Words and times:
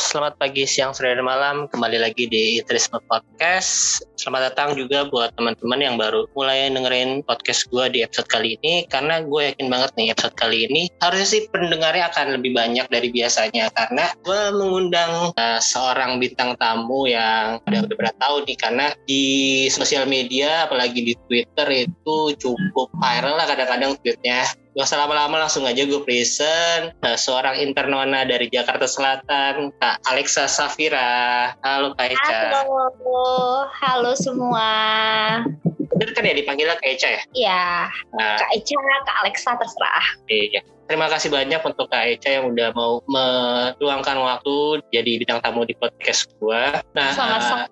selamat 0.00 0.40
pagi, 0.40 0.64
siang, 0.64 0.96
sore, 0.96 1.12
dan 1.12 1.20
malam. 1.20 1.68
Kembali 1.68 2.00
lagi 2.00 2.24
di 2.24 2.56
Itrisme 2.56 2.96
Podcast. 3.04 4.00
Selamat 4.16 4.52
datang 4.52 4.72
juga 4.72 5.04
buat 5.12 5.36
teman-teman 5.36 5.80
yang 5.80 5.96
baru 6.00 6.24
mulai 6.32 6.72
dengerin 6.72 7.20
podcast 7.28 7.68
gue 7.68 7.84
di 7.92 8.00
episode 8.00 8.24
kali 8.32 8.56
ini. 8.60 8.88
Karena 8.88 9.20
gue 9.20 9.52
yakin 9.52 9.68
banget 9.68 9.92
nih 10.00 10.16
episode 10.16 10.36
kali 10.40 10.64
ini 10.64 10.88
harusnya 11.04 11.28
sih 11.28 11.42
pendengarnya 11.52 12.08
akan 12.08 12.40
lebih 12.40 12.56
banyak 12.56 12.88
dari 12.88 13.12
biasanya. 13.12 13.68
Karena 13.76 14.08
gue 14.24 14.40
mengundang 14.56 15.36
uh, 15.36 15.60
seorang 15.60 16.16
bintang 16.16 16.56
tamu 16.56 17.04
yang 17.04 17.60
udah 17.68 17.80
beberapa 17.84 18.16
tahun 18.16 18.48
nih. 18.48 18.58
Karena 18.58 18.86
di 19.04 19.24
sosial 19.68 20.08
media, 20.08 20.64
apalagi 20.64 21.04
di 21.04 21.14
Twitter 21.28 21.68
itu 21.88 22.16
cukup 22.40 22.88
viral 22.96 23.36
lah 23.36 23.44
kadang-kadang 23.44 24.00
tweetnya 24.00 24.48
Gak 24.70 24.86
usah 24.86 25.02
lama-lama 25.02 25.42
langsung 25.42 25.66
aja 25.66 25.82
gue 25.82 25.98
present 26.06 26.94
uh, 27.02 27.18
seorang 27.18 27.58
internona 27.58 28.22
dari 28.22 28.46
Jakarta 28.46 28.86
Selatan, 28.86 29.74
Kak 29.82 29.98
Alexa 30.06 30.46
Safira. 30.46 31.50
Halo 31.66 31.90
Kak 31.98 32.14
Eca. 32.14 32.62
Halo, 32.62 33.66
halo 33.66 34.12
semua. 34.14 34.70
Bener 35.90 36.14
kan 36.14 36.22
ya 36.22 36.38
dipanggilnya 36.38 36.78
Kak 36.78 36.86
Eca 36.86 37.08
ya? 37.10 37.22
Iya, 37.34 37.66
Nah, 38.14 38.38
Kak 38.38 38.50
Eca, 38.54 38.78
Kak 38.78 39.16
Alexa 39.26 39.50
terserah. 39.58 40.06
iya. 40.30 40.62
Terima 40.90 41.06
kasih 41.06 41.30
banyak 41.30 41.62
untuk 41.62 41.86
Kak 41.86 42.02
Eca 42.02 42.42
yang 42.42 42.50
udah 42.50 42.74
mau 42.74 42.98
meluangkan 43.06 44.18
waktu 44.18 44.82
jadi 44.90 45.22
bintang 45.22 45.38
tamu 45.38 45.62
di 45.62 45.78
podcast 45.78 46.26
gue. 46.42 46.62
Nah, 46.98 47.14
Sama-sama. 47.14 47.70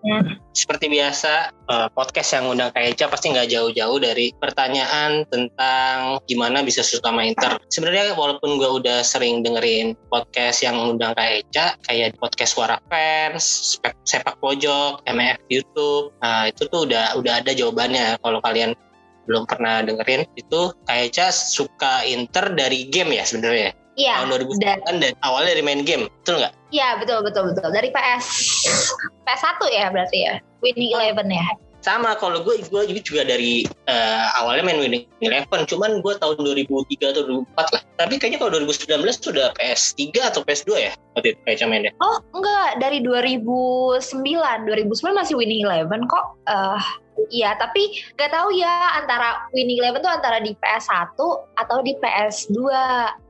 seperti 0.55 0.87
biasa 0.87 1.51
eh, 1.51 1.89
podcast 1.99 2.39
yang 2.39 2.47
undang 2.47 2.71
Kak 2.71 2.95
Eca 2.95 3.11
pasti 3.11 3.35
nggak 3.35 3.51
jauh-jauh 3.51 3.99
dari 3.99 4.31
pertanyaan 4.39 5.27
tentang 5.35 6.23
gimana 6.30 6.63
bisa 6.63 6.87
suka 6.87 7.10
sama 7.10 7.27
Inter. 7.27 7.59
Sebenarnya 7.66 8.15
walaupun 8.15 8.55
gue 8.55 8.71
udah 8.87 9.02
sering 9.02 9.43
dengerin 9.43 9.99
podcast 10.15 10.63
yang 10.63 10.79
undang 10.79 11.10
Kak 11.19 11.43
Eca 11.43 11.75
kayak 11.91 12.15
podcast 12.23 12.55
Suara 12.55 12.79
Fans, 12.87 13.75
Sepak 14.07 14.38
Pojok, 14.38 15.03
MF 15.10 15.43
YouTube, 15.51 16.15
nah 16.23 16.47
itu 16.47 16.71
tuh 16.71 16.87
udah 16.87 17.19
udah 17.19 17.43
ada 17.43 17.51
jawabannya 17.51 18.23
kalau 18.23 18.38
kalian 18.47 18.79
belum 19.29 19.45
pernah 19.45 19.84
dengerin 19.84 20.24
itu 20.34 20.73
Kak 20.88 20.98
Eca 20.98 21.29
suka 21.29 22.01
Inter 22.02 22.48
dari 22.51 22.88
game 22.88 23.12
ya 23.12 23.23
sebenarnya 23.23 23.76
Iya, 23.98 24.23
tahun 24.23 24.46
2009 24.46 24.62
dan 24.62 24.96
dan 25.02 25.12
awalnya 25.20 25.59
dari 25.59 25.62
main 25.62 25.82
game 25.82 26.07
betul 26.23 26.38
nggak? 26.38 26.54
iya 26.70 26.95
betul 26.96 27.18
betul 27.20 27.51
betul 27.51 27.68
dari 27.68 27.90
PS 27.90 28.26
PS1 29.24 29.59
ya 29.68 29.87
berarti 29.90 30.18
ya. 30.23 30.35
Winning 30.62 30.95
Eleven 30.95 31.29
ya. 31.29 31.46
sama 31.79 32.15
kalau 32.15 32.43
gue 32.43 32.59
gue 32.59 32.82
juga 33.02 33.23
dari 33.23 33.62
eh, 33.87 34.26
awalnya 34.38 34.66
main 34.66 34.82
Winning 34.82 35.07
Eleven 35.18 35.63
cuman 35.66 36.02
gue 36.02 36.15
tahun 36.15 36.35
2003 36.38 37.15
atau 37.15 37.23
2004 37.54 37.74
lah 37.74 37.82
tapi 37.95 38.15
kayaknya 38.18 38.38
kalau 38.38 38.51
2019 38.66 38.98
sudah 39.15 39.46
PS3 39.54 40.02
atau 40.26 40.42
PS2 40.42 40.70
ya 40.74 40.92
waktu 41.15 41.35
itu 41.35 41.40
kayak 41.46 41.66
mainnya 41.66 41.90
Oh 41.98 42.18
enggak, 42.35 42.79
dari 42.79 42.98
2009. 43.02 43.98
2009 44.15 44.87
masih 45.15 45.35
Winning 45.35 45.66
Eleven 45.66 46.02
kok. 46.07 46.38
Eh 46.46 46.82
Iya, 47.29 47.59
tapi 47.59 47.91
nggak 48.15 48.30
tahu 48.30 48.55
ya 48.55 48.99
antara 48.99 49.45
Winning 49.51 49.83
Eleven 49.83 50.01
tuh 50.01 50.13
antara 50.13 50.38
di 50.38 50.55
PS1 50.59 51.19
atau 51.59 51.79
di 51.83 51.93
PS2. 51.99 52.57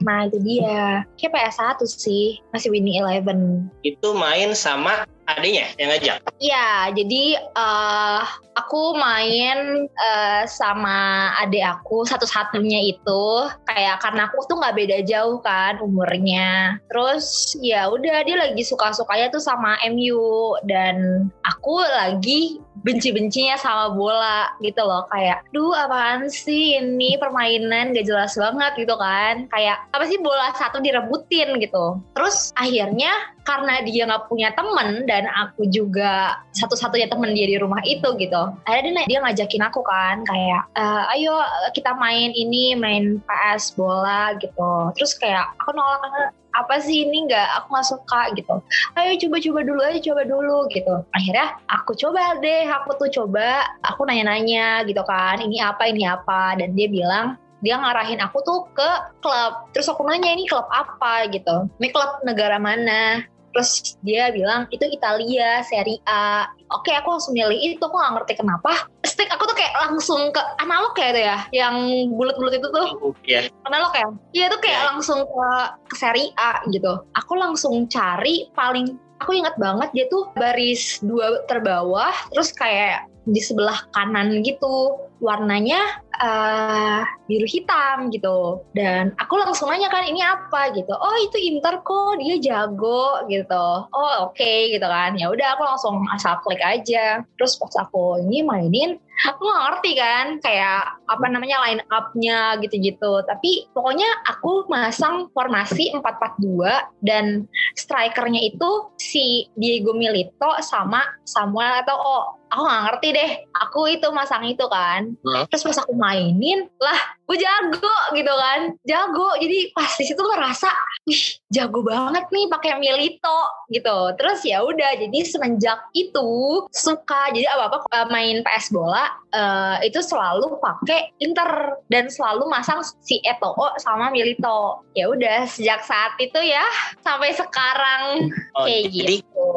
Nah 0.05 0.29
itu 0.29 0.39
dia. 0.45 1.03
Kayak 1.17 1.33
PS1 1.35 1.79
sih, 1.89 2.39
masih 2.53 2.69
Winning 2.71 3.01
Eleven. 3.01 3.71
itu 3.87 4.09
main 4.13 4.53
sama 4.53 5.09
adanya 5.29 5.69
yang 5.77 5.89
ngajak? 5.93 6.17
Iya, 6.41 6.69
jadi 6.97 7.25
eh 7.37 8.23
aku 8.57 8.97
main 8.99 9.87
eh, 9.87 10.43
sama 10.49 11.31
adik 11.45 11.63
aku 11.63 12.09
satu-satunya 12.09 12.97
itu. 12.97 13.25
Kayak 13.69 14.01
karena 14.03 14.27
aku 14.33 14.49
tuh 14.49 14.57
nggak 14.59 14.77
beda 14.77 14.99
jauh 15.05 15.39
kan 15.45 15.79
umurnya. 15.85 16.81
Terus 16.89 17.55
ya 17.61 17.87
udah 17.93 18.25
dia 18.25 18.37
lagi 18.41 18.65
suka-sukanya 18.65 19.29
tuh 19.29 19.43
sama 19.43 19.77
MU 19.93 20.57
dan 20.67 21.29
aku 21.45 21.79
lagi 21.85 22.59
benci-bencinya 22.79 23.59
sama 23.59 23.93
bola 23.93 24.49
gitu 24.63 24.81
loh. 24.81 25.05
Kayak 25.11 25.45
duh 25.53 25.75
apaan 25.75 26.31
sih 26.31 26.79
ini 26.79 27.19
permainan? 27.19 27.93
Gak 27.93 28.07
jelas 28.07 28.39
banget 28.39 28.87
gitu 28.87 28.95
kan. 28.97 29.51
Kayak 29.51 29.85
apa 29.93 30.05
sih 30.07 30.19
bola 30.23 30.55
satu 30.57 30.81
direbutin? 30.81 31.59
gitu. 31.59 31.99
Terus 32.15 32.55
akhirnya 32.55 33.11
karena 33.43 33.81
dia 33.83 34.05
nggak 34.05 34.29
punya 34.29 34.53
temen 34.53 35.09
dan 35.09 35.18
aku 35.27 35.67
juga 35.73 36.39
satu-satunya 36.55 37.09
temen 37.11 37.35
dia 37.35 37.47
di 37.49 37.57
rumah 37.59 37.81
itu 37.83 38.07
gitu. 38.21 38.43
Akhirnya 38.69 39.03
dia, 39.09 39.17
dia 39.17 39.19
ngajakin 39.25 39.63
aku 39.67 39.81
kan 39.83 40.23
kayak 40.29 40.63
"Eh, 40.77 41.03
ayo 41.19 41.35
kita 41.75 41.97
main 41.97 42.31
ini 42.37 42.77
main 42.79 43.19
PS 43.25 43.75
bola 43.75 44.37
gitu. 44.39 44.93
Terus 44.95 45.17
kayak 45.19 45.51
aku 45.59 45.75
nolak 45.75 45.99
"Ah, 46.05 46.29
apa 46.63 46.83
sih 46.83 47.07
ini? 47.07 47.27
Nggak 47.31 47.49
aku 47.63 47.67
nggak 47.75 47.89
suka 47.89 48.21
gitu. 48.35 48.55
Ayo 48.99 49.11
coba-coba 49.23 49.61
dulu 49.65 49.81
aja 49.83 50.01
coba 50.03 50.23
dulu 50.27 50.59
gitu. 50.75 50.95
Akhirnya 51.15 51.47
aku 51.71 51.93
coba 51.97 52.37
deh 52.43 52.67
aku 52.69 52.91
tuh 53.01 53.09
coba 53.23 53.65
aku 53.87 54.05
nanya-nanya 54.07 54.85
gitu 54.87 55.03
kan 55.07 55.39
ini 55.41 55.63
apa 55.63 55.89
ini 55.89 56.05
apa? 56.07 56.59
Dan 56.59 56.75
dia 56.75 56.91
bilang 56.91 57.39
dia 57.59 57.75
ngarahin 57.75 58.23
aku 58.23 58.39
tuh 58.47 58.59
ke 58.71 58.91
klub. 59.19 59.67
Terus 59.75 59.91
aku 59.91 60.07
nanya 60.07 60.31
ini 60.35 60.47
klub 60.47 60.67
apa? 60.71 61.27
gitu. 61.31 61.67
Ini 61.83 61.89
klub 61.91 62.23
negara 62.23 62.59
mana 62.63 63.23
terus 63.53 63.97
dia 64.05 64.31
bilang 64.31 64.69
itu 64.71 64.85
Italia 64.89 65.63
Serie 65.65 66.01
A. 66.07 66.49
Oke 66.69 66.93
aku 66.93 67.17
langsung 67.17 67.33
milih 67.33 67.57
itu 67.57 67.81
aku 67.81 67.97
gak 67.97 68.15
ngerti 68.21 68.33
kenapa. 68.41 68.89
Stick 69.05 69.33
aku 69.33 69.49
tuh 69.49 69.57
kayak 69.57 69.73
langsung 69.89 70.29
ke 70.33 70.43
analog 70.61 70.93
ya 71.01 71.09
itu 71.13 71.21
ya 71.25 71.39
yang 71.53 71.77
bulat-bulat 72.13 72.61
itu 72.61 72.69
tuh. 72.69 72.89
Ya 73.25 73.49
analog 73.65 73.93
ya? 73.97 74.07
Iya 74.37 74.45
itu 74.53 74.59
kayak 74.61 74.77
Ya. 74.79 74.87
langsung 74.95 75.21
ke, 75.25 75.49
ke 75.91 75.95
Serie 75.97 76.31
A 76.37 76.61
gitu. 76.69 77.03
Aku 77.17 77.33
langsung 77.35 77.89
cari 77.89 78.47
paling 78.53 79.01
aku 79.19 79.35
ingat 79.35 79.59
banget 79.59 79.91
dia 79.95 80.07
tuh 80.09 80.31
baris 80.39 81.03
dua 81.03 81.43
terbawah 81.51 82.15
terus 82.31 82.55
kayak 82.55 83.03
di 83.29 83.41
sebelah 83.45 83.85
kanan 83.93 84.41
gitu. 84.41 84.97
Warnanya 85.19 85.83
eh 86.19 87.03
biru 87.27 87.47
hitam 87.47 88.09
gitu. 88.15 88.63
Dan 88.73 89.13
aku 89.19 89.35
langsung 89.39 89.69
nanya 89.71 89.91
kan 89.91 90.07
ini 90.07 90.23
apa? 90.23 90.71
gitu. 90.75 90.95
Oh 90.95 91.17
itu 91.23 91.37
Inter 91.39 91.83
kok 91.83 92.19
dia 92.19 92.39
jago 92.39 93.27
gitu. 93.29 93.67
Oh 93.91 94.15
oke 94.31 94.53
gitu 94.73 94.87
kan. 94.87 95.15
Ya 95.19 95.29
udah 95.29 95.59
aku 95.59 95.63
langsung 95.67 96.03
asal 96.15 96.39
klik 96.43 96.63
aja. 96.63 97.23
Terus 97.37 97.59
pas 97.59 97.75
aku 97.83 98.23
ini 98.23 98.43
mainin 98.47 98.99
aku 99.27 99.43
gak 99.51 99.63
ngerti 99.67 99.91
kan 99.99 100.27
kayak 100.39 100.83
apa 101.11 101.27
namanya 101.27 101.59
line 101.67 101.83
up-nya 101.91 102.55
gitu-gitu. 102.63 103.23
Tapi 103.27 103.67
pokoknya 103.75 104.07
aku 104.31 104.71
masang 104.71 105.27
formasi 105.35 105.91
4-4-2 105.99 107.03
dan 107.03 107.51
strikernya 107.75 108.39
itu 108.55 108.71
si 109.03 109.51
Diego 109.59 109.95
Milito 109.97 110.55
sama 110.63 111.03
Samuel 111.27 111.83
atau 111.83 111.97
oh 111.99 112.25
aku 112.51 112.63
gak 112.65 112.83
ngerti 112.89 113.09
deh. 113.15 113.31
Aku 113.69 113.81
itu 113.89 114.09
masang 114.13 114.45
itu 114.49 114.65
kan. 114.69 115.13
Hmm. 115.25 115.45
terus 115.49 115.65
pas 115.65 115.79
aku 115.85 115.93
mainin 115.95 116.69
lah 116.81 117.01
gue 117.29 117.37
jago 117.37 117.97
gitu 118.17 118.33
kan. 118.33 118.61
Jago. 118.85 119.29
Jadi 119.41 119.73
pas 119.77 119.91
di 119.95 120.05
situ 120.05 120.21
ngerasa 120.21 120.69
wih 121.09 121.23
jago 121.49 121.81
banget 121.81 122.29
nih 122.29 122.47
pakai 122.53 122.77
Milito 122.77 123.41
gitu. 123.73 124.13
Terus 124.21 124.41
ya 124.45 124.61
udah 124.61 125.01
jadi 125.01 125.19
semenjak 125.25 125.81
itu 125.97 126.65
suka. 126.73 127.33
Jadi 127.33 127.49
apa 127.49 127.73
apa 127.73 127.79
main 128.13 128.45
PS 128.45 128.73
bola 128.73 129.09
eh, 129.33 129.89
itu 129.89 130.01
selalu 130.05 130.61
pakai 130.61 131.17
Inter 131.25 131.81
dan 131.89 132.13
selalu 132.13 132.49
masang 132.53 132.85
si 133.01 133.21
Eto'o 133.25 133.73
sama 133.81 134.13
Milito 134.13 134.85
ya 134.93 135.09
udah 135.09 135.49
sejak 135.49 135.81
saat 135.89 136.17
itu 136.21 136.39
ya 136.45 136.65
sampai 137.01 137.33
sekarang. 137.33 138.29
Oh, 138.53 138.69
kayak 138.69 138.93
jadi 138.93 139.17
gitu. 139.25 139.49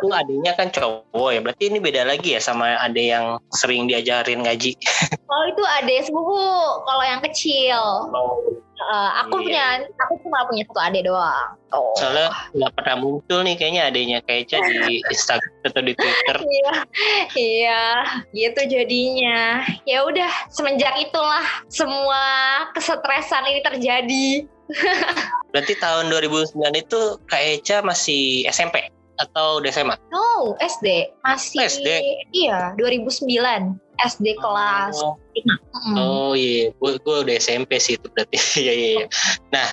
itu 0.00 0.08
adanya 0.12 0.52
kan 0.56 0.68
cowok 0.72 1.30
ya 1.32 1.40
berarti 1.44 1.64
ini 1.68 1.78
beda 1.82 2.02
lagi 2.08 2.36
ya 2.36 2.40
sama 2.40 2.80
ade 2.80 3.12
yang 3.12 3.36
sering 3.52 3.84
diajarin 3.84 4.40
ngaji. 4.44 4.72
Kalau 5.26 5.44
itu 5.52 5.64
ada 5.64 5.92
sepupu 6.00 6.40
kalau 6.88 7.04
yang 7.04 7.20
kecil 7.20 7.80
Eh, 8.76 9.10
aku 9.24 9.40
Iya. 9.40 9.44
punya 9.48 9.64
aku 9.96 10.12
cuma 10.20 10.44
punya 10.44 10.62
satu 10.68 10.80
adik 10.84 11.02
doang. 11.08 11.48
Oh. 11.72 11.96
Soalnya 11.96 12.28
nggak 12.52 12.72
pernah 12.76 12.96
muncul 13.00 13.40
nih 13.40 13.56
kayaknya 13.56 13.82
adanya 13.88 14.18
Keca 14.20 14.58
di 14.62 15.00
Instagram 15.12 15.52
atau 15.64 15.82
di 15.82 15.92
Twitter. 15.96 16.36
Iya 16.44 16.72
iya 17.40 17.84
gitu 18.36 18.60
jadinya. 18.68 19.64
Ya 19.88 20.04
udah 20.04 20.28
semenjak 20.52 20.92
itulah 21.00 21.44
semua 21.72 22.22
kesetresan 22.76 23.48
ini 23.48 23.60
terjadi. 23.64 24.28
Berarti 25.56 25.74
tahun 25.80 26.12
2009 26.12 26.58
itu 26.76 27.00
Keca 27.24 27.80
masih 27.80 28.44
SMP 28.46 28.92
atau 29.20 29.60
SMA 29.68 29.96
no 30.12 30.56
SD 30.60 31.12
masih 31.24 31.64
SD? 31.66 31.88
iya 32.36 32.72
2009 32.76 33.26
SD 33.96 34.36
kelas 34.36 34.96
Oh, 35.00 35.16
5 35.32 35.96
oh 35.96 36.32
iya, 36.36 36.72
gue 36.72 36.92
gue 37.00 37.16
udah 37.24 37.36
SMP 37.40 37.80
sih 37.80 37.96
itu 37.96 38.06
berarti. 38.12 38.36
Iya 38.60 38.72
iya. 38.72 38.88
iya. 38.92 39.06
Nah, 39.52 39.68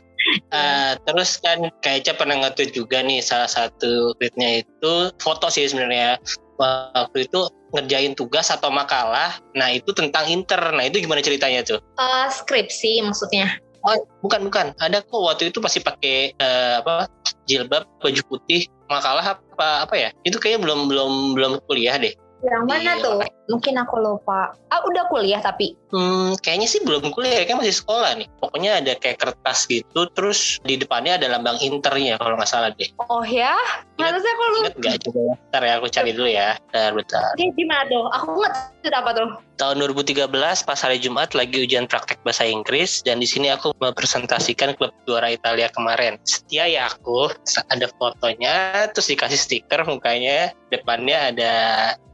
eh, 0.52 0.92
terus 1.04 1.40
kan 1.40 1.68
Keca 1.84 2.16
pernah 2.16 2.40
nge-tweet 2.44 2.72
juga 2.76 3.04
nih 3.04 3.20
salah 3.20 3.52
satu 3.52 4.16
tweetnya 4.20 4.64
itu 4.64 4.94
foto 5.20 5.48
sih 5.52 5.68
sebenarnya 5.68 6.20
waktu 6.60 7.28
itu 7.28 7.50
ngerjain 7.74 8.14
tugas 8.16 8.48
atau 8.54 8.70
makalah. 8.70 9.36
Nah 9.58 9.74
itu 9.74 9.92
tentang 9.92 10.30
Inter. 10.30 10.62
Nah 10.72 10.88
itu 10.88 11.02
gimana 11.02 11.20
ceritanya 11.20 11.66
tuh? 11.66 11.80
Eh, 12.00 12.28
skripsi 12.32 13.04
maksudnya 13.04 13.60
Oh 13.84 14.00
bukan 14.24 14.48
bukan. 14.48 14.72
Ada 14.80 15.04
kok 15.04 15.20
waktu 15.20 15.52
itu 15.52 15.60
pasti 15.60 15.84
pakai 15.84 16.32
eh, 16.32 16.74
apa 16.80 17.12
jilbab 17.44 17.84
baju 18.00 18.22
putih 18.32 18.64
makalah 18.90 19.38
apa 19.38 19.88
apa 19.88 19.96
ya? 19.96 20.10
Itu 20.24 20.40
kayaknya 20.40 20.66
belum 20.68 20.80
belum 20.92 21.12
belum 21.38 21.52
kuliah 21.68 21.96
deh. 22.00 22.14
Yang 22.44 22.64
mana 22.68 22.92
Iya. 23.00 23.04
tuh? 23.04 23.20
Mungkin 23.48 23.74
aku 23.80 23.96
lupa. 24.04 24.52
Ah, 24.68 24.84
udah 24.84 25.08
kuliah 25.08 25.40
tapi. 25.40 25.80
Hmm, 25.94 26.34
kayaknya 26.42 26.66
sih 26.66 26.82
belum 26.82 27.14
kuliah, 27.14 27.46
kayak 27.46 27.62
masih 27.62 27.78
sekolah 27.78 28.18
nih. 28.18 28.26
Pokoknya 28.42 28.82
ada 28.82 28.98
kayak 28.98 29.22
kertas 29.22 29.70
gitu, 29.70 30.10
terus 30.18 30.58
di 30.66 30.74
depannya 30.74 31.22
ada 31.22 31.30
lambang 31.30 31.62
internya 31.62 32.18
kalau 32.18 32.34
nggak 32.34 32.50
salah 32.50 32.74
deh. 32.74 32.90
Oh 33.14 33.22
ya? 33.22 33.54
Sih 33.94 34.10
aku 34.10 34.42
lupa. 34.42 34.58
Ingat 34.58 34.76
nggak? 34.82 34.96
Coba 35.06 35.20
ya. 35.22 35.34
Bentar 35.38 35.62
ya, 35.62 35.74
aku 35.78 35.88
cari 35.94 36.12
dulu 36.18 36.30
ya. 36.34 36.50
Bentar, 36.66 36.92
bentar. 36.98 37.30
Oke, 37.38 37.46
gimana 37.54 37.84
tuh? 37.86 38.04
Aku 38.10 38.26
nggak 38.42 38.54
tahu 38.90 38.90
apa 38.90 39.12
tuh. 39.14 39.30
Tahun 39.54 39.78
2013 39.78 40.34
pas 40.66 40.80
hari 40.82 40.98
Jumat 40.98 41.30
lagi 41.38 41.62
ujian 41.62 41.86
praktek 41.86 42.18
bahasa 42.26 42.42
Inggris 42.42 43.06
dan 43.06 43.22
di 43.22 43.30
sini 43.30 43.54
aku 43.54 43.70
mempresentasikan 43.78 44.74
klub 44.74 44.90
juara 45.06 45.30
Italia 45.30 45.70
kemarin. 45.70 46.18
Setia 46.26 46.66
ya 46.66 46.90
aku, 46.90 47.30
ada 47.70 47.86
fotonya, 48.02 48.90
terus 48.90 49.14
dikasih 49.14 49.38
stiker 49.38 49.86
mukanya, 49.86 50.58
depannya 50.74 51.30
ada, 51.30 51.54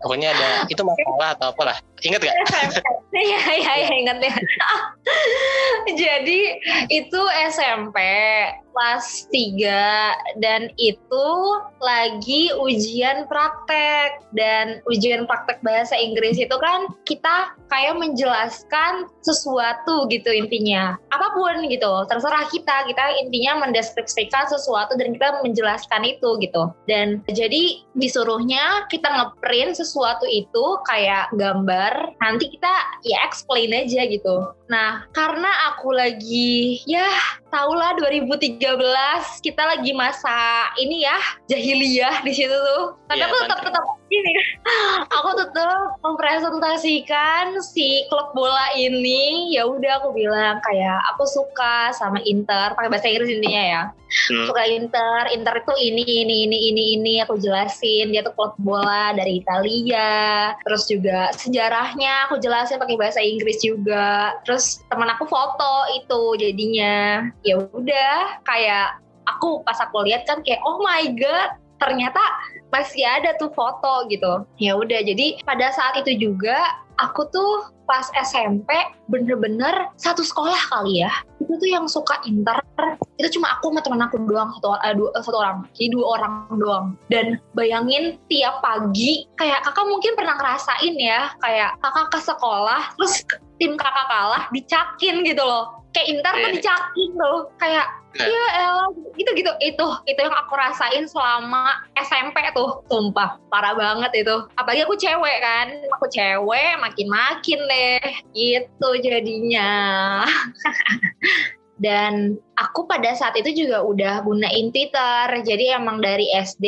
pokoknya 0.04 0.36
ada 0.36 0.50
itu 0.68 0.84
masalah 0.84 1.40
atau 1.40 1.56
apalah. 1.56 1.80
Ingat 2.04 2.22
gak? 2.24 2.36
Iya, 3.10 3.42
iya, 3.58 3.74
iya, 3.84 3.94
ingat 4.06 4.18
ya. 4.22 4.34
Jadi 6.06 6.40
itu 6.94 7.22
SMP 7.50 7.98
kelas 8.80 9.28
3 9.28 10.40
dan 10.40 10.72
itu 10.80 11.28
lagi 11.84 12.48
ujian 12.56 13.28
praktek. 13.28 14.24
Dan 14.32 14.80
ujian 14.88 15.28
praktek 15.28 15.60
bahasa 15.60 16.00
Inggris 16.00 16.40
itu 16.40 16.56
kan 16.64 16.88
kita 17.04 17.52
kayak 17.68 18.00
menjelaskan 18.00 19.12
sesuatu 19.20 20.08
gitu 20.08 20.32
intinya. 20.32 20.96
Apa 21.12 21.36
pun 21.36 21.68
gitu 21.68 22.08
terserah 22.08 22.48
kita. 22.48 22.88
Kita 22.88 23.04
intinya 23.20 23.68
mendeskripsikan 23.68 24.48
sesuatu 24.48 24.96
dan 24.96 25.12
kita 25.12 25.44
menjelaskan 25.44 26.08
itu 26.08 26.40
gitu. 26.40 26.72
Dan 26.88 27.20
jadi 27.28 27.84
disuruhnya 28.00 28.88
kita 28.88 29.12
ngeprint 29.12 29.76
sesuatu 29.76 30.24
itu 30.24 30.80
kayak 30.88 31.36
gambar 31.36 32.16
nanti 32.24 32.48
kita 32.48 32.74
ya 33.04 33.28
explain 33.28 33.76
aja 33.76 34.08
gitu. 34.08 34.56
Nah 34.72 35.04
karena 35.12 35.50
aku 35.74 35.92
lagi 35.92 36.80
ya 36.86 37.10
tahulah 37.50 37.98
2013 37.98 38.69
kita 39.40 39.64
lagi 39.64 39.96
masa 39.96 40.70
ini 40.78 41.08
ya 41.08 41.18
jahiliyah 41.48 42.22
di 42.22 42.34
situ 42.36 42.52
tuh. 42.54 42.98
Tapi 43.08 43.24
Iya, 43.24 43.26
aku 43.32 43.36
tetap 43.48 43.60
tetap 43.66 43.86
ini, 44.10 44.34
aku 45.18 45.30
tetap 45.38 46.02
mempresentasikan 46.02 47.58
si 47.62 48.06
klub 48.10 48.34
bola 48.34 48.74
ini. 48.76 49.54
Ya 49.54 49.66
udah 49.70 50.04
aku 50.04 50.14
bilang 50.14 50.60
kayak 50.66 51.00
aku 51.16 51.26
suka 51.30 51.94
sama 51.96 52.20
Inter 52.26 52.74
pakai 52.74 52.90
bahasa 52.90 53.08
Inggris 53.08 53.32
intinya 53.32 53.64
ya. 53.64 53.84
Hmm. 54.10 54.50
Suka 54.50 54.66
Inter, 54.66 55.30
Inter 55.30 55.62
itu 55.62 55.74
ini 55.78 56.04
ini 56.26 56.36
ini 56.50 56.58
ini 56.74 56.84
ini 56.98 57.14
aku 57.22 57.38
jelasin 57.38 58.10
dia 58.10 58.26
tuh 58.26 58.34
klub 58.34 58.58
bola 58.58 59.14
dari 59.14 59.46
Italia. 59.46 60.54
Terus 60.66 60.90
juga 60.90 61.30
sejarahnya 61.38 62.30
aku 62.30 62.42
jelasin 62.42 62.82
pakai 62.82 62.98
bahasa 62.98 63.22
Inggris 63.22 63.62
juga. 63.62 64.38
Terus 64.44 64.82
teman 64.90 65.14
aku 65.14 65.30
foto 65.30 65.86
itu 65.94 66.22
jadinya 66.42 67.30
ya 67.46 67.62
udah 67.62 68.42
kayak 68.44 68.98
aku 69.30 69.62
pas 69.62 69.78
aku 69.78 70.02
lihat 70.10 70.26
kan 70.26 70.42
kayak 70.42 70.62
oh 70.66 70.82
my 70.82 71.06
god 71.14 71.54
ternyata 71.80 72.20
masih 72.70 73.06
ada 73.06 73.34
tuh 73.38 73.50
foto 73.54 74.06
gitu. 74.10 74.46
Ya 74.62 74.78
udah 74.78 75.02
jadi 75.02 75.42
pada 75.44 75.74
saat 75.74 76.02
itu 76.06 76.30
juga 76.30 76.58
aku 77.02 77.26
tuh 77.34 77.74
pas 77.90 78.06
SMP 78.22 78.70
bener-bener 79.10 79.90
satu 79.98 80.22
sekolah 80.22 80.70
kali 80.70 81.02
ya. 81.02 81.10
Itu 81.42 81.58
tuh 81.58 81.70
yang 81.74 81.90
suka 81.90 82.22
inter. 82.30 82.62
Itu 83.18 83.42
cuma 83.42 83.58
aku 83.58 83.74
sama 83.74 83.82
teman 83.82 84.06
aku 84.06 84.22
doang 84.30 84.54
satu, 84.54 84.78
eh, 84.86 84.94
dua, 84.94 85.10
eh, 85.18 85.24
satu 85.26 85.38
orang. 85.42 85.58
Jadi 85.74 85.88
dua 85.98 86.06
orang 86.22 86.34
doang. 86.62 86.86
Dan 87.10 87.42
bayangin 87.58 88.22
tiap 88.30 88.62
pagi 88.62 89.26
kayak 89.42 89.66
kakak 89.66 89.90
mungkin 89.90 90.14
pernah 90.14 90.38
ngerasain 90.38 90.94
ya 91.02 91.34
kayak 91.42 91.74
kakak 91.82 92.08
ke 92.14 92.20
sekolah 92.22 92.82
terus 92.94 93.26
tim 93.58 93.74
kakak 93.74 94.06
kalah 94.06 94.46
dicakin 94.54 95.26
gitu 95.26 95.42
loh. 95.42 95.82
Kayak 95.90 96.08
inter 96.14 96.34
tuh 96.38 96.42
Iya. 96.46 96.56
dicakin 96.62 97.10
tuh 97.18 97.38
kayak 97.58 97.88
Iya. 98.18 98.26
ya 98.26 98.46
elah 98.66 98.90
gitu 99.18 99.32
gitu. 99.38 99.52
Itu 99.62 99.86
itu 100.10 100.20
yang 100.22 100.34
aku 100.34 100.54
rasain 100.58 101.06
selama 101.06 101.78
SMP 101.98 102.42
tuh. 102.58 102.82
Sumpah 102.90 103.38
parah 103.54 103.78
banget 103.78 104.26
itu. 104.26 104.36
Apalagi 104.58 104.82
aku 104.86 104.98
cewek 104.98 105.38
kan. 105.42 105.68
Aku 106.00 106.10
cewek 106.10 106.78
makin 106.82 107.08
makin 107.10 107.60
deh 107.80 108.12
gitu 108.36 108.90
jadinya. 109.00 109.72
Dan 111.80 112.36
aku 112.60 112.84
pada 112.92 113.16
saat 113.16 113.40
itu 113.40 113.64
juga 113.64 113.80
udah 113.88 114.20
gunain 114.28 114.68
Twitter. 114.76 115.32
Jadi 115.48 115.72
emang 115.72 116.04
dari 116.04 116.28
SD 116.36 116.68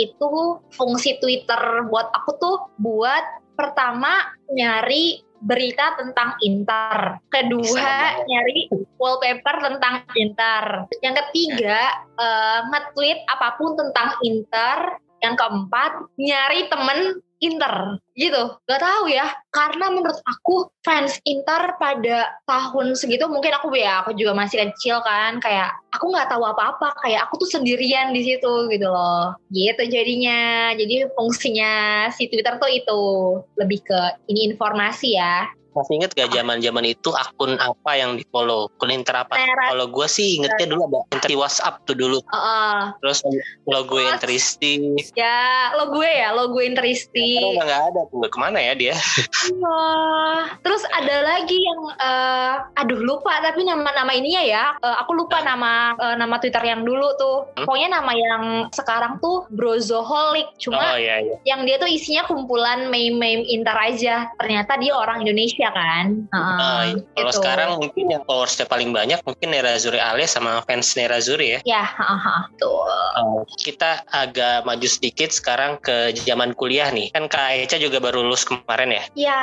itu 0.00 0.56
fungsi 0.72 1.20
Twitter 1.20 1.84
buat 1.92 2.08
aku 2.16 2.40
tuh 2.40 2.56
buat 2.80 3.20
pertama 3.52 4.32
nyari 4.48 5.20
berita 5.40 5.96
tentang 5.96 6.36
Inter, 6.44 7.16
kedua 7.32 7.64
Sama. 7.64 8.28
nyari 8.28 8.68
wallpaper 9.00 9.56
tentang 9.72 10.04
Inter, 10.12 10.84
yang 11.00 11.16
ketiga 11.16 11.80
eh, 12.20 12.60
nge-tweet 12.68 13.24
apa 13.24 13.56
pun 13.56 13.72
tentang 13.72 14.20
Inter, 14.20 15.00
yang 15.24 15.40
keempat 15.40 15.92
nyari 16.20 16.68
temen 16.68 17.24
Inter 17.40 17.96
gitu. 18.14 18.60
Gak 18.68 18.80
tahu 18.84 19.08
ya 19.08 19.32
karena 19.50 19.88
menurut 19.88 20.20
aku 20.24 20.68
fans 20.84 21.16
Inter 21.24 21.74
pada 21.80 22.36
tahun 22.44 22.94
segitu 22.94 23.26
mungkin 23.26 23.56
aku 23.56 23.72
ya 23.74 24.04
aku 24.04 24.12
juga 24.12 24.36
masih 24.36 24.68
kecil 24.68 25.00
kan 25.00 25.40
kayak 25.40 25.72
aku 25.90 26.12
nggak 26.12 26.30
tahu 26.30 26.44
apa-apa 26.46 26.94
kayak 27.02 27.26
aku 27.26 27.42
tuh 27.42 27.60
sendirian 27.60 28.12
di 28.12 28.22
situ 28.22 28.68
gitu 28.68 28.88
loh. 28.88 29.34
Gitu 29.50 29.82
jadinya. 29.88 30.72
Jadi 30.76 31.08
fungsinya 31.16 31.72
si 32.12 32.28
Twitter 32.28 32.60
tuh 32.60 32.70
itu 32.70 33.02
lebih 33.56 33.80
ke 33.84 34.00
ini 34.28 34.52
informasi 34.52 35.16
ya 35.16 35.48
Masih 35.70 36.02
inget 36.02 36.10
gak 36.18 36.30
zaman 36.34 36.58
zaman 36.58 36.84
itu 36.84 37.10
akun 37.14 37.54
apa 37.56 37.90
yang 37.94 38.18
di 38.18 38.24
follow? 38.28 38.66
Akun 38.76 38.90
Inter 38.90 39.22
apa? 39.22 39.38
Kalau 39.70 39.86
gue 39.86 40.06
sih 40.10 40.42
ingetnya 40.42 40.66
dulu 40.66 40.82
ada 40.90 41.00
Inter 41.14 41.30
WhatsApp 41.38 41.86
tuh 41.86 41.94
dulu. 41.94 42.18
Heeh. 42.26 42.76
Terus 42.98 43.18
logo 43.66 43.96
Terus- 43.98 44.10
Interisti. 44.10 44.74
ya 45.14 45.70
lo 45.78 45.94
gue 45.94 46.08
ya 46.08 46.34
lo 46.34 46.50
gue 46.50 46.62
Interisti 46.66 47.38
udah 47.38 47.64
nggak 47.64 47.82
ada 47.94 48.00
tuh. 48.10 48.26
Ke 48.26 48.38
mana 48.38 48.58
ya 48.58 48.72
dia? 48.74 48.94
Wah, 49.58 50.46
terus 50.62 50.82
ada 50.90 51.22
lagi 51.24 51.56
yang 51.56 51.80
eh, 51.98 52.54
aduh 52.78 53.00
lupa 53.00 53.38
tapi 53.42 53.62
nama-nama 53.66 54.10
ininya 54.14 54.42
ya. 54.42 54.64
Eh, 54.78 54.96
aku 55.02 55.14
lupa 55.14 55.42
nama 55.42 55.94
eh, 55.98 56.16
nama 56.18 56.36
Twitter 56.38 56.62
yang 56.64 56.82
dulu 56.82 57.14
tuh. 57.18 57.38
Hmm? 57.56 57.66
Pokoknya 57.66 58.00
nama 58.00 58.12
yang 58.14 58.44
sekarang 58.74 59.18
tuh 59.22 59.46
Brozoholic. 59.50 60.48
Oh 60.50 60.70
Cuma 60.70 60.96
iya 60.98 61.22
iya. 61.22 61.36
yang 61.46 61.66
dia 61.66 61.76
tuh 61.78 61.90
isinya 61.90 62.26
kumpulan 62.26 62.88
meme-meme 62.88 63.44
Inter 63.46 63.76
aja. 63.76 64.30
Ternyata 64.38 64.78
dia 64.78 64.94
orang 64.94 65.22
Indonesia 65.22 65.59
kan. 65.68 66.06
Heeh, 66.32 66.56
Nah, 66.56 66.82
kalau 67.12 67.28
gitu. 67.28 67.38
sekarang 67.44 67.68
mungkin 67.76 68.04
yang 68.08 68.22
followersnya 68.24 68.64
paling 68.64 68.90
banyak 68.90 69.20
mungkin 69.20 69.52
Nerazzurri 69.52 70.00
Alias 70.00 70.32
sama 70.32 70.64
fans 70.64 70.96
Nerazzurri 70.96 71.58
ya. 71.58 71.60
ya, 71.68 71.82
heeh, 71.84 72.18
heeh, 72.18 72.42
tuh. 72.56 72.80
Uh, 73.12 73.44
kita 73.60 74.00
agak 74.08 74.64
maju 74.64 74.88
sedikit 74.88 75.28
sekarang 75.28 75.76
ke 75.78 76.16
zaman 76.16 76.56
kuliah 76.56 76.88
nih. 76.88 77.12
Kan 77.12 77.28
Kak 77.28 77.68
Eca 77.68 77.76
juga 77.76 78.00
baru 78.00 78.24
lulus 78.24 78.48
kemarin 78.48 78.96
ya. 78.96 79.04
Ya, 79.12 79.42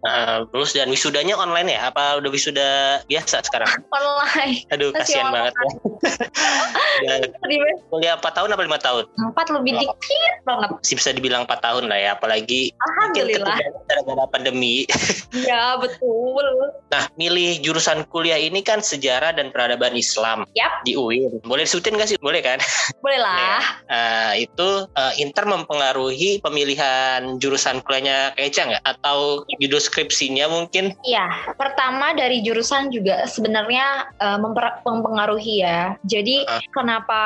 Uh, 0.00 0.48
lulus 0.52 0.72
dan 0.72 0.88
wisudanya 0.88 1.36
online 1.36 1.74
ya? 1.74 1.88
Apa 1.88 2.16
udah 2.16 2.30
wisuda 2.30 2.68
biasa 3.04 3.44
sekarang? 3.44 3.68
online. 3.90 4.64
Aduh, 4.70 4.92
kasihan 4.92 5.28
banget 5.28 5.52
ya. 5.56 5.68
Kuliah 7.90 8.14
4 8.16 8.36
tahun 8.36 8.48
apa 8.52 8.62
5 8.64 8.86
tahun? 8.86 9.04
Empat 9.18 9.46
lebih 9.52 9.72
dikit 9.76 10.34
banget. 10.44 10.70
Bisa 10.84 11.10
dibilang 11.12 11.44
4 11.44 11.60
tahun 11.60 11.84
lah 11.88 11.98
ya. 11.98 12.10
Apalagi 12.14 12.72
mungkin 12.72 12.84
Alhamdulillah. 12.84 13.56
ketika 13.56 13.80
gara-gara 13.88 14.24
pandemi. 14.28 14.84
Ya, 15.30 15.78
betul. 15.78 16.44
Nah, 16.90 17.06
milih 17.14 17.62
jurusan 17.62 18.02
kuliah 18.10 18.36
ini 18.36 18.60
kan 18.60 18.82
sejarah 18.82 19.30
dan 19.30 19.54
peradaban 19.54 19.94
Islam 19.94 20.42
Yap. 20.58 20.82
di 20.82 20.98
UIN. 20.98 21.38
Boleh 21.46 21.62
disebutin 21.64 21.94
nggak 21.94 22.08
sih? 22.10 22.18
Boleh 22.18 22.42
kan? 22.42 22.58
Boleh 22.98 23.20
lah. 23.22 23.62
Uh, 23.86 24.32
itu 24.36 24.68
uh, 24.90 25.12
Inter 25.16 25.46
mempengaruhi 25.46 26.42
pemilihan 26.42 27.38
jurusan 27.38 27.78
kuliahnya 27.86 28.34
Kak 28.34 28.42
Eca 28.42 28.62
nggak? 28.74 28.82
Atau 28.84 29.46
judul 29.62 29.80
skripsinya 29.80 30.50
mungkin? 30.50 30.94
Iya, 31.06 31.54
pertama 31.54 32.10
dari 32.12 32.42
jurusan 32.42 32.90
juga 32.90 33.24
sebenarnya 33.30 34.10
memper- 34.38 34.82
mempengaruhi 34.82 35.62
ya. 35.62 35.94
Jadi 36.04 36.42
Ah. 36.44 36.58
kenapa 36.74 37.22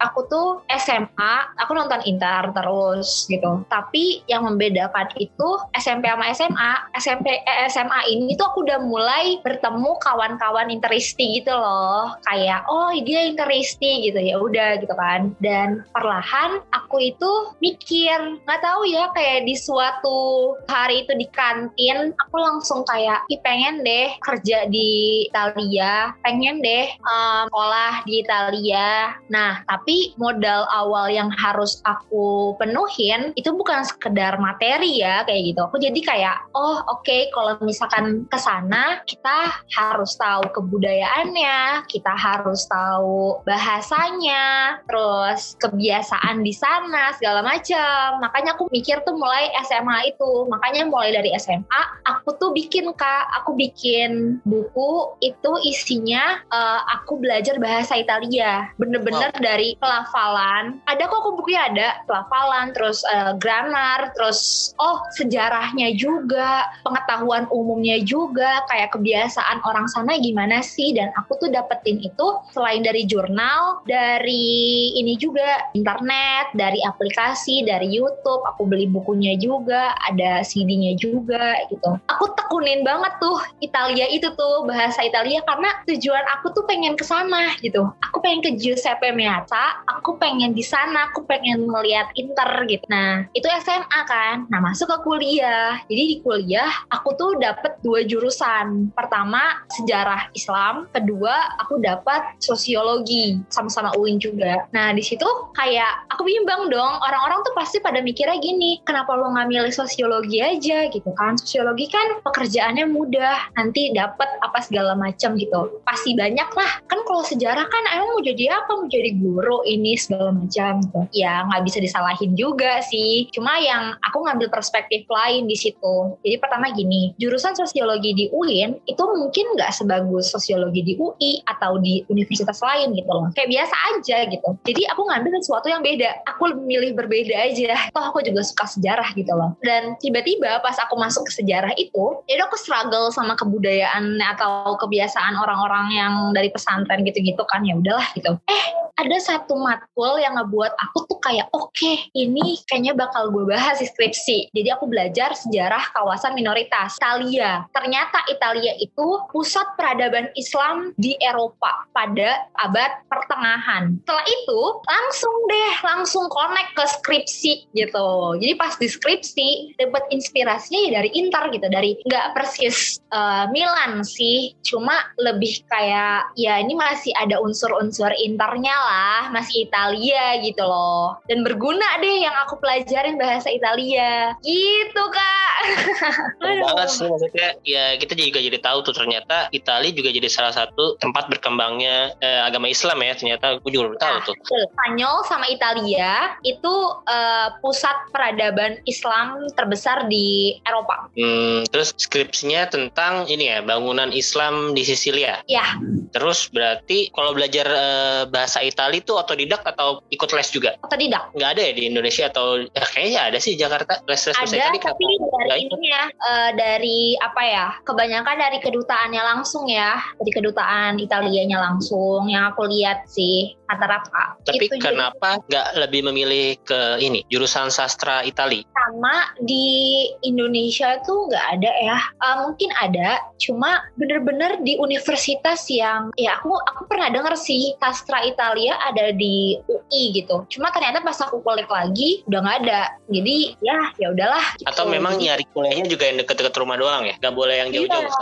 aku 0.00 0.24
tuh 0.26 0.46
SMA, 0.72 1.34
aku 1.60 1.72
nonton 1.76 2.00
Inter 2.08 2.48
terus 2.56 3.28
gitu. 3.28 3.62
Tapi 3.68 4.24
yang 4.26 4.48
membedakan 4.48 5.12
itu 5.20 5.48
SMP 5.76 6.08
sama 6.08 6.26
SMA, 6.32 6.72
SMP 7.12 7.44
eh, 7.44 7.68
SMA 7.68 8.00
ini 8.08 8.32
tuh 8.40 8.48
aku 8.48 8.64
udah 8.64 8.80
mulai 8.88 9.36
bertemu 9.44 10.00
kawan-kawan 10.00 10.72
interisti 10.72 11.44
gitu 11.44 11.52
loh. 11.52 12.16
Kayak 12.24 12.64
oh 12.72 12.88
dia 13.04 13.28
interisti 13.28 14.08
gitu. 14.08 14.16
Ya 14.16 14.40
udah 14.40 14.80
gitu 14.80 14.96
kan. 14.96 15.36
Dan 15.44 15.84
perlahan 15.92 16.64
aku 16.72 17.12
itu 17.12 17.52
mikir 17.60 18.40
nggak 18.48 18.62
tahu 18.64 18.88
ya 18.88 19.12
kayak 19.12 19.44
di 19.44 19.52
suatu 19.52 20.56
hari 20.64 21.04
itu 21.04 21.12
di 21.20 21.28
kantin 21.28 22.16
aku 22.16 22.36
langsung 22.40 22.80
kayak 22.88 23.28
Ih, 23.28 23.40
pengen 23.44 23.84
deh 23.84 24.16
kerja 24.24 24.64
di 24.72 25.28
Italia 25.28 26.16
pengen 26.24 26.64
deh 26.64 26.88
um, 27.04 27.52
sekolah 27.52 27.92
di 28.08 28.24
Italia. 28.24 29.20
Nah 29.28 29.60
tapi 29.68 30.16
modal 30.16 30.64
awal 30.72 31.12
yang 31.12 31.28
harus 31.28 31.84
aku 31.84 32.56
penuhin 32.56 33.36
itu 33.36 33.52
bukan 33.52 33.84
sekedar 33.84 34.40
materi 34.40 35.04
ya 35.04 35.28
kayak 35.28 35.52
gitu. 35.52 35.60
Aku 35.68 35.76
jadi 35.76 36.00
kayak 36.00 36.36
oh 36.56 36.80
oke 36.88 37.01
okay, 37.02 37.22
kalau 37.34 37.58
misalkan 37.62 38.24
ke 38.30 38.38
sana 38.38 39.02
kita 39.04 39.60
harus 39.74 40.14
tahu 40.14 40.46
kebudayaannya 40.54 41.86
kita 41.90 42.14
harus 42.14 42.64
tahu 42.70 43.42
bahasanya 43.44 44.78
terus 44.86 45.54
kebiasaan 45.58 46.40
di 46.44 46.54
sana 46.54 47.12
segala 47.16 47.42
macam. 47.44 48.22
Makanya 48.22 48.54
aku 48.56 48.68
mikir 48.70 49.02
tuh 49.02 49.16
mulai 49.16 49.50
SMA 49.66 50.14
itu. 50.14 50.46
Makanya 50.48 50.88
mulai 50.88 51.12
dari 51.14 51.30
SMA 51.38 51.82
aku 52.06 52.36
tuh 52.38 52.50
bikin 52.54 52.90
kak. 52.94 53.24
Aku 53.42 53.54
bikin 53.56 54.42
buku 54.46 55.16
itu 55.24 55.52
isinya 55.66 56.40
uh, 56.50 56.80
aku 57.00 57.18
belajar 57.20 57.56
bahasa 57.58 57.98
Italia. 57.98 58.70
Bener-bener 58.76 59.30
wow. 59.34 59.42
dari 59.42 59.74
pelafalan. 59.78 60.80
Ada 60.88 61.08
kok 61.08 61.18
aku 61.22 61.30
bukunya 61.38 61.62
ada? 61.68 61.88
Pelafalan 62.06 62.74
terus 62.76 63.02
uh, 63.08 63.34
grammar 63.38 64.12
terus 64.14 64.72
oh 64.78 65.02
sejarahnya 65.16 65.94
juga 65.96 66.68
pengetahuan 66.92 67.48
umumnya 67.48 67.96
juga 68.04 68.60
kayak 68.68 68.92
kebiasaan 68.92 69.64
orang 69.64 69.88
sana 69.88 70.20
gimana 70.20 70.60
sih? 70.60 70.92
Dan 70.92 71.08
aku 71.16 71.40
tuh 71.40 71.48
dapetin 71.48 72.04
itu 72.04 72.26
selain 72.52 72.84
dari 72.84 73.08
jurnal 73.08 73.80
dari 73.88 74.92
ini 75.00 75.16
juga 75.16 75.72
internet 75.72 76.52
dari 76.52 76.84
aplikasi 76.84 77.64
dari 77.64 77.88
YouTube 77.88 78.44
aku 78.44 78.68
beli 78.68 78.84
bukunya 78.84 79.40
juga 79.40 79.96
ada 80.04 80.44
CD-nya 80.44 81.00
juga 81.00 81.56
gitu. 81.72 81.96
Aku 82.12 82.28
tekunin 82.36 82.84
banget 82.84 83.16
tuh 83.24 83.40
Italia 83.64 84.04
itu 84.12 84.28
tuh 84.36 84.68
bahasa 84.68 85.00
Italia 85.00 85.40
karena 85.48 85.72
tujuan 85.88 86.28
aku 86.36 86.52
tuh 86.52 86.68
pengen 86.68 86.92
ke 86.92 87.08
sana 87.08 87.56
gitu. 87.64 87.88
Aku 88.04 88.20
pengen 88.20 88.44
ke 88.44 88.60
Giuseppe 88.60 89.16
Meazza 89.16 89.80
aku 89.88 90.18
pengen 90.18 90.50
di 90.52 90.66
sana 90.66 91.08
aku 91.08 91.22
pengen 91.24 91.64
melihat 91.70 92.10
Inter 92.18 92.66
gitu. 92.66 92.84
Nah 92.90 93.24
itu 93.32 93.46
SMA 93.62 94.00
kan. 94.10 94.50
Nah 94.50 94.58
masuk 94.58 94.90
ke 94.90 94.98
kuliah. 95.06 95.78
Jadi 95.86 96.02
di 96.02 96.16
kuliah 96.20 96.70
aku 96.90 97.14
tuh 97.14 97.38
dapet 97.38 97.78
dua 97.86 98.02
jurusan. 98.02 98.90
Pertama 98.96 99.62
sejarah 99.78 100.32
Islam. 100.34 100.90
Kedua 100.90 101.60
aku 101.62 101.78
dapat 101.78 102.36
sosiologi 102.42 103.38
sama-sama 103.52 103.94
UIN 103.94 104.18
juga. 104.18 104.66
Nah 104.74 104.90
di 104.96 105.04
situ 105.04 105.26
kayak 105.54 106.08
aku 106.10 106.26
bimbang 106.26 106.72
dong. 106.72 106.94
Orang-orang 107.02 107.44
tuh 107.46 107.54
pasti 107.54 107.78
pada 107.78 108.02
mikirnya 108.02 108.38
gini 108.42 108.82
kenapa 108.82 109.14
lo 109.14 109.30
nggak 109.30 109.48
milih 109.48 109.72
sosiologi 109.74 110.42
aja 110.42 110.90
gitu 110.90 111.10
kan? 111.14 111.38
Sosiologi 111.38 111.86
kan 111.92 112.24
pekerjaannya 112.24 112.90
mudah. 112.90 113.54
Nanti 113.54 113.94
dapat 113.94 114.28
apa 114.42 114.58
segala 114.64 114.98
macam 114.98 115.38
gitu. 115.38 115.82
Pasti 115.86 116.16
banyak 116.18 116.50
lah. 116.56 116.72
Kan 116.88 117.04
kalau 117.06 117.22
sejarah 117.22 117.66
kan 117.68 117.84
emang 117.94 118.16
mau 118.16 118.22
jadi 118.24 118.44
apa? 118.56 118.70
Mau 118.80 118.88
jadi 118.90 119.14
guru 119.20 119.62
ini 119.68 119.94
segala 119.94 120.34
macam 120.34 120.82
gitu. 120.82 121.00
Ya 121.14 121.44
nggak 121.46 121.62
bisa 121.68 121.78
disalahin 121.78 122.32
juga 122.34 122.80
sih. 122.82 123.28
Cuma 123.30 123.60
yang 123.60 123.94
aku 124.02 124.24
ngambil 124.24 124.48
perspektif 124.48 125.04
lain 125.06 125.46
di 125.46 125.56
situ. 125.56 126.16
Jadi 126.24 126.36
pertama 126.40 126.71
gini 126.72 127.12
jurusan 127.20 127.54
sosiologi 127.54 128.12
di 128.16 128.24
UIN 128.32 128.80
itu 128.88 129.02
mungkin 129.02 129.46
nggak 129.56 129.72
sebagus 129.72 130.32
sosiologi 130.32 130.82
di 130.82 130.94
UI 130.98 131.44
atau 131.46 131.78
di 131.78 132.04
universitas 132.08 132.58
lain 132.64 132.96
gitu 132.96 133.10
loh. 133.10 133.28
Kayak 133.36 133.50
biasa 133.52 133.76
aja 133.94 134.18
gitu. 134.28 134.48
Jadi 134.66 134.82
aku 134.88 135.02
ngambil 135.08 135.38
sesuatu 135.40 135.66
yang 135.68 135.82
beda. 135.84 136.24
Aku 136.34 136.52
milih 136.56 136.96
berbeda 136.96 137.34
aja. 137.36 137.90
Toh 137.92 138.04
aku 138.12 138.24
juga 138.24 138.42
suka 138.42 138.66
sejarah 138.68 139.12
gitu 139.14 139.32
loh. 139.34 139.54
Dan 139.60 139.94
tiba-tiba 140.00 140.60
pas 140.60 140.76
aku 140.80 140.96
masuk 140.96 141.28
ke 141.28 141.32
sejarah 141.42 141.72
itu 141.76 142.20
jadi 142.28 142.44
aku 142.46 142.56
struggle 142.56 143.12
sama 143.12 143.36
kebudayaan 143.36 144.18
atau 144.36 144.76
kebiasaan 144.78 145.36
orang-orang 145.36 145.86
yang 145.92 146.14
dari 146.32 146.48
pesantren 146.50 147.04
gitu-gitu 147.04 147.42
kan. 147.48 147.64
Ya 147.66 147.76
udahlah 147.76 148.08
gitu. 148.16 148.38
Eh 148.48 148.64
ada 149.02 149.18
satu 149.18 149.56
matkul 149.56 150.20
yang 150.20 150.36
ngebuat 150.36 150.76
aku 150.76 151.08
tuh 151.08 151.18
kayak 151.24 151.48
oke 151.56 151.72
okay, 151.72 152.06
ini 152.12 152.60
kayaknya 152.68 152.92
bakal 152.94 153.32
gue 153.32 153.48
bahas 153.48 153.80
skripsi. 153.82 154.52
Jadi 154.54 154.68
aku 154.70 154.86
belajar 154.86 155.34
sejarah 155.34 155.90
kawasan 155.96 156.36
minoritas 156.36 156.61
Italia. 156.66 157.66
Ternyata 157.74 158.24
Italia 158.30 158.72
itu 158.78 159.06
pusat 159.30 159.64
peradaban 159.74 160.30
Islam 160.38 160.94
di 160.96 161.18
Eropa 161.18 161.86
pada 161.90 162.46
abad 162.62 163.02
pertengahan. 163.10 163.98
Setelah 164.02 164.26
itu 164.26 164.60
langsung 164.86 165.34
deh 165.50 165.74
langsung 165.82 166.24
connect 166.30 166.70
ke 166.78 166.84
skripsi 166.98 167.52
gitu. 167.74 168.38
Jadi 168.38 168.54
pas 168.56 168.74
di 168.76 168.88
skripsi 168.88 169.48
dapat 169.78 170.08
inspirasinya 170.14 170.80
ya 170.86 170.90
dari 171.02 171.10
Inter 171.18 171.44
gitu. 171.52 171.66
Dari 171.68 171.90
nggak 172.06 172.26
persis 172.36 173.02
uh, 173.10 173.48
Milan 173.50 174.06
sih. 174.06 174.54
Cuma 174.62 174.94
lebih 175.18 175.64
kayak 175.68 176.34
ya 176.38 176.60
ini 176.62 176.78
masih 176.78 177.12
ada 177.18 177.38
unsur-unsur 177.42 178.10
Internya 178.22 178.74
lah. 178.74 179.20
Masih 179.34 179.66
Italia 179.66 180.38
gitu 180.40 180.62
loh. 180.62 181.18
Dan 181.26 181.42
berguna 181.42 181.98
deh 182.00 182.22
yang 182.22 182.34
aku 182.46 182.58
pelajarin 182.60 183.18
bahasa 183.18 183.48
Italia. 183.50 184.36
Gitu 184.44 185.02
kak 185.12 185.52
banget 186.42 186.88
sih 186.90 187.06
maksudnya. 187.06 187.48
Ya 187.62 187.84
kita 187.96 188.12
juga 188.18 188.40
jadi 188.42 188.58
tahu 188.58 188.78
tuh 188.82 188.94
ternyata 188.94 189.48
Italia 189.54 189.90
juga 189.94 190.10
jadi 190.10 190.28
salah 190.28 190.54
satu 190.54 190.98
tempat 190.98 191.30
berkembangnya 191.30 192.16
eh, 192.18 192.40
agama 192.42 192.66
Islam 192.66 192.98
ya 193.02 193.12
ternyata. 193.14 193.44
Aku 193.62 193.68
juga 193.68 193.94
tahu 194.00 194.16
nah, 194.18 194.26
tuh. 194.26 194.34
Spanyol 194.42 195.16
sama 195.28 195.46
Italia 195.46 196.34
itu 196.42 196.74
uh, 197.06 197.48
pusat 197.60 197.94
peradaban 198.10 198.80
Islam 198.88 199.46
terbesar 199.54 200.08
di 200.08 200.56
Eropa. 200.64 201.12
Hmm, 201.14 201.68
terus 201.68 201.92
skripsinya 201.94 202.72
tentang 202.72 203.28
ini 203.28 203.52
ya 203.52 203.58
bangunan 203.60 204.10
Islam 204.10 204.72
di 204.72 204.82
Sisilia. 204.82 205.44
Ya. 205.46 205.76
Terus 206.16 206.48
berarti 206.48 207.12
kalau 207.12 207.36
belajar 207.36 207.66
uh, 207.68 208.22
bahasa 208.26 208.64
Italia 208.64 209.04
itu 209.04 209.12
otodidak 209.14 209.62
atau 209.68 210.00
ikut 210.08 210.28
les 210.32 210.48
juga? 210.48 210.74
Otodidak. 210.80 211.30
Nggak 211.36 211.50
ada 211.58 211.62
ya 211.62 211.72
di 211.76 211.82
Indonesia 211.88 212.24
atau 212.32 212.64
ya, 212.64 212.84
kayaknya 212.88 213.20
ada 213.32 213.38
sih 213.38 213.54
Jakarta 213.54 214.00
les 214.08 214.22
les 214.22 214.36
bahasa 214.36 214.56
Italia 214.56 214.80
tapi 214.82 215.04
dari 215.04 215.48
dari 215.48 215.62
ini 215.68 215.88
ya 215.88 216.04
uh, 216.32 216.50
dari 216.56 217.14
apa 217.20 217.42
ya 217.44 217.66
kebanyakan 217.84 218.36
dari 218.40 218.58
kedutaannya 218.64 219.20
langsung 219.20 219.68
ya 219.68 220.00
dari 220.16 220.32
kedutaan 220.32 220.96
Italianya 220.96 221.60
langsung 221.60 222.32
yang 222.32 222.56
aku 222.56 222.64
lihat 222.64 223.04
sih 223.04 223.52
rata-rata 223.68 224.40
tapi 224.48 224.68
itu 224.68 224.80
kenapa 224.80 225.40
nggak 225.48 225.68
lebih 225.76 226.00
memilih 226.08 226.56
ke 226.64 226.80
ini 227.02 227.24
jurusan 227.28 227.68
sastra 227.68 228.22
Itali? 228.24 228.64
Sama 228.72 229.34
di 229.42 230.06
Indonesia 230.22 230.98
tuh 231.02 231.30
nggak 231.30 231.46
ada 231.58 231.72
ya. 231.82 231.98
Uh, 232.22 232.36
mungkin 232.48 232.70
ada 232.78 233.22
cuma 233.38 233.86
bener-bener 233.98 234.62
di 234.62 234.78
universitas 234.78 235.66
yang 235.70 236.10
ya 236.18 236.38
aku 236.38 236.54
aku 236.70 236.86
pernah 236.86 237.10
denger 237.10 237.34
sih 237.38 237.74
sastra 237.78 238.22
Italia 238.22 238.78
ada 238.86 239.10
di 239.14 239.58
UI 239.66 240.14
gitu. 240.14 240.46
Cuma 240.50 240.70
ternyata 240.70 241.02
pas 241.02 241.18
aku 241.18 241.42
kulik 241.42 241.68
lagi 241.70 242.22
udah 242.30 242.40
nggak 242.42 242.58
ada. 242.66 242.82
Jadi 243.10 243.58
ya 243.62 243.78
ya 243.98 244.14
udahlah 244.14 244.44
gitu. 244.58 244.68
atau 244.68 244.84
memang 244.86 245.18
nyari 245.18 245.44
kuliahnya 245.50 245.86
juga 245.90 246.04
yang 246.08 246.21
deket-deket 246.22 246.54
rumah 246.56 246.78
doang 246.78 247.02
ya? 247.06 247.14
Gak 247.18 247.34
boleh 247.34 247.58
yang 247.58 247.70
iya. 247.70 247.76
jauh-jauh 247.82 248.06
iya. 248.06 248.14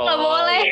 oh, 0.00 0.06
Gak 0.08 0.18
boleh 0.18 0.62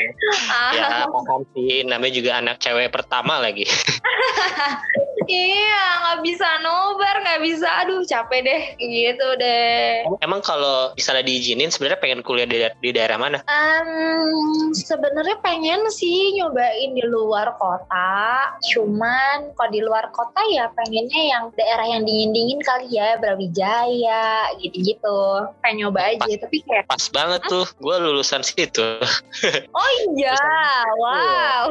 ya 0.75 1.07
paham 1.09 1.43
sih. 1.53 1.85
Namanya 1.85 2.13
juga 2.13 2.31
anak 2.41 2.57
cewek 2.61 2.89
pertama 2.91 3.41
lagi 3.41 3.69
iya 5.29 5.85
nggak 6.03 6.19
bisa 6.25 6.49
nobar 6.65 7.17
nggak 7.23 7.41
bisa. 7.45 7.69
Aduh 7.85 8.03
capek 8.09 8.41
deh 8.43 8.63
gitu 8.81 9.29
deh. 9.37 10.09
Emang 10.25 10.41
kalau 10.41 10.97
misalnya 10.97 11.23
diizinin 11.29 11.69
sebenarnya 11.69 12.01
pengen 12.01 12.25
kuliah 12.25 12.49
di, 12.49 12.65
di 12.81 12.91
daerah 12.91 13.21
mana? 13.21 13.45
Um, 13.45 14.73
sebenarnya 14.73 15.39
pengen 15.45 15.85
sih 15.93 16.35
nyobain 16.41 16.97
di 16.97 17.05
luar 17.05 17.55
kota. 17.61 18.57
Cuman 18.73 19.53
kalau 19.55 19.71
di 19.71 19.81
luar 19.85 20.09
kota 20.11 20.41
ya 20.49 20.73
pengennya 20.73 21.23
yang 21.29 21.45
daerah 21.55 21.87
yang 21.87 22.03
dingin 22.09 22.33
dingin 22.33 22.61
kali 22.65 22.89
ya 22.89 23.21
Brawijaya 23.21 24.57
gitu 24.65 24.81
gitu 24.81 25.21
pengen 25.61 25.87
nyoba 25.87 26.01
aja 26.15 26.25
pas, 26.25 26.41
tapi 26.41 26.57
kayak 26.65 26.85
pas 26.89 27.05
banget 27.13 27.41
tuh 27.47 27.67
gue 27.77 27.97
lulusan 28.01 28.41
situ. 28.41 28.89
Oh 29.79 29.93
iya 30.17 30.35
wow. 30.99 31.63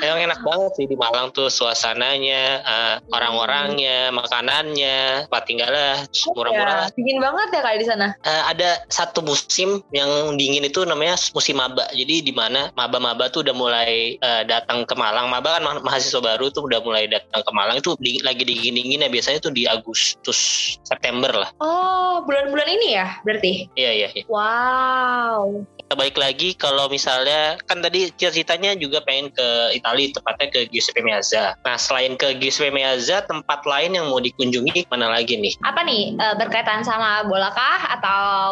Emang 0.00 0.30
enak 0.30 0.40
banget 0.40 0.70
sih 0.76 0.86
di 0.88 0.96
Malang 0.96 1.34
tuh 1.34 1.52
suasananya 1.52 2.62
uh, 2.64 2.96
orang-orangnya, 3.08 4.12
makanannya, 4.12 5.26
tempat 5.30 5.44
tinggalnya, 5.48 6.04
terus 6.10 6.26
murah-murah. 6.36 6.90
Ya, 6.90 6.94
dingin 6.94 7.18
banget 7.22 7.48
ya 7.54 7.60
kayak 7.64 7.78
di 7.80 7.86
sana. 7.88 8.06
Eh, 8.20 8.42
ada 8.52 8.70
satu 8.92 9.24
musim 9.24 9.80
yang 9.94 10.36
dingin 10.36 10.66
itu 10.66 10.84
namanya 10.84 11.16
musim 11.32 11.56
maba. 11.56 11.88
Jadi 11.94 12.26
di 12.26 12.32
mana 12.34 12.68
maba-maba 12.74 13.30
tuh 13.30 13.46
udah 13.46 13.54
mulai 13.54 14.18
eh, 14.18 14.42
datang 14.44 14.84
ke 14.84 14.94
Malang. 14.98 15.30
Maba 15.30 15.56
kan 15.56 15.62
ma- 15.62 15.84
mahasiswa 15.84 16.20
baru 16.20 16.50
tuh 16.50 16.66
udah 16.66 16.82
mulai 16.82 17.06
datang 17.06 17.40
ke 17.40 17.52
Malang 17.54 17.78
itu 17.78 17.94
di- 18.02 18.20
lagi 18.20 18.42
dingin-dingin 18.42 19.06
ya 19.06 19.08
biasanya 19.08 19.38
tuh 19.40 19.54
di 19.54 19.64
Agustus 19.64 20.74
September 20.82 21.30
lah. 21.30 21.50
Oh, 21.62 22.20
bulan-bulan 22.26 22.66
ini 22.66 22.98
ya 22.98 23.06
berarti? 23.22 23.70
Iya 23.78 23.90
iya. 23.94 24.08
iya. 24.12 24.24
Wow. 24.26 25.62
Kita 25.78 25.94
balik 25.94 26.18
lagi 26.18 26.54
kalau 26.54 26.86
misalnya 26.90 27.58
kan 27.66 27.82
tadi 27.82 28.10
cita-citanya 28.14 28.74
juga 28.78 29.02
pengen 29.02 29.30
ke 29.30 29.48
Italia 29.74 30.10
tepatnya 30.14 30.46
ke 30.50 30.60
Giuseppe 30.70 31.02
Meazza. 31.02 31.54
Nah 31.62 31.76
selain 31.78 32.14
ke 32.14 32.34
Giuseppe 32.38 32.70
Meazza 32.70 32.89
tempat 32.98 33.60
lain 33.68 33.94
yang 33.94 34.06
mau 34.08 34.18
dikunjungi 34.18 34.88
mana 34.90 35.12
lagi 35.12 35.36
nih? 35.36 35.54
Apa 35.62 35.84
nih 35.84 36.16
eh, 36.16 36.34
berkaitan 36.34 36.82
sama 36.82 37.22
bola 37.28 37.52
kah 37.52 37.98
atau 37.98 38.50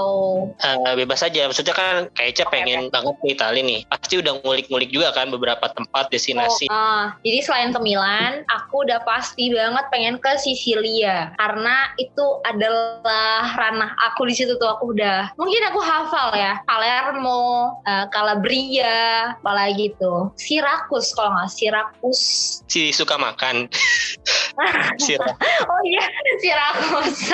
Eh, 0.59 0.95
bebas 0.99 1.23
aja 1.23 1.47
maksudnya 1.47 1.75
kan 1.75 2.11
kayaknya 2.14 2.45
Oke, 2.47 2.52
pengen 2.52 2.80
banget 2.90 3.14
ke 3.23 3.26
Italia 3.30 3.62
nih. 3.62 3.80
Pasti 3.88 4.14
udah 4.18 4.33
ngulik-ngulik 4.42 4.90
juga 4.90 5.14
kan 5.14 5.30
beberapa 5.30 5.66
tempat 5.71 6.11
destinasi. 6.11 6.66
Oh, 6.68 6.75
ah, 6.75 7.14
jadi 7.23 7.38
selain 7.42 7.71
ke 7.71 7.80
Milan, 7.83 8.42
aku 8.50 8.85
udah 8.85 9.00
pasti 9.07 9.54
banget 9.54 9.85
pengen 9.88 10.16
ke 10.18 10.35
Sisilia 10.38 11.33
karena 11.38 11.95
itu 11.97 12.26
adalah 12.45 13.54
ranah 13.54 13.95
aku 14.11 14.26
di 14.28 14.35
situ 14.35 14.59
tuh 14.59 14.68
aku 14.68 14.92
udah 14.95 15.33
mungkin 15.38 15.62
aku 15.71 15.80
hafal 15.83 16.35
ya 16.35 16.59
Palermo, 16.66 17.78
eh, 17.87 18.07
Calabria, 18.11 19.35
apalagi 19.38 19.95
tuh 19.97 20.35
Sirakus 20.35 21.14
kalau 21.14 21.35
nggak 21.38 21.50
Sirakus. 21.50 22.21
Si 22.66 22.90
suka 22.90 23.16
makan. 23.16 23.68
Oh 25.71 25.81
iya 25.87 26.05
Sirakus. 26.43 27.31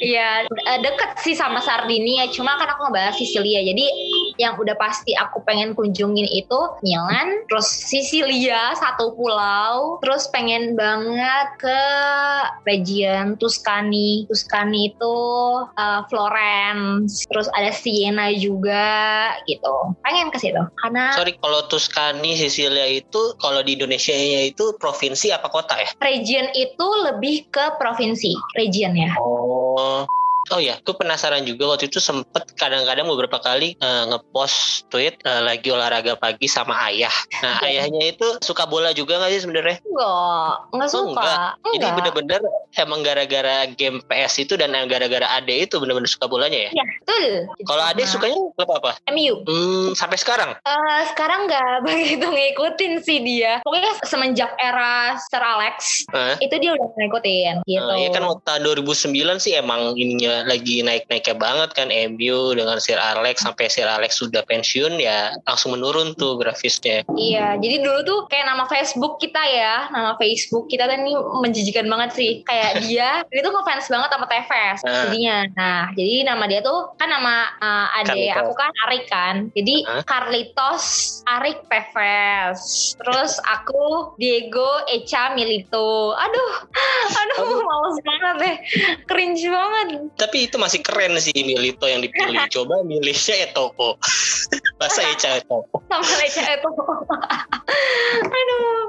Iya 0.00 0.44
eh, 0.44 0.78
deket 0.84 1.16
sih 1.24 1.32
sama 1.32 1.64
Sardinia, 1.64 2.28
cuma 2.28 2.56
kan 2.60 2.68
aku 2.76 2.88
ngebahas 2.88 3.16
Sisilia. 3.16 3.64
Jadi 3.64 3.86
yang 4.40 4.56
udah 4.56 4.72
pasti 4.80 5.12
aku 5.12 5.44
pengen 5.44 5.76
kunjungin 5.76 6.24
itu 6.32 6.58
Milan, 6.80 7.44
terus 7.52 7.68
Sisilia 7.68 8.72
satu 8.80 9.12
pulau, 9.12 10.00
terus 10.00 10.24
pengen 10.32 10.72
banget 10.72 11.48
ke 11.60 11.80
region 12.64 13.36
Tuscany. 13.36 14.24
Tuscany 14.32 14.96
itu 14.96 15.16
uh, 15.76 16.00
Florence, 16.08 17.28
terus 17.28 17.52
ada 17.52 17.68
Siena 17.68 18.32
juga 18.32 19.36
gitu. 19.44 19.92
Pengen 20.00 20.32
ke 20.32 20.40
situ 20.40 20.62
karena 20.80 21.12
Sorry 21.12 21.36
kalau 21.36 21.68
Tuscany 21.68 22.40
Sicilia 22.40 22.88
itu 22.88 23.36
kalau 23.36 23.60
di 23.60 23.76
Indonesia 23.76 24.16
itu 24.16 24.72
provinsi 24.80 25.36
apa 25.36 25.52
kota 25.52 25.76
ya? 25.76 25.92
region 26.00 26.48
itu 26.56 26.86
lebih 27.04 27.44
ke 27.52 27.76
provinsi, 27.76 28.32
region 28.56 28.96
ya. 28.96 29.12
Oh. 29.20 30.08
Oh 30.48 30.58
ya, 30.58 30.74
aku 30.74 30.96
penasaran 30.96 31.44
juga 31.44 31.68
waktu 31.68 31.86
itu 31.86 32.00
sempet 32.00 32.56
kadang-kadang 32.56 33.04
beberapa 33.04 33.38
kali 33.38 33.76
eh, 33.76 34.04
ngepost 34.06 34.88
tweet 34.88 35.20
eh, 35.20 35.40
lagi 35.40 35.68
olahraga 35.68 36.16
pagi 36.16 36.46
sama 36.46 36.74
ayah. 36.86 37.12
Nah 37.38 37.60
Iya. 37.60 37.86
ayahnya 37.86 38.04
itu 38.10 38.26
suka 38.40 38.64
bola 38.64 38.90
juga 38.90 39.16
nggak 39.16 39.30
sih 39.30 39.40
sebenarnya? 39.42 39.78
Enggak, 39.80 40.52
enggak 40.72 40.88
Oh, 40.88 40.94
suka. 41.06 41.12
enggak. 41.12 41.50
Jadi 41.70 41.88
bener-bener 41.92 42.40
emang 42.74 43.00
gara-gara 43.00 43.56
game 43.70 44.00
PS 44.02 44.34
itu 44.40 44.54
dan 44.54 44.72
gara-gara 44.86 45.28
Ade 45.30 45.68
itu 45.68 45.76
bener-bener 45.76 46.08
suka 46.08 46.26
bolanya 46.26 46.66
ya? 46.66 46.70
Iya, 46.72 46.84
betul. 46.98 47.24
Kalau 47.64 47.84
Ade 47.84 48.02
Nah, 48.02 48.08
sukanya 48.08 48.36
klub 48.50 48.70
apa? 48.72 48.90
MU. 49.08 49.34
Hmm, 49.44 49.92
sampai 49.92 50.16
sekarang? 50.16 50.50
Eh, 50.56 51.02
sekarang 51.10 51.46
nggak 51.46 51.72
begitu 51.86 52.26
ngikutin 52.26 52.92
sih 53.00 53.18
dia. 53.20 53.60
Pokoknya 53.60 53.92
semenjak 54.02 54.50
era 54.56 55.14
Sir 55.20 55.38
Alex 55.38 56.08
Eh? 56.10 56.34
itu 56.40 56.54
dia 56.56 56.72
udah 56.72 56.88
ngikutin 56.96 57.54
gitu. 57.62 57.92
Eh, 57.92 57.98
ya 58.02 58.10
kan 58.10 58.24
waktu 58.24 58.42
tahun 58.42 58.60
2009 58.66 59.36
sih 59.38 59.52
emang 59.54 59.94
ininya 59.94 60.29
lagi 60.46 60.82
naik-naiknya 60.82 61.36
banget 61.36 61.70
kan 61.74 61.88
MU 61.90 62.54
dengan 62.54 62.78
Sir 62.78 62.96
Alex 62.96 63.42
sampai 63.42 63.66
Sir 63.68 63.86
Alex 63.86 64.18
sudah 64.18 64.42
pensiun 64.46 64.98
ya 64.98 65.34
langsung 65.46 65.74
menurun 65.74 66.14
tuh 66.14 66.38
grafisnya. 66.38 67.02
Iya, 67.14 67.58
jadi 67.58 67.82
dulu 67.82 67.98
tuh 68.02 68.18
kayak 68.28 68.46
nama 68.46 68.64
Facebook 68.66 69.18
kita 69.18 69.40
ya, 69.40 69.90
nama 69.90 70.14
Facebook 70.16 70.70
kita 70.70 70.86
tuh 70.86 70.96
ini 70.96 71.12
menjijikan 71.44 71.86
banget 71.86 72.10
sih. 72.16 72.30
Kayak 72.44 72.70
dia, 72.84 73.08
dia 73.26 73.40
tuh 73.40 73.52
ngefans 73.52 73.86
banget 73.88 74.10
sama 74.10 74.26
Tevez 74.26 74.78
Ah. 74.80 75.06
jadinya. 75.06 75.36
Nah, 75.56 75.82
jadi 75.94 76.14
nama 76.24 76.44
dia 76.46 76.60
tuh 76.60 76.94
kan 76.96 77.08
nama 77.10 77.34
uh, 77.58 77.86
adek 78.02 78.16
Carlitos. 78.32 78.40
aku 78.42 78.52
kan 78.56 78.70
Arik 78.88 79.04
kan. 79.10 79.36
Jadi 79.52 79.74
Hah? 79.84 80.02
Carlitos 80.06 80.84
Arik 81.26 81.58
Tevez. 81.68 82.60
Terus 82.96 83.32
aku 83.54 84.14
Diego 84.16 84.68
Echa 84.88 85.32
Milito. 85.34 86.12
Aduh, 86.24 86.52
aduh, 87.10 87.58
males 87.64 87.96
banget 88.06 88.34
deh. 88.38 88.56
Cringe 89.06 89.44
banget. 89.46 89.86
Tapi 90.20 90.46
itu 90.52 90.60
masih 90.60 90.84
keren 90.84 91.16
sih 91.16 91.32
Milito 91.32 91.88
yang 91.88 92.04
dipilih. 92.04 92.44
Coba 92.54 92.84
milihnya 92.84 93.48
Etopo. 93.48 93.96
Bahasa 94.76 95.00
Eca 95.12 95.40
Etopo. 95.40 95.80
sama 95.90 96.06
Leca 96.22 96.42
itu 96.54 96.68
aduh 98.20 98.82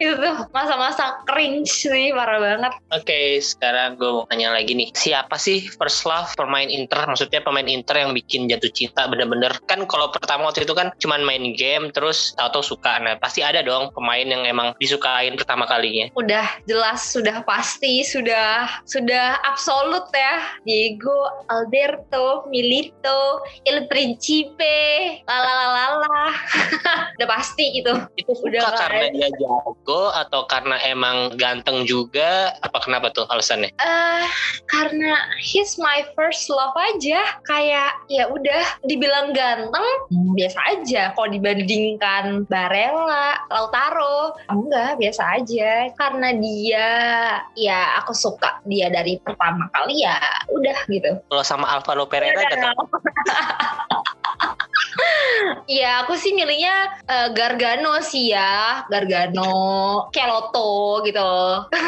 itu 0.00 0.12
tuh 0.16 0.36
masa-masa 0.50 1.22
cringe 1.28 1.68
sih 1.70 2.10
parah 2.10 2.40
banget 2.40 2.72
Oke, 2.94 3.38
sekarang 3.38 4.00
gue 4.00 4.08
mau 4.08 4.24
tanya 4.26 4.50
lagi 4.56 4.72
nih. 4.72 4.90
Siapa 4.96 5.36
sih 5.36 5.68
first 5.76 6.08
love 6.08 6.32
pemain 6.34 6.66
Inter? 6.66 7.04
Maksudnya 7.04 7.44
pemain 7.44 7.68
Inter 7.68 8.00
yang 8.00 8.16
bikin 8.16 8.48
jatuh 8.48 8.72
cinta 8.72 9.04
bener-bener. 9.06 9.52
Kan 9.68 9.84
kalau 9.84 10.08
pertama 10.08 10.48
waktu 10.48 10.64
itu 10.64 10.72
kan 10.72 10.90
cuman 10.98 11.20
main 11.22 11.52
game 11.54 11.92
terus 11.92 12.32
tahu-tahu 12.40 12.64
suka. 12.76 12.96
Nah, 12.98 13.20
pasti 13.20 13.44
ada 13.44 13.60
dong 13.60 13.92
pemain 13.92 14.24
yang 14.24 14.48
emang 14.48 14.72
disukain 14.80 15.36
pertama 15.36 15.68
kalinya. 15.68 16.10
udah 16.16 16.46
jelas 16.64 17.14
sudah 17.14 17.44
pasti 17.44 18.02
sudah 18.02 18.66
sudah 18.88 19.38
absolut 19.44 20.08
ya 20.10 20.36
Diego 20.78 21.26
Alberto 21.50 22.46
Milito 22.46 23.42
Il 23.66 23.90
Principe 23.90 24.78
lalalala 25.26 26.30
udah 27.18 27.28
pasti 27.28 27.82
itu 27.82 27.90
Itu 28.14 28.30
Udah 28.46 28.62
suka 28.62 28.70
nggak 28.70 28.78
karena 28.78 29.04
ada. 29.10 29.14
dia 29.18 29.28
jago 29.42 30.02
atau 30.14 30.40
karena 30.46 30.76
emang 30.86 31.34
ganteng 31.34 31.82
juga? 31.82 32.54
Apa 32.62 32.78
kenapa 32.86 33.10
tuh 33.10 33.26
alasannya? 33.26 33.74
eh 33.74 34.26
karena 34.70 35.16
he's 35.40 35.80
my 35.80 36.04
first 36.14 36.46
love 36.46 36.76
aja 36.76 37.40
kayak 37.48 37.98
ya 38.06 38.28
udah 38.30 38.62
dibilang 38.84 39.32
ganteng 39.34 39.88
hmm, 40.12 40.36
biasa 40.38 40.58
aja 40.78 41.10
kalau 41.16 41.32
dibandingkan 41.32 42.46
Barella 42.46 43.42
Lautaro 43.50 44.36
enggak 44.52 45.00
biasa 45.00 45.42
aja 45.42 45.90
karena 45.96 46.36
dia 46.36 46.88
ya 47.56 47.98
aku 47.98 48.12
suka 48.12 48.60
dia 48.68 48.92
dari 48.92 49.16
pertama 49.24 49.66
kali 49.72 50.04
ya 50.04 50.20
udah 50.52 50.67
gitu 50.88 51.10
Kalau 51.28 51.44
sama 51.44 51.66
Alvaro 51.70 52.04
Pereira 52.08 52.42
Udah. 52.42 52.72
gak. 52.72 52.76
Iya, 55.68 56.04
aku 56.04 56.16
sih 56.16 56.32
milihnya 56.32 57.04
eh, 57.04 57.28
Gargano 57.36 58.00
sih 58.00 58.32
ya, 58.32 58.84
Gargano, 58.88 59.52
Keloto 60.08 61.04
gitu. 61.04 61.30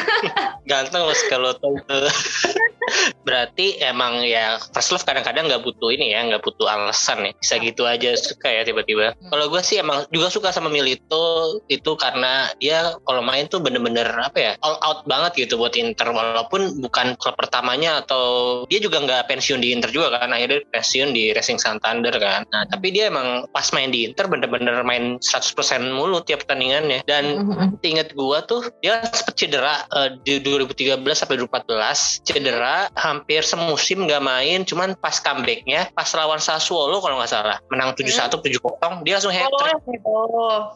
Ganteng 0.70 1.08
loh 1.08 1.54
tuh. 1.56 1.80
Berarti 3.26 3.80
emang 3.80 4.20
ya 4.26 4.60
first 4.76 4.92
love 4.92 5.06
kadang-kadang 5.08 5.48
nggak 5.48 5.64
butuh 5.64 5.90
ini 5.94 6.12
ya, 6.12 6.28
nggak 6.28 6.44
butuh 6.44 6.68
alasan 6.68 7.24
ya. 7.24 7.32
Bisa 7.40 7.54
gitu 7.56 7.88
aja 7.88 8.12
suka 8.20 8.52
ya 8.52 8.62
tiba-tiba. 8.68 9.16
Kalau 9.16 9.46
gue 9.48 9.62
sih 9.64 9.80
emang 9.80 10.04
juga 10.12 10.28
suka 10.28 10.52
sama 10.52 10.68
Milito 10.68 11.58
itu 11.72 11.96
karena 11.96 12.52
dia 12.60 12.94
kalau 13.08 13.24
main 13.24 13.48
tuh 13.48 13.64
bener-bener 13.64 14.06
apa 14.20 14.38
ya 14.38 14.52
all 14.60 14.76
out 14.84 15.08
banget 15.08 15.48
gitu 15.48 15.56
buat 15.56 15.72
Inter 15.72 16.12
walaupun 16.12 16.84
bukan 16.84 17.16
klub 17.16 17.34
pertamanya 17.40 18.04
atau 18.04 18.64
dia 18.68 18.78
juga 18.82 19.00
nggak 19.00 19.32
pensiun 19.32 19.64
di 19.64 19.72
Inter 19.72 19.88
juga 19.88 20.20
kan 20.20 20.36
akhirnya 20.36 20.60
pensiun 20.68 21.16
di 21.16 21.32
Racing 21.32 21.56
Santander 21.56 22.12
kan. 22.20 22.44
Nah 22.52 22.68
tapi 22.68 22.92
dia 22.92 22.99
emang 23.06 23.48
pas 23.50 23.64
main 23.72 23.88
di 23.88 24.04
Inter 24.04 24.26
bener-bener 24.26 24.82
main 24.82 25.16
100% 25.16 25.54
mulu 25.92 26.20
tiap 26.20 26.44
pertandingannya 26.44 27.00
dan 27.06 27.46
inget 27.80 28.12
gua 28.12 28.42
tuh 28.42 28.66
dia 28.80 29.00
sempat 29.08 29.36
cedera 29.36 29.86
eh, 29.96 30.16
di 30.20 30.42
2013 30.42 31.00
sampai 31.14 31.36
2014 31.40 32.26
cedera 32.26 32.76
hampir 32.96 33.40
semusim 33.40 34.04
nggak 34.04 34.20
main 34.20 34.64
cuman 34.64 34.92
pas 34.98 35.16
comebacknya 35.16 35.88
pas 35.92 36.08
lawan 36.12 36.40
Sassuolo 36.40 36.98
kalau 36.98 37.20
nggak 37.20 37.30
salah 37.30 37.56
menang 37.70 37.94
7-1 37.94 38.32
7-0 38.32 39.06
dia 39.06 39.14
langsung 39.16 39.32
hat 39.32 39.48
Oh, 39.50 39.58
trick 39.60 39.82
gitu. 39.82 40.14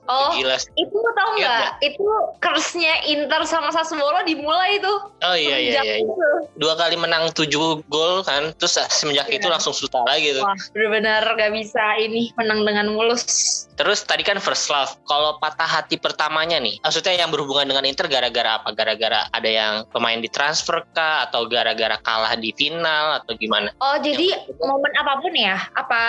oh, 0.04 0.28
gila 0.34 0.56
itu 0.58 0.98
tau 1.14 1.30
Iya, 1.34 1.46
nggak? 1.46 1.70
Itu 1.82 2.06
curse-nya 2.38 2.94
Inter 3.06 3.42
sama 3.44 3.70
Sassuolo 3.70 4.22
dimulai 4.22 4.78
tuh. 4.78 5.10
oh 5.10 5.36
iya 5.36 5.56
iya 5.58 5.80
iya, 5.80 5.82
iya. 5.82 5.94
itu. 6.02 6.14
dua 6.58 6.74
kali 6.74 6.94
menang 6.94 7.30
7 7.32 7.50
gol 7.88 8.22
kan 8.22 8.54
terus 8.58 8.76
semenjak 8.92 9.26
Iya. 9.26 9.40
itu 9.40 9.46
langsung 9.48 9.72
susah 9.72 10.04
lagi 10.04 10.30
tuh 10.30 10.44
Wah, 10.44 10.54
bener-bener 10.70 11.22
gak 11.34 11.50
bisa 11.50 11.82
ini 11.96 12.13
menang 12.38 12.62
dengan 12.62 12.86
mulus. 12.94 13.66
Terus 13.74 14.06
tadi 14.06 14.22
kan 14.22 14.38
first 14.38 14.70
love. 14.70 14.94
Kalau 15.06 15.38
patah 15.42 15.66
hati 15.66 15.98
pertamanya 15.98 16.62
nih, 16.62 16.78
maksudnya 16.82 17.18
yang 17.18 17.34
berhubungan 17.34 17.74
dengan 17.74 17.84
Inter 17.86 18.06
gara-gara 18.06 18.62
apa? 18.62 18.70
Gara-gara 18.70 19.26
ada 19.34 19.50
yang 19.50 19.82
pemain 19.90 20.18
ditransfer 20.22 20.86
kah? 20.94 21.26
Atau 21.26 21.50
gara-gara 21.50 21.98
kalah 21.98 22.38
di 22.38 22.54
final? 22.54 23.18
Atau 23.22 23.34
gimana? 23.34 23.74
Oh, 23.82 23.98
jadi 23.98 24.46
momen 24.62 24.92
apa 24.94 25.18
pun 25.18 25.34
ya? 25.34 25.58
Apa 25.74 26.02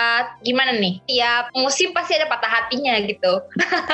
gimana 0.46 0.78
nih? 0.78 1.02
Tiap 1.10 1.50
musim 1.58 1.90
pasti 1.90 2.14
ada 2.14 2.30
patah 2.30 2.50
hatinya 2.50 2.94
gitu. 3.02 3.42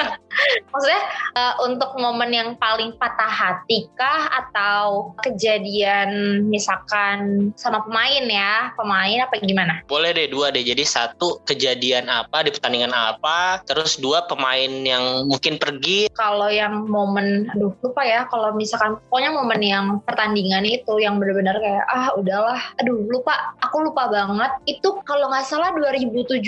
Maksudnya 0.73 1.03
uh, 1.37 1.55
untuk 1.65 1.97
momen 1.97 2.33
yang 2.33 2.49
paling 2.57 2.97
patah 2.97 3.29
hati 3.29 3.89
kah 3.97 4.33
atau 4.33 5.17
kejadian 5.25 6.41
misalkan 6.49 7.51
sama 7.57 7.85
pemain 7.85 8.25
ya, 8.29 8.73
pemain 8.77 9.25
apa 9.25 9.41
gimana? 9.41 9.81
Boleh 9.89 10.13
deh 10.13 10.29
dua 10.29 10.53
deh. 10.53 10.65
Jadi 10.65 10.85
satu 10.85 11.41
kejadian 11.49 12.09
apa 12.09 12.45
di 12.45 12.51
pertandingan 12.53 12.93
apa, 12.93 13.62
terus 13.67 13.99
dua 13.99 14.25
pemain 14.27 14.71
yang 14.71 15.27
mungkin 15.27 15.57
pergi. 15.59 16.11
Kalau 16.15 16.49
yang 16.49 16.87
momen, 16.87 17.51
aduh 17.53 17.73
lupa 17.83 18.03
ya. 18.05 18.27
Kalau 18.29 18.55
misalkan 18.55 18.99
pokoknya 19.09 19.31
momen 19.35 19.61
yang 19.63 19.87
pertandingan 20.05 20.65
itu 20.67 21.01
yang 21.03 21.19
benar-benar 21.19 21.59
kayak 21.59 21.85
ah 21.91 22.15
udahlah, 22.15 22.61
aduh 22.79 22.99
lupa, 23.09 23.57
aku 23.65 23.91
lupa 23.91 24.09
banget. 24.09 24.53
Itu 24.69 25.01
kalau 25.03 25.31
nggak 25.33 25.47
salah 25.47 25.75
2017 25.75 26.43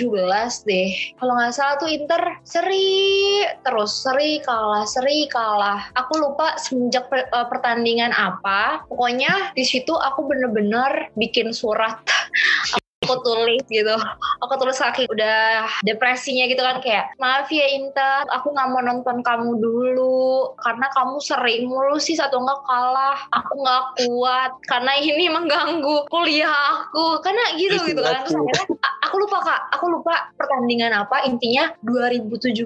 deh. 0.65 0.89
Kalau 1.19 1.33
nggak 1.35 1.53
salah 1.55 1.75
tuh 1.81 1.89
Inter 1.91 2.39
seri 2.45 3.43
terus 3.65 3.91
seri 4.05 4.39
kalah 4.43 4.85
seri 4.87 5.27
kalah. 5.27 5.91
Aku 5.97 6.21
lupa 6.21 6.55
semenjak 6.61 7.07
per, 7.11 7.27
uh, 7.33 7.47
pertandingan 7.49 8.13
apa. 8.15 8.85
Pokoknya 8.87 9.51
di 9.57 9.65
situ 9.65 9.91
aku 9.91 10.27
bener-bener 10.29 11.09
bikin 11.17 11.51
surat 11.51 11.99
aku 13.05 13.15
tulis 13.21 13.63
gitu. 13.69 13.95
Aku 14.41 14.53
tulis 14.57 14.77
kaki 14.81 15.05
udah 15.07 15.69
depresinya 15.85 16.49
gitu 16.49 16.61
kan 16.65 16.81
kayak 16.81 17.13
maaf 17.21 17.47
ya 17.53 17.65
Inta 17.77 18.25
aku 18.33 18.51
nggak 18.51 18.69
mau 18.73 18.81
nonton 18.81 19.21
kamu 19.21 19.61
dulu. 19.61 20.57
Karena 20.59 20.89
kamu 20.91 21.21
sering 21.21 21.69
mulu 21.69 22.01
sih 22.01 22.17
satu 22.17 22.41
nggak 22.41 22.61
kalah. 22.65 23.17
Aku 23.31 23.53
nggak 23.61 23.83
kuat. 24.01 24.51
Karena 24.65 24.97
ini 24.97 25.29
mengganggu 25.29 26.09
kuliah 26.09 26.49
aku. 26.49 27.21
Karena 27.21 27.53
gitu 27.55 27.77
gitu 27.85 28.01
kan. 28.01 28.25
Terus 28.25 28.35
akhirnya 28.35 28.65
aku 29.05 29.15
lupa 29.21 29.37
kak. 29.45 29.61
Aku 29.79 29.85
lupa 29.87 30.13
pertandingan 30.35 30.91
apa. 30.91 31.23
Intinya 31.29 31.71
2017 31.85 32.65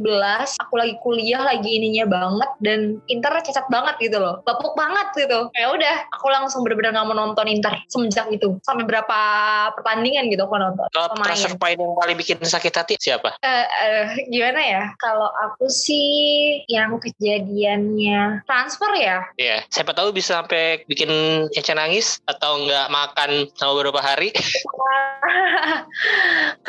aku 0.58 0.74
lagi 0.80 0.96
kuliah 1.04 1.44
lagi 1.44 1.70
ininya 1.70 2.06
banget 2.08 2.50
dan 2.64 2.80
Inter 3.12 3.36
cacat 3.44 3.68
banget 3.68 3.96
gitu 4.00 4.18
loh. 4.18 4.42
Bapuk 4.48 4.74
banget 4.80 5.28
gitu. 5.28 5.52
Ya 5.58 5.68
udah 5.74 5.96
aku 6.16 6.28
langsung 6.32 6.64
bener-bener 6.64 6.96
nggak 6.96 7.08
mau 7.10 7.18
nonton 7.18 7.46
Inter 7.50 7.76
semenjak 7.92 8.30
itu. 8.32 8.56
Sampai 8.64 8.86
berapa 8.86 9.20
pertandingan 9.76 10.29
gitu 10.32 10.46
aku 10.46 10.58
nonton. 10.58 10.86
Kalau 10.94 11.10
transfer 11.20 11.54
point 11.58 11.80
yang 11.80 11.94
paling 11.98 12.18
bikin 12.18 12.38
sakit 12.40 12.74
hati 12.74 12.96
siapa? 12.98 13.36
Uh, 13.42 13.66
uh, 13.66 14.06
gimana 14.30 14.62
ya? 14.62 14.84
Kalau 15.02 15.30
aku 15.50 15.70
sih 15.70 16.62
yang 16.70 16.98
kejadiannya 17.02 18.46
transfer 18.46 18.92
ya. 18.96 19.26
Iya. 19.36 19.38
Yeah. 19.38 19.60
Siapa 19.70 19.94
tahu 19.94 20.14
bisa 20.14 20.40
sampai 20.40 20.86
bikin 20.86 21.10
Eca 21.54 21.74
nangis 21.76 22.22
atau 22.30 22.64
nggak 22.64 22.88
makan 22.94 23.50
sama 23.58 23.74
beberapa 23.80 24.00
hari. 24.00 24.32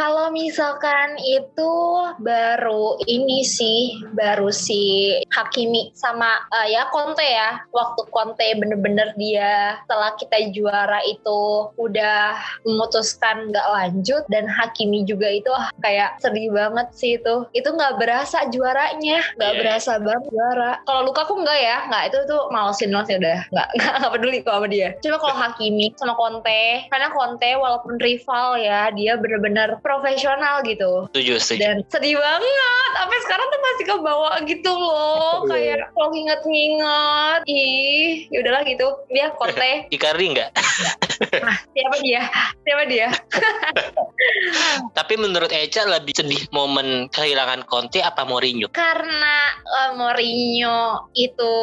Kalau 0.00 0.32
misalkan 0.34 1.16
itu 1.22 1.72
baru 2.20 2.98
ini 3.06 3.46
sih, 3.46 4.02
baru 4.16 4.50
si 4.50 5.14
Hakimi 5.30 5.94
sama 5.94 6.42
uh, 6.50 6.66
ya 6.66 6.90
Conte 6.90 7.24
ya. 7.24 7.62
Waktu 7.70 8.10
Conte 8.10 8.48
bener-bener 8.58 9.14
dia 9.14 9.78
setelah 9.84 10.16
kita 10.18 10.36
juara 10.50 11.00
itu 11.06 11.70
udah 11.78 12.34
memutuskan 12.66 13.49
nggak 13.50 13.68
lanjut 13.68 14.22
dan 14.30 14.46
Hakimi 14.46 15.02
juga 15.04 15.28
itu 15.28 15.50
ah, 15.50 15.68
kayak 15.82 16.22
sedih 16.22 16.50
banget 16.54 16.88
sih 16.94 17.18
itu. 17.18 17.46
Itu 17.52 17.74
nggak 17.74 17.98
berasa 17.98 18.46
juaranya. 18.48 19.20
Nggak 19.36 19.52
yeah. 19.52 19.60
berasa 19.60 19.92
banget 19.98 20.24
juara. 20.30 20.72
Kalau 20.86 21.00
luka 21.06 21.26
aku 21.26 21.34
nggak 21.42 21.58
ya. 21.58 21.76
Nggak 21.90 22.04
itu 22.10 22.18
tuh 22.30 22.40
malesin 22.54 22.90
banget 22.94 23.18
udah. 23.20 23.38
Nggak 23.50 23.68
nggak 24.00 24.12
peduli 24.14 24.38
kok 24.40 24.54
sama 24.56 24.68
dia. 24.70 24.88
Cuma 25.02 25.16
kalau 25.18 25.36
Hakimi 25.42 25.86
sama 25.98 26.14
Conte 26.14 26.64
karena 26.88 27.08
Conte 27.12 27.50
walaupun 27.58 27.94
rival 27.98 28.60
ya 28.60 28.92
dia 28.94 29.18
bener-bener 29.18 29.76
profesional 29.82 30.62
gitu. 30.64 31.10
Setuju 31.12 31.34
setuju. 31.42 31.60
Dan 31.60 31.76
sedih 31.90 32.16
banget. 32.16 32.90
Sampai 32.96 33.18
sekarang 33.26 33.46
tuh 33.50 33.60
masih 33.60 33.84
kebawa 33.88 34.32
gitu 34.46 34.72
loh. 34.72 35.44
Iya. 35.46 35.50
kayak 35.50 35.78
kalau 35.96 36.08
nginget-nginget 36.14 37.40
ih 37.48 38.10
yaudahlah 38.30 38.62
gitu. 38.64 38.88
Dia 39.10 39.26
Conte. 39.34 39.72
Icardi 39.94 40.24
nggak? 40.36 40.50
Nah, 41.44 41.56
siapa 41.74 41.96
dia? 42.00 42.22
Siapa 42.64 42.84
dia 42.88 43.08
Tapi 44.98 45.14
menurut 45.16 45.50
Eca 45.50 45.86
lebih 45.86 46.14
sedih 46.16 46.42
momen 46.52 47.08
kehilangan 47.10 47.64
Conte 47.66 48.02
apa 48.02 48.26
Mourinho? 48.26 48.68
Karena 48.72 49.54
uh, 49.64 49.90
Mourinho 49.96 51.10
itu 51.16 51.54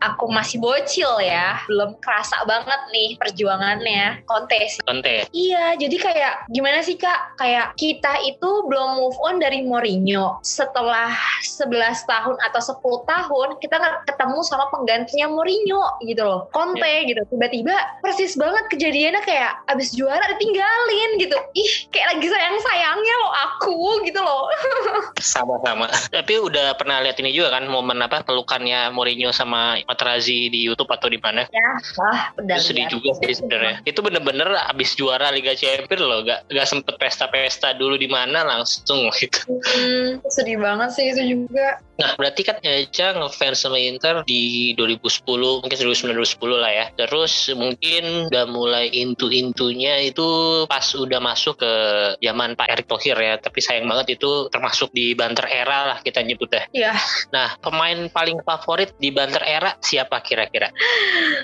aku 0.00 0.26
masih 0.30 0.60
bocil 0.60 1.10
ya, 1.22 1.60
belum 1.68 1.98
kerasa 2.00 2.44
banget 2.48 2.80
nih 2.90 3.16
perjuangannya 3.20 4.24
Conte 4.26 4.58
sih. 4.68 4.80
Conte. 4.84 5.28
Iya, 5.30 5.78
jadi 5.78 5.96
kayak 5.96 6.34
gimana 6.50 6.80
sih 6.82 6.96
Kak? 6.98 7.38
Kayak 7.38 7.76
kita 7.78 8.20
itu 8.26 8.50
belum 8.68 8.98
move 8.98 9.18
on 9.22 9.38
dari 9.40 9.62
Mourinho. 9.64 10.40
Setelah 10.42 11.12
11 11.42 11.70
tahun 12.08 12.36
atau 12.50 12.60
10 12.60 13.10
tahun 13.10 13.48
kita 13.60 13.76
ketemu 14.08 14.38
sama 14.46 14.68
penggantinya 14.72 15.30
Mourinho 15.30 15.98
gitu 16.04 16.22
loh. 16.24 16.50
Conte 16.50 16.82
yeah. 16.82 17.06
gitu. 17.06 17.22
Tiba-tiba 17.28 17.74
persis 18.00 18.34
banget 18.38 18.64
kejadiannya 18.72 19.22
kayak 19.24 19.52
abis 19.70 19.94
juara 19.94 20.24
ditinggalin 20.36 21.03
gitu. 21.20 21.36
Ih 21.54 21.70
kayak 21.92 22.16
lagi 22.16 22.26
sayang 22.28 22.56
sayangnya 22.60 23.14
lo 23.20 23.30
aku 23.30 23.76
gitu 24.06 24.20
loh. 24.20 24.50
Sama-sama. 25.20 25.88
Tapi 26.10 26.40
udah 26.40 26.76
pernah 26.76 27.00
lihat 27.04 27.18
ini 27.20 27.32
juga 27.32 27.60
kan 27.60 27.68
momen 27.68 28.00
apa 28.02 28.24
pelukannya 28.26 28.90
Mourinho 28.92 29.30
sama 29.30 29.78
Materazzi 29.86 30.48
di 30.50 30.64
YouTube 30.64 30.90
atau 30.90 31.08
di 31.08 31.18
mana? 31.20 31.46
Ya 31.50 31.70
wah 31.98 32.34
udah 32.40 32.56
itu 32.58 32.66
sedih 32.72 32.86
juga 32.90 33.10
sih 33.22 33.40
sebenarnya. 33.40 33.80
Itu 33.90 34.00
bener-bener 34.00 34.48
abis 34.70 34.96
juara 34.98 35.30
Liga 35.30 35.54
Champions 35.54 36.04
loh 36.04 36.20
gak, 36.26 36.48
gak 36.50 36.66
sempet 36.66 36.94
pesta-pesta 36.98 37.76
dulu 37.76 37.94
di 37.94 38.08
mana 38.08 38.42
langsung 38.44 39.08
gitu. 39.16 39.40
Hmm, 39.48 40.20
sedih 40.28 40.58
banget 40.60 40.90
sih 40.94 41.06
itu 41.14 41.22
juga 41.38 41.78
Nah, 41.94 42.18
berarti 42.18 42.42
kan 42.42 42.58
Eca 42.58 43.14
ngefans 43.14 43.62
sama 43.62 43.78
Inter 43.78 44.26
di 44.26 44.74
2010, 44.74 45.62
mungkin 45.62 45.78
2009-2010 45.78 46.58
lah 46.58 46.72
ya. 46.72 46.86
Terus 46.98 47.32
mungkin 47.54 48.26
udah 48.30 48.44
mulai 48.50 48.90
intu-intunya 48.90 50.02
itu 50.02 50.26
pas 50.66 50.82
udah 50.94 51.22
masuk 51.22 51.62
ke 51.62 51.72
zaman 52.18 52.58
Pak 52.58 52.68
Erick 52.74 52.88
Thohir 52.90 53.14
ya. 53.14 53.38
Tapi 53.38 53.58
sayang 53.62 53.86
banget 53.86 54.18
itu 54.18 54.50
termasuk 54.50 54.90
di 54.90 55.14
banter 55.14 55.46
era 55.46 55.94
lah 55.94 55.98
kita 56.02 56.18
nyebutnya. 56.26 56.66
Iya. 56.74 56.98
Nah, 57.30 57.54
pemain 57.62 58.10
paling 58.10 58.42
favorit 58.42 58.90
di 58.98 59.14
banter 59.14 59.42
era 59.46 59.78
siapa 59.78 60.18
kira-kira? 60.18 60.74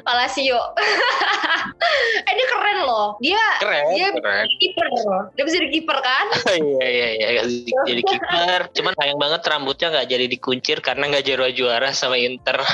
Palacio. 0.02 0.58
eh 2.26 2.32
dia 2.34 2.46
keren 2.50 2.78
loh. 2.82 3.14
Dia 3.22 3.44
keren, 3.62 3.84
dia 3.94 4.08
keren. 4.18 4.46
kiper. 4.58 4.86
Dia 5.38 5.42
bisa 5.46 5.56
jadi 5.62 5.70
kiper 5.70 5.98
kan? 6.02 6.26
iya 6.58 6.86
iya 6.90 7.08
iya 7.14 7.42
jadi 7.86 8.02
kiper. 8.02 8.60
Cuman 8.74 8.92
sayang 8.98 9.18
banget 9.20 9.40
rambutnya 9.46 9.88
nggak 9.94 10.08
jadi 10.10 10.26
dikuncir 10.40 10.80
karena 10.80 11.12
nggak 11.12 11.28
juara 11.28 11.52
juara 11.52 11.92
sama 11.92 12.16
Inter. 12.16 12.56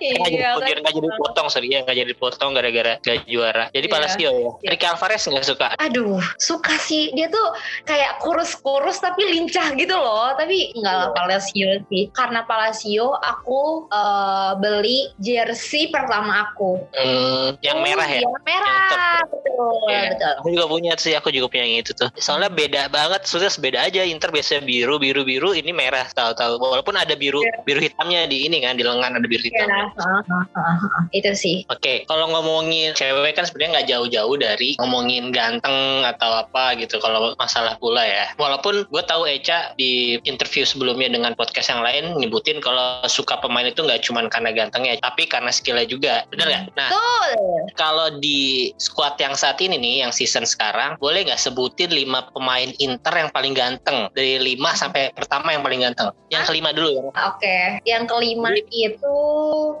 iya. 0.00 0.14
Nggak 0.20 0.30
jadi, 0.66 0.80
kan. 0.82 0.92
jadi 0.92 1.08
potong 1.16 1.48
sorry 1.48 1.68
ya 1.72 1.80
nggak 1.86 1.96
jadi 1.96 2.14
potong 2.16 2.50
gara-gara 2.52 2.94
nggak 3.02 3.18
juara. 3.30 3.64
Jadi 3.70 3.86
iya. 3.86 3.94
Palacio 3.94 4.20
ya. 4.20 4.30
Iya. 4.36 4.70
Ricky 4.74 4.86
Alvarez 4.86 5.22
nggak 5.26 5.46
suka? 5.46 5.68
Aduh 5.80 6.20
suka 6.40 6.74
sih. 6.80 7.12
Dia 7.14 7.30
tuh 7.30 7.54
kayak 7.86 8.20
kurus-kurus 8.20 8.98
tapi 9.00 9.22
lincah 9.28 9.72
gitu 9.76 9.94
loh. 9.96 10.34
Tapi 10.34 10.74
nggak 10.76 10.94
lah 10.94 11.08
iya. 11.08 11.14
Palacio 11.14 11.70
sih. 11.88 12.04
Karena 12.12 12.40
Palacio 12.44 13.16
aku 13.20 13.86
uh, 13.90 14.58
beli 14.58 15.12
jersey 15.20 15.88
pertama 15.92 16.50
aku. 16.50 16.80
Hmm, 16.96 17.56
yang 17.60 17.80
merah 17.82 18.08
ya? 18.08 18.20
Yang 18.24 18.42
merah. 18.44 18.88
Yang 18.90 19.28
betul, 19.30 19.70
yeah. 19.90 20.04
betul. 20.12 20.34
Aku 20.40 20.48
juga 20.52 20.66
punya 20.68 20.92
sih. 20.98 21.12
Aku 21.14 21.28
juga 21.30 21.46
punya 21.52 21.64
yang 21.68 21.84
itu 21.84 21.92
tuh. 21.96 22.08
Soalnya 22.18 22.50
beda 22.50 22.88
banget. 22.90 23.24
Sudah 23.28 23.50
beda 23.60 23.86
aja. 23.86 24.02
Inter 24.06 24.30
biasanya 24.32 24.62
biru, 24.64 24.96
biru, 24.98 25.22
biru. 25.22 25.50
Ini 25.54 25.70
merah. 25.70 26.06
Tahu-tahu. 26.10 26.58
Walaupun 26.58 26.96
ada 26.96 27.14
biru, 27.14 27.42
yeah. 27.44 27.62
biru 27.62 27.80
hitamnya 27.82 28.26
di 28.26 28.48
ini 28.48 28.62
kan 28.62 28.78
di 28.78 28.84
lengan 28.84 29.05
ada 29.14 29.26
biru 29.28 29.44
hitam. 29.46 29.68
Yeah. 29.68 29.92
Uh, 29.94 30.22
uh, 30.26 30.44
uh, 30.58 30.82
uh. 30.82 31.02
Itu 31.14 31.30
sih. 31.38 31.62
Oke. 31.70 31.80
Okay. 31.82 31.96
Kalau 32.10 32.26
ngomongin 32.32 32.96
cewek 32.98 33.38
kan 33.38 33.46
sebenarnya 33.46 33.80
nggak 33.80 33.88
jauh-jauh 33.92 34.36
dari 34.40 34.74
ngomongin 34.82 35.30
ganteng 35.30 36.02
atau 36.02 36.42
apa 36.42 36.74
gitu. 36.80 36.98
Kalau 36.98 37.36
masalah 37.38 37.78
pula 37.78 38.02
ya. 38.02 38.32
Walaupun 38.40 38.88
gue 38.88 39.02
tahu 39.06 39.28
Eca 39.28 39.76
di 39.78 40.18
interview 40.26 40.66
sebelumnya 40.66 41.12
dengan 41.12 41.36
podcast 41.38 41.70
yang 41.70 41.84
lain 41.84 42.16
nyebutin 42.18 42.58
kalau 42.58 43.04
suka 43.06 43.38
pemain 43.38 43.68
itu 43.68 43.84
nggak 43.84 44.02
cuma 44.02 44.24
karena 44.26 44.50
gantengnya, 44.50 44.98
tapi 44.98 45.28
karena 45.28 45.52
skillnya 45.52 45.86
juga. 45.86 46.14
Bener 46.32 46.46
nggak? 46.48 46.64
Nah, 46.74 46.88
Betul. 46.90 47.30
kalau 47.76 48.08
di 48.18 48.72
squad 48.80 49.20
yang 49.20 49.36
saat 49.36 49.60
ini 49.60 49.76
nih, 49.76 49.94
yang 50.08 50.12
season 50.12 50.48
sekarang, 50.48 50.96
boleh 50.96 51.28
nggak 51.28 51.40
sebutin 51.40 51.92
lima 51.92 52.26
pemain 52.32 52.72
Inter 52.80 53.14
yang 53.14 53.30
paling 53.30 53.52
ganteng 53.52 54.08
dari 54.16 54.40
lima 54.40 54.72
sampai 54.72 55.12
pertama 55.12 55.52
yang 55.52 55.62
paling 55.62 55.84
ganteng? 55.84 56.10
Yang 56.32 56.44
kelima 56.50 56.70
dulu 56.72 56.88
ya. 56.90 57.02
Oke, 57.04 57.12
okay. 57.36 57.64
yang 57.84 58.08
kelima 58.08 58.50
Jadi, 58.56 58.95
itu 58.96 59.16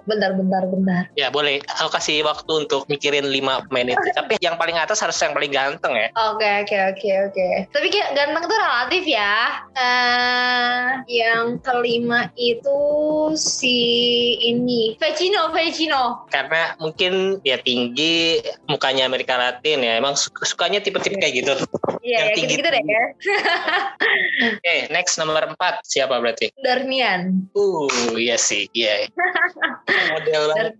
bentar-bentar 0.04 0.62
bentar. 0.68 1.02
Ya 1.16 1.32
boleh. 1.32 1.64
Aku 1.80 1.88
kasih 1.88 2.22
waktu 2.22 2.68
untuk 2.68 2.84
mikirin 2.86 3.26
lima 3.26 3.64
pemain 3.66 3.96
itu. 3.96 4.08
Tapi 4.12 4.36
yang 4.44 4.60
paling 4.60 4.76
atas 4.76 5.00
harus 5.00 5.16
yang 5.18 5.32
paling 5.32 5.50
ganteng 5.50 5.96
ya. 5.96 6.08
Oke 6.14 6.44
okay, 6.44 6.54
oke 6.62 6.68
okay, 6.68 6.80
oke 6.84 6.96
okay, 7.00 7.14
oke. 7.16 7.32
Okay. 7.34 7.52
Tapi 7.72 7.86
kayak 7.88 8.10
ganteng 8.12 8.44
itu 8.44 8.56
relatif 8.56 9.02
ya. 9.08 9.36
Uh, 9.76 10.86
yang 11.08 11.44
kelima 11.64 12.30
itu 12.36 12.80
si 13.34 13.78
ini 14.44 14.94
Vecino 15.00 15.50
Vecino. 15.50 16.28
Karena 16.28 16.76
mungkin 16.76 17.40
ya 17.42 17.56
tinggi 17.60 18.44
mukanya 18.68 19.08
Amerika 19.08 19.40
Latin 19.40 19.82
ya 19.82 19.98
emang 19.98 20.14
sukanya 20.18 20.82
tipe-tipe 20.82 21.16
kayak 21.16 21.34
gitu 21.42 21.54
iya 22.02 22.26
yang 22.26 22.28
ya, 22.30 22.34
tinggi 22.36 22.54
gitu 22.58 22.68
deh 22.68 22.84
ya 22.84 23.04
Oke, 24.36 24.92
next 24.92 25.16
nomor 25.16 25.48
empat 25.48 25.80
siapa 25.88 26.20
berarti? 26.20 26.52
Darmian. 26.60 27.48
Uh, 27.56 27.88
iya 28.20 28.36
sih, 28.36 28.68
iya. 28.76 29.05
Model 30.12 30.42
banget? 30.52 30.72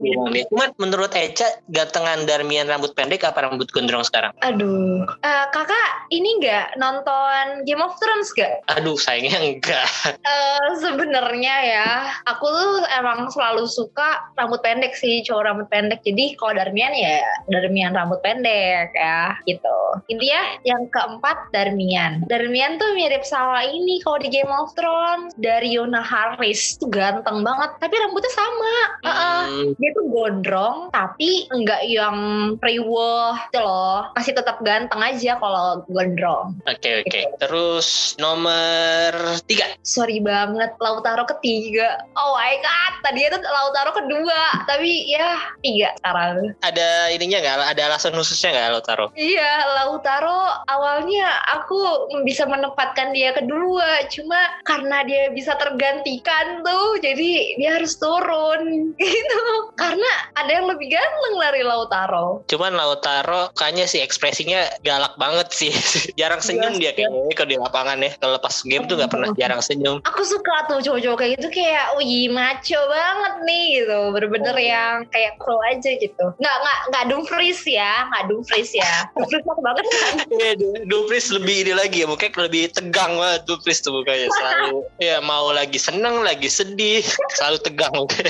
Cuman 0.51 0.71
menurut 0.79 1.13
Eca, 1.15 1.49
gantengan 1.71 2.25
Darmian 2.27 2.69
rambut 2.69 2.93
pendek 2.93 3.25
apa 3.25 3.47
rambut 3.47 3.69
gondrong 3.71 4.05
sekarang? 4.05 4.33
Aduh, 4.43 5.07
Eh, 5.23 5.47
kakak 5.51 6.09
ini 6.15 6.39
nggak 6.39 6.79
nonton 6.79 7.67
Game 7.67 7.83
of 7.83 7.97
Thrones 7.99 8.31
gak? 8.37 8.63
Aduh, 8.79 8.99
sayangnya 8.99 9.39
enggak. 9.43 9.89
Eh, 10.27 10.69
Sebenarnya 10.83 11.55
ya, 11.63 11.89
aku 12.27 12.47
tuh 12.51 12.83
emang 12.99 13.31
selalu 13.31 13.67
suka 13.71 14.27
rambut 14.35 14.59
pendek 14.61 14.95
sih, 14.99 15.23
cowok 15.23 15.43
rambut 15.47 15.69
pendek. 15.71 16.03
Jadi 16.03 16.35
kalau 16.35 16.59
Darmian 16.59 16.93
ya 16.93 17.23
Darmian 17.47 17.95
rambut 17.95 18.19
pendek 18.23 18.91
ya, 18.95 19.39
gitu. 19.47 19.79
Intinya 20.11 20.43
yang 20.67 20.83
keempat 20.91 21.55
Darmian. 21.55 22.27
Darmian 22.27 22.79
tuh 22.83 22.95
mirip 22.99 23.23
sama 23.23 23.63
ini 23.67 24.03
kalau 24.03 24.19
di 24.19 24.29
Game 24.31 24.51
of 24.51 24.75
Thrones 24.75 25.33
dari 25.39 25.79
Yona 25.79 26.03
Harris 26.03 26.75
tuh 26.79 26.91
ganteng 26.91 27.47
banget, 27.47 27.71
tapi 27.79 27.95
rambutnya 28.17 28.33
sama. 28.33 28.75
Heeh. 29.05 29.41
Hmm, 29.47 29.69
Dia 29.77 29.91
tuh 29.93 30.05
gondrong, 30.09 30.79
tapi 30.89 31.45
enggak 31.53 31.85
yang 31.85 32.17
priweh 32.57 33.37
gitu 33.53 33.61
loh. 33.61 34.09
Masih 34.17 34.33
tetap 34.33 34.57
ganteng 34.65 35.05
aja 35.05 35.37
kalau 35.37 35.85
gondrong. 35.85 36.57
Oke, 36.65 37.05
oke. 37.05 37.21
Terus 37.37 38.17
nomor 38.17 39.13
tiga. 39.45 39.69
sorry 39.85 40.19
banget 40.25 40.73
Lautaro 40.81 41.29
ketiga 41.37 42.01
oh 42.17 42.33
my 42.39 42.55
god 42.65 42.93
tadi 43.05 43.27
itu 43.27 43.39
Lautaro 43.39 43.93
kedua 43.93 44.65
tapi 44.65 45.11
ya 45.11 45.37
tiga 45.61 45.93
sekarang 46.01 46.55
Ada 46.65 47.13
ininya 47.13 47.39
nggak? 47.43 47.57
Ada 47.77 47.83
alasan 47.93 48.17
khususnya 48.17 48.55
nggak 48.55 48.87
taruh? 48.87 49.11
iya 49.19 49.67
Lautaro 49.77 50.65
awalnya 50.71 51.29
aku 51.59 52.09
bisa 52.25 52.49
menempatkan 52.49 53.13
dia 53.13 53.37
kedua 53.37 54.07
cuma 54.09 54.39
karena 54.65 55.05
dia 55.05 55.29
bisa 55.35 55.55
tergantikan 55.59 56.65
tuh 56.65 56.97
jadi 57.03 57.59
dia 57.61 57.71
harus 57.77 57.99
turun 58.07 58.61
gitu 58.97 59.43
karena 59.75 60.11
ada 60.33 60.51
yang 60.53 60.67
lebih 60.67 60.87
ganteng 60.89 61.35
dari 61.37 61.61
Lautaro 61.61 62.47
Cuman 62.47 62.73
Lautaro 62.73 63.51
kayaknya 63.53 63.85
sih 63.85 63.99
ekspresinya 63.99 64.63
galak 64.81 65.17
banget 65.17 65.51
sih. 65.51 65.73
jarang 66.21 66.39
senyum 66.39 66.77
Iya, 66.77 66.93
dia 66.93 67.09
kayaknya 67.09 67.35
kalau 67.35 67.49
di 67.49 67.59
lapangan 67.59 67.99
ya. 67.99 68.11
Kalau 68.17 68.39
pas 68.39 68.57
game 68.63 68.85
tuh 68.85 68.95
nggak 68.95 69.11
pernah 69.11 69.29
jarang 69.35 69.59
senyum. 69.59 69.99
aku 70.03 70.23
suka 70.23 70.67
tuh 70.67 70.79
cowok-cowok 70.79 71.17
kayak 71.17 71.33
gitu 71.37 71.49
kayak 71.53 71.87
wih 71.97 72.29
maco 72.29 72.81
banget 72.87 73.35
nih 73.43 73.65
gitu 73.77 73.99
bener-bener 74.11 74.55
Oh. 74.57 74.63
yang 74.63 74.95
kayak 75.07 75.37
cool 75.37 75.59
aja 75.65 75.91
gitu 75.93 76.27
nggak 76.35 76.57
nggak 76.57 76.79
nggak 76.87 77.05
Dumfries 77.09 77.61
ya 77.63 78.07
nggak 78.07 78.25
Dumfries 78.27 78.71
ya 78.73 78.93
Dumfries 79.17 79.45
banget 79.59 79.85
kan 79.87 80.15
Du- 80.57 80.85
Dumfries 80.87 81.29
lebih 81.31 81.57
ini 81.59 81.73
lagi 81.73 81.97
ya, 81.99 82.07
mungkin 82.07 82.29
lebih 82.31 82.71
tegang 82.71 83.17
banget 83.17 83.43
Dumfries 83.45 83.81
tuh 83.81 83.93
mukanya 83.93 84.29
selalu. 84.31 84.85
ya 84.99 85.19
mau 85.19 85.49
lagi 85.51 85.77
seneng, 85.77 86.21
lagi 86.21 86.47
sedih, 86.47 87.01
selalu 87.33 87.57
tegang. 87.61 87.93
Oke, 87.97 88.29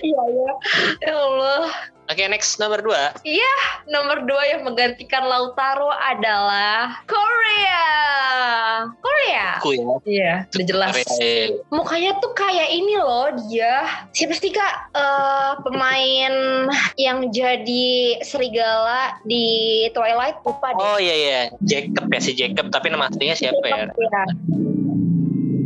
iya 0.00 0.22
iya 0.30 0.50
ya 1.02 1.12
Allah 1.14 1.64
next 2.26 2.58
nomor 2.58 2.82
dua. 2.82 3.14
nomor 3.86 4.26
dua 4.26 4.42
yang 4.50 4.66
menggantikan 4.66 5.22
Lautaro 5.22 5.94
adalah 5.94 6.98
Korea 7.06 7.86
Korea 8.98 9.46
Aku 9.62 9.70
ya. 9.74 9.86
iya 10.06 10.32
udah 10.50 10.66
jelas 10.66 10.94
Korea. 11.06 11.54
mukanya 11.70 12.18
tuh 12.18 12.34
kayak 12.34 12.66
ini 12.66 12.98
loh 12.98 13.30
dia 13.46 13.86
siapa 14.10 14.34
sih 14.34 14.50
kak 14.50 14.90
Eh, 14.90 15.52
pemain 15.62 16.34
yang 16.98 17.30
jadi 17.30 18.18
serigala 18.26 19.22
di 19.22 19.86
Twilight 19.94 20.42
lupa 20.42 20.74
deh 20.74 20.82
Oh 20.82 20.98
iya 20.98 21.14
iya, 21.14 21.40
Jacob 21.62 22.10
ya 22.10 22.20
si 22.20 22.32
Jacob. 22.34 22.74
Tapi 22.74 22.90
nama 22.90 23.06
aslinya 23.06 23.38
siapa 23.38 23.62
ya? 23.62 23.86
Iya. 23.86 24.22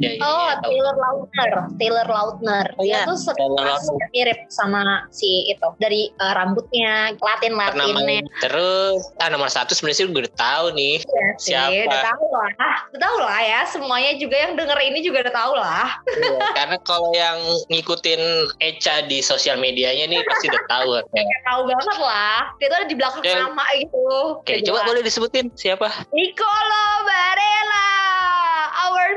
Ya, 0.04 0.10
iya, 0.14 0.24
Oh, 0.24 0.44
iya, 0.44 0.52
tahu. 0.54 0.68
Taylor 0.70 0.96
Lautner. 0.96 1.50
Taylor 1.80 2.08
Lautner. 2.08 2.66
Oh, 2.76 2.84
Dia 2.84 2.90
iya, 2.92 3.08
tuh 3.08 3.16
sebenarnya 3.16 3.78
mirip 4.12 4.38
sama 4.48 4.82
si 5.08 5.48
itu. 5.48 5.68
Dari 5.80 6.12
eh, 6.12 6.32
rambutnya, 6.34 7.16
latin 7.16 7.52
latinnya. 7.56 8.20
Terus, 8.40 9.00
ah 9.18 9.28
nomor 9.28 9.48
satu 9.48 9.72
sebenarnya 9.72 9.96
sih 9.96 10.04
gue 10.06 10.22
udah 10.22 10.36
tahu 10.36 10.66
nih. 10.74 10.94
Siapa? 11.40 11.88
Udah 11.88 12.02
tahu 12.04 12.24
lah. 12.30 12.50
Udah 12.92 13.00
tahu 13.00 13.16
lah 13.20 13.40
ya. 13.40 13.60
Semuanya 13.66 14.12
juga 14.16 14.36
yang 14.38 14.52
denger 14.54 14.78
ini 14.82 14.98
juga 15.00 15.24
udah 15.24 15.34
tahu 15.34 15.52
lah. 15.56 15.86
Iya, 16.06 16.36
Karena 16.52 16.76
kalau 16.82 17.10
yang 17.10 17.38
ngikutin 17.68 18.20
Eca 18.60 19.04
di 19.04 19.18
sosial 19.20 19.56
medianya 19.56 20.06
nih 20.06 20.20
pasti 20.24 20.46
udah 20.48 20.64
tahu. 20.68 20.88
Oke, 21.00 21.22
Tahu 21.44 21.60
banget 21.66 21.98
lah. 21.98 22.40
Dia 22.58 22.66
tuh 22.68 22.76
ada 22.78 22.86
di 22.86 22.96
belakang 22.96 23.22
Ya. 23.24 23.40
nama 23.40 23.64
gitu. 23.74 24.04
Udah 24.44 24.60
coba 24.68 24.80
boleh 24.84 25.00
disebutin 25.00 25.48
siapa? 25.56 25.88
Nicolo 26.12 26.84
Barella, 27.08 27.88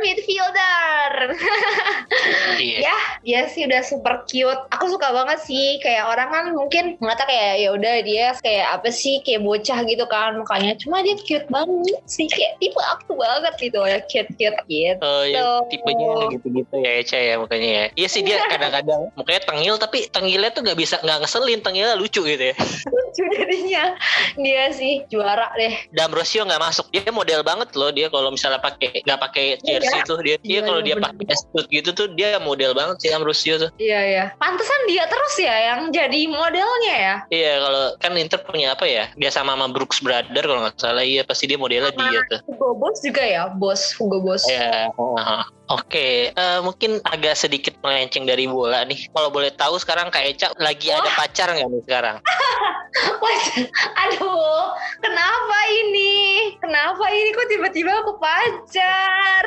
midfielder. 0.01 1.13
Iya. 2.57 2.77
ya, 2.87 2.97
dia 3.23 3.41
sih 3.51 3.65
udah 3.65 3.81
super 3.83 4.23
cute. 4.29 4.61
Aku 4.73 4.91
suka 4.91 5.11
banget 5.11 5.39
sih. 5.43 5.77
Kayak 5.81 6.13
orang 6.13 6.29
kan 6.29 6.45
mungkin 6.53 6.85
ngata 7.01 7.23
kayak 7.25 7.53
ya 7.61 7.69
udah 7.73 7.95
dia 8.03 8.25
kayak 8.41 8.67
apa 8.79 8.89
sih 8.93 9.21
kayak 9.23 9.43
bocah 9.43 9.79
gitu 9.85 10.05
kan 10.09 10.37
mukanya. 10.39 10.73
Cuma 10.79 11.01
dia 11.01 11.15
cute 11.17 11.47
banget 11.47 12.01
sih. 12.09 12.27
Kayak 12.29 12.59
tipe 12.61 12.81
aku 12.81 13.17
banget 13.17 13.53
gitu 13.59 13.79
ya 13.83 13.99
cute 14.05 14.31
cute 14.37 14.59
gitu. 14.69 15.01
Oh 15.03 15.23
ya 15.25 15.61
tipenya 15.67 16.31
gitu-gitu 16.33 16.75
ya 16.79 16.91
Eca 17.01 17.19
ya 17.19 17.35
mukanya 17.41 17.69
ya. 17.69 17.83
Iya 17.93 18.07
sih 18.07 18.21
dia 18.23 18.37
kadang-kadang 18.51 19.11
mukanya 19.17 19.41
tengil 19.45 19.75
tapi 19.81 20.07
tengilnya 20.09 20.49
tuh 20.53 20.61
nggak 20.63 20.79
bisa 20.79 20.95
nggak 21.01 21.25
ngeselin 21.25 21.59
tengilnya 21.61 21.95
lucu 21.97 22.21
gitu 22.23 22.43
ya. 22.51 22.55
Lucu 22.87 23.23
jadinya. 23.33 23.83
Dia 24.37 24.71
sih 24.73 25.03
juara 25.09 25.51
deh. 25.57 25.73
D'Ambrosio 25.93 26.45
nggak 26.45 26.61
masuk 26.61 26.85
dia 26.93 27.09
model 27.11 27.41
banget 27.41 27.69
loh 27.77 27.91
dia 27.91 28.07
kalau 28.11 28.29
misalnya 28.33 28.59
pakai 28.61 29.01
nggak 29.03 29.19
pakai 29.19 29.45
jersey 29.87 30.07
tuh 30.07 30.19
dia 30.23 30.35
Iya, 30.47 30.61
kalau 30.63 30.79
iya, 30.79 30.95
dia 30.95 30.95
pakai 31.01 31.35
suit 31.35 31.67
gitu 31.67 31.89
tuh 31.91 32.07
dia 32.13 32.37
model 32.39 32.71
banget 32.71 32.95
sih 33.03 33.09
D'Ambrosio 33.11 33.55
tuh. 33.59 33.69
Iya 33.81 33.99
ya. 34.05 34.25
Pantesan 34.39 34.81
dia 34.87 35.03
terus 35.09 35.35
ya 35.39 35.55
yang 35.73 35.91
jadi 35.91 36.21
modelnya 36.29 36.95
ya. 36.95 37.15
Iya 37.27 37.53
kalau 37.59 37.83
kan 37.99 38.11
Inter 38.15 38.39
punya 38.45 38.77
apa 38.77 38.85
ya 38.87 39.11
dia 39.17 39.31
sama 39.33 39.57
sama 39.57 39.67
Brooks 39.73 39.99
Brother 39.99 40.43
kalau 40.45 40.61
nggak 40.63 40.77
salah 40.79 41.03
iya 41.03 41.25
pasti 41.25 41.49
dia 41.49 41.59
modelnya 41.59 41.91
Sama 41.91 42.07
dia 42.13 42.19
tuh. 42.29 42.39
Hugo 42.47 42.69
Boss 42.77 43.01
juga 43.03 43.23
ya, 43.25 43.49
bos 43.51 43.91
Hugo 43.97 44.21
Boss. 44.23 44.43
Ya, 44.47 44.87
heeh. 44.93 45.56
Oke. 45.69 46.07
Eh, 46.33 46.59
mungkin 46.63 46.99
agak 47.03 47.35
sedikit 47.37 47.73
melenceng 47.83 48.27
dari 48.27 48.47
bola 48.47 48.83
nih. 48.87 49.09
Kalau 49.11 49.29
boleh 49.29 49.51
tahu 49.53 49.79
sekarang 49.79 50.09
Kak 50.09 50.23
Eca 50.23 50.47
lagi 50.59 50.91
ada 50.91 51.09
pacar 51.13 51.51
nggak 51.53 51.69
nih 51.69 51.83
sekarang? 51.85 52.17
Aduh, 54.07 54.73
kenapa 55.03 55.57
ini? 55.85 56.15
Kenapa 56.57 57.03
ini 57.11 57.29
kok 57.35 57.47
tiba-tiba 57.49 57.91
aku 58.01 58.17
pacar? 58.17 59.45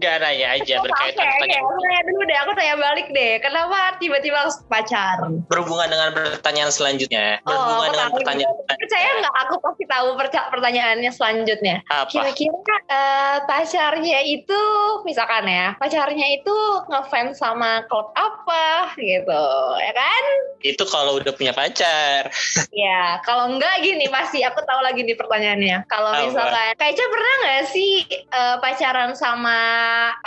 Gak 0.00 0.16
nanya 0.22 0.56
aja 0.56 0.74
Oke, 0.80 0.84
berkaitan 0.88 1.20
oke, 1.20 1.32
pertanyaan 1.36 1.64
aku 1.64 1.74
tanya 1.80 2.00
dulu 2.06 2.22
deh, 2.24 2.38
aku 2.40 2.52
tanya 2.56 2.74
balik 2.78 3.08
deh. 3.12 3.32
Kenapa 3.42 3.78
tiba-tiba 4.00 4.36
harus 4.46 4.56
pacar? 4.68 5.16
berhubungan 5.50 5.88
dengan 5.90 6.08
pertanyaan 6.14 6.72
selanjutnya. 6.72 7.42
Oh, 7.44 7.52
Berhubungan 7.52 7.90
dengan 7.92 8.08
tahu. 8.08 8.16
pertanyaan 8.22 8.54
Percaya 8.70 9.08
nggak 9.20 9.36
aku 9.48 9.54
pasti 9.60 9.84
tahu 9.90 10.08
pertanyaannya 10.54 11.10
selanjutnya? 11.12 11.76
Kira-kira 12.08 12.76
eh, 12.88 13.36
pacarnya 13.44 14.20
itu, 14.24 14.62
misalkan 15.04 15.39
ya, 15.46 15.66
pacarnya 15.78 16.26
itu 16.40 16.56
ngefans 16.90 17.40
sama 17.40 17.84
klub 17.86 18.12
apa 18.16 18.92
gitu, 18.98 19.44
ya 19.80 19.92
kan? 19.94 20.24
Itu 20.60 20.84
kalau 20.88 21.16
udah 21.20 21.32
punya 21.32 21.56
pacar. 21.56 22.28
Ya, 22.74 23.20
kalau 23.24 23.56
enggak 23.56 23.80
gini 23.80 24.06
pasti 24.12 24.44
aku 24.44 24.60
tahu 24.64 24.80
lagi 24.84 25.06
nih 25.06 25.16
pertanyaannya. 25.16 25.88
Kalau 25.88 26.10
misalkan 26.26 26.76
Kaica 26.76 27.04
pernah 27.08 27.34
nggak 27.44 27.64
sih 27.72 27.92
eh, 28.10 28.56
pacaran 28.60 29.12
sama 29.16 29.58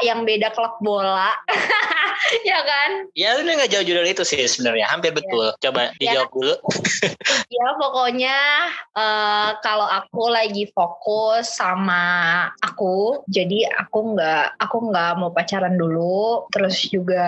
yang 0.01 0.25
beda 0.25 0.49
klub 0.57 0.79
bola? 0.81 1.31
ya 2.49 2.59
kan? 2.65 2.89
Ya 3.13 3.37
udah 3.37 3.53
nggak 3.61 3.71
jauh-jauh 3.71 3.97
dari 4.01 4.11
itu 4.15 4.23
sih 4.25 4.41
sebenarnya. 4.49 4.89
Hampir 4.89 5.13
betul. 5.13 5.53
Coba 5.61 5.93
dijawab 5.99 6.29
dulu. 6.33 6.55
Ya 7.53 7.69
pokoknya 7.77 8.37
eh, 8.97 9.49
kalau 9.61 9.85
aku 9.85 10.27
lagi 10.33 10.65
fokus 10.73 11.53
sama 11.53 12.03
aku, 12.59 13.21
jadi 13.29 13.69
aku 13.77 14.17
nggak 14.17 14.57
aku 14.57 14.77
nggak 14.89 15.02
mau 15.19 15.29
pacaran 15.35 15.75
dulu. 15.75 16.47
Terus 16.49 16.87
juga 16.87 17.25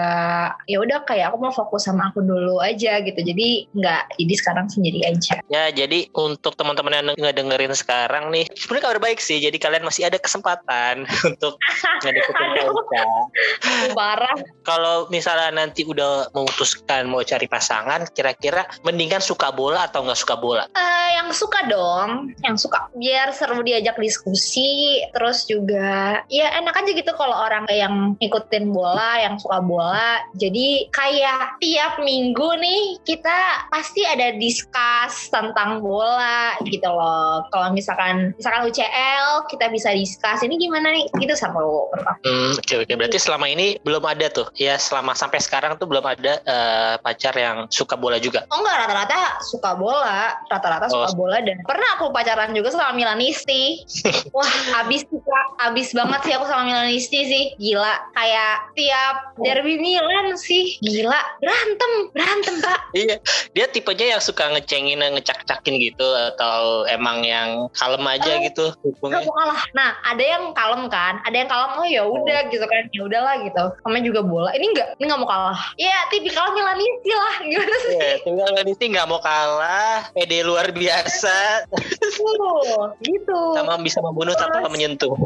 ya 0.66 0.78
udah 0.80 1.04
kayak 1.04 1.34
aku 1.34 1.38
mau 1.44 1.54
fokus 1.54 1.88
sama 1.88 2.10
aku 2.10 2.24
dulu 2.24 2.64
aja 2.64 3.04
gitu. 3.04 3.20
Jadi 3.20 3.70
nggak 3.76 4.16
jadi 4.20 4.34
sekarang 4.40 4.68
sendiri 4.72 5.04
aja. 5.04 5.44
Ya 5.52 5.70
jadi 5.70 6.08
untuk 6.16 6.56
teman-teman 6.56 6.96
yang 6.96 7.08
ngedengerin 7.20 7.76
sekarang 7.76 8.32
nih, 8.32 8.48
sebenarnya 8.56 8.84
kabar 8.88 9.00
baik 9.04 9.20
sih. 9.20 9.38
Jadi 9.44 9.60
kalian 9.60 9.84
masih 9.84 10.08
ada 10.08 10.18
kesempatan 10.22 11.04
untuk 11.30 11.60
ngedeketin. 12.02 12.66
Eca. 12.66 13.06
Parah. 13.94 14.36
Kalau 14.66 15.08
misalnya 15.12 15.52
nanti 15.54 15.86
udah 15.86 16.32
memutuskan 16.34 17.06
mau 17.10 17.22
cari 17.22 17.46
pasangan, 17.46 18.10
kira-kira 18.14 18.66
mendingan 18.82 19.22
suka 19.22 19.54
bola 19.54 19.86
atau 19.90 20.06
nggak 20.06 20.20
suka 20.20 20.36
bola? 20.38 20.64
Eh, 20.74 21.10
yang 21.18 21.30
suka 21.34 21.66
dong, 21.70 22.34
yang 22.42 22.58
suka 22.58 22.90
biar 22.98 23.34
seru 23.34 23.62
diajak 23.62 23.98
diskusi, 23.98 25.02
terus 25.14 25.46
juga 25.46 26.22
ya 26.30 26.54
enak 26.62 26.76
aja 26.76 26.92
gitu 26.94 27.12
kalau 27.18 27.36
orang 27.36 27.65
yang 27.72 28.18
ngikutin 28.20 28.72
bola, 28.72 29.22
yang 29.22 29.36
suka 29.42 29.60
bola. 29.62 30.22
Jadi 30.38 30.90
kayak 30.92 31.62
tiap 31.62 32.02
minggu 32.02 32.60
nih 32.62 33.00
kita 33.04 33.70
pasti 33.72 34.06
ada 34.06 34.36
discuss 34.38 35.30
tentang 35.32 35.82
bola 35.82 36.58
gitu 36.66 36.88
loh. 36.88 37.46
Kalau 37.50 37.72
misalkan 37.74 38.36
misalkan 38.38 38.68
UCL 38.70 39.50
kita 39.50 39.70
bisa 39.72 39.94
discuss 39.94 40.42
ini 40.44 40.60
gimana 40.60 40.92
nih? 40.92 41.06
Itu 41.22 41.34
seru 41.34 41.90
hmm, 42.26 42.60
oke 42.60 42.74
oke. 42.86 42.94
Berarti 42.94 43.18
selama 43.18 43.50
ini 43.50 43.78
belum 43.82 44.04
ada 44.06 44.28
tuh? 44.30 44.48
Ya 44.58 44.78
selama 44.78 45.18
sampai 45.18 45.42
sekarang 45.42 45.78
tuh 45.78 45.90
belum 45.90 46.06
ada 46.06 46.42
uh, 46.46 46.96
pacar 47.02 47.34
yang 47.36 47.66
suka 47.72 47.98
bola 47.98 48.22
juga? 48.22 48.46
Oh 48.52 48.62
enggak 48.62 48.86
rata-rata 48.86 49.42
suka 49.46 49.74
bola. 49.78 50.38
Rata-rata 50.50 50.86
suka 50.92 51.10
oh. 51.12 51.16
bola 51.18 51.38
dan 51.42 51.62
pernah 51.66 51.98
aku 51.98 52.12
pacaran 52.12 52.52
juga 52.54 52.74
sama 52.74 52.94
Milanisti. 52.96 53.84
Wah 54.36 54.50
habis 54.76 55.08
habis 55.62 55.90
banget 55.96 56.20
sih 56.28 56.34
aku 56.36 56.46
sama 56.48 56.68
Milanisti 56.68 57.20
sih 57.26 57.44
gila 57.58 57.94
kayak 58.14 58.56
tiap 58.78 59.16
derby 59.40 59.80
Milan 59.80 60.36
sih. 60.40 60.78
Gila 60.82 61.20
berantem 61.40 61.92
berantem 62.12 62.56
pak 62.62 62.80
iya 63.00 63.18
dia 63.52 63.66
tipenya 63.70 64.18
yang 64.18 64.22
suka 64.22 64.48
ngecengin 64.52 65.02
ngecak-cakin 65.02 65.76
gitu 65.80 66.06
atau 66.34 66.88
emang 66.88 67.24
yang 67.24 67.68
kalem 67.76 68.04
aja 68.08 68.32
uh, 68.38 68.42
gitu 68.44 68.66
hubungnya 68.84 69.24
kalah. 69.26 69.62
Nah 69.76 69.90
ada 70.06 70.24
yang 70.24 70.52
kalem 70.56 70.88
kan 70.88 71.20
ada 71.24 71.36
yang 71.36 71.50
kalem 71.50 71.72
oh 71.76 71.88
ya 71.88 72.04
udah 72.06 72.40
oh. 72.48 72.50
gitu 72.52 72.66
kan 72.66 72.84
ya 72.92 73.02
udahlah 73.06 73.36
gitu. 73.44 73.64
Namanya 73.86 74.04
juga 74.06 74.22
bola. 74.24 74.50
Ini 74.56 74.66
enggak 74.72 74.88
ini 75.00 75.04
nggak 75.08 75.20
mau 75.22 75.30
kalah. 75.30 75.60
Iya 75.76 75.98
tipikal 76.12 76.56
Milanisti 76.56 77.12
lah 77.12 77.36
gimana 77.50 77.76
sih? 77.84 77.94
Yeah, 77.96 78.16
tipikal 78.24 78.50
Milanisti 78.54 78.86
nggak 78.92 79.08
mau 79.08 79.20
kalah 79.22 80.10
pede 80.16 80.40
luar 80.46 80.72
biasa. 80.72 81.68
Oh, 82.22 82.92
gitu. 83.04 83.40
Sama 83.58 83.78
bisa 83.82 84.00
membunuh 84.02 84.34
tanpa 84.38 84.68
menyentuh 84.72 85.14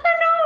aduh. 0.00 0.44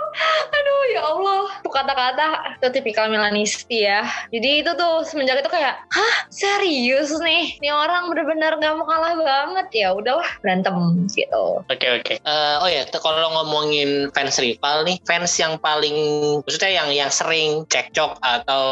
Aduh 0.52 0.82
ya 0.92 1.02
Allah. 1.04 1.44
Tuh 1.60 1.72
kata-kata 1.72 2.26
itu 2.58 2.68
tipikal 2.80 3.06
Milanisti 3.12 3.84
ya. 3.84 4.06
Jadi 4.32 4.64
itu 4.64 4.70
tuh 4.74 5.04
semenjak 5.04 5.44
itu 5.44 5.50
kayak 5.52 5.78
hah? 5.92 6.14
Serius 6.32 7.12
nih? 7.20 7.60
Ini 7.60 7.70
orang 7.70 8.08
bener-bener 8.10 8.56
gak 8.58 8.74
mau 8.80 8.88
kalah 8.88 9.14
banget. 9.16 9.66
Ya 9.72 9.92
udahlah 9.92 10.26
berantem 10.40 11.06
gitu. 11.12 11.62
Oke 11.68 11.76
okay, 11.76 11.90
oke. 12.00 12.04
Okay. 12.04 12.16
uh, 12.24 12.30
eh, 12.30 12.54
oh 12.64 12.68
ya 12.70 12.82
kalau 12.96 13.28
ngomongin 13.42 14.08
fans 14.16 14.40
rival 14.40 14.82
nih 14.88 14.96
fans 15.04 15.32
yang 15.36 15.60
paling 15.60 15.96
maksudnya 16.42 16.72
yang 16.82 16.88
yang 16.92 17.10
sering 17.12 17.68
cekcok 17.68 18.16
atau 18.24 18.64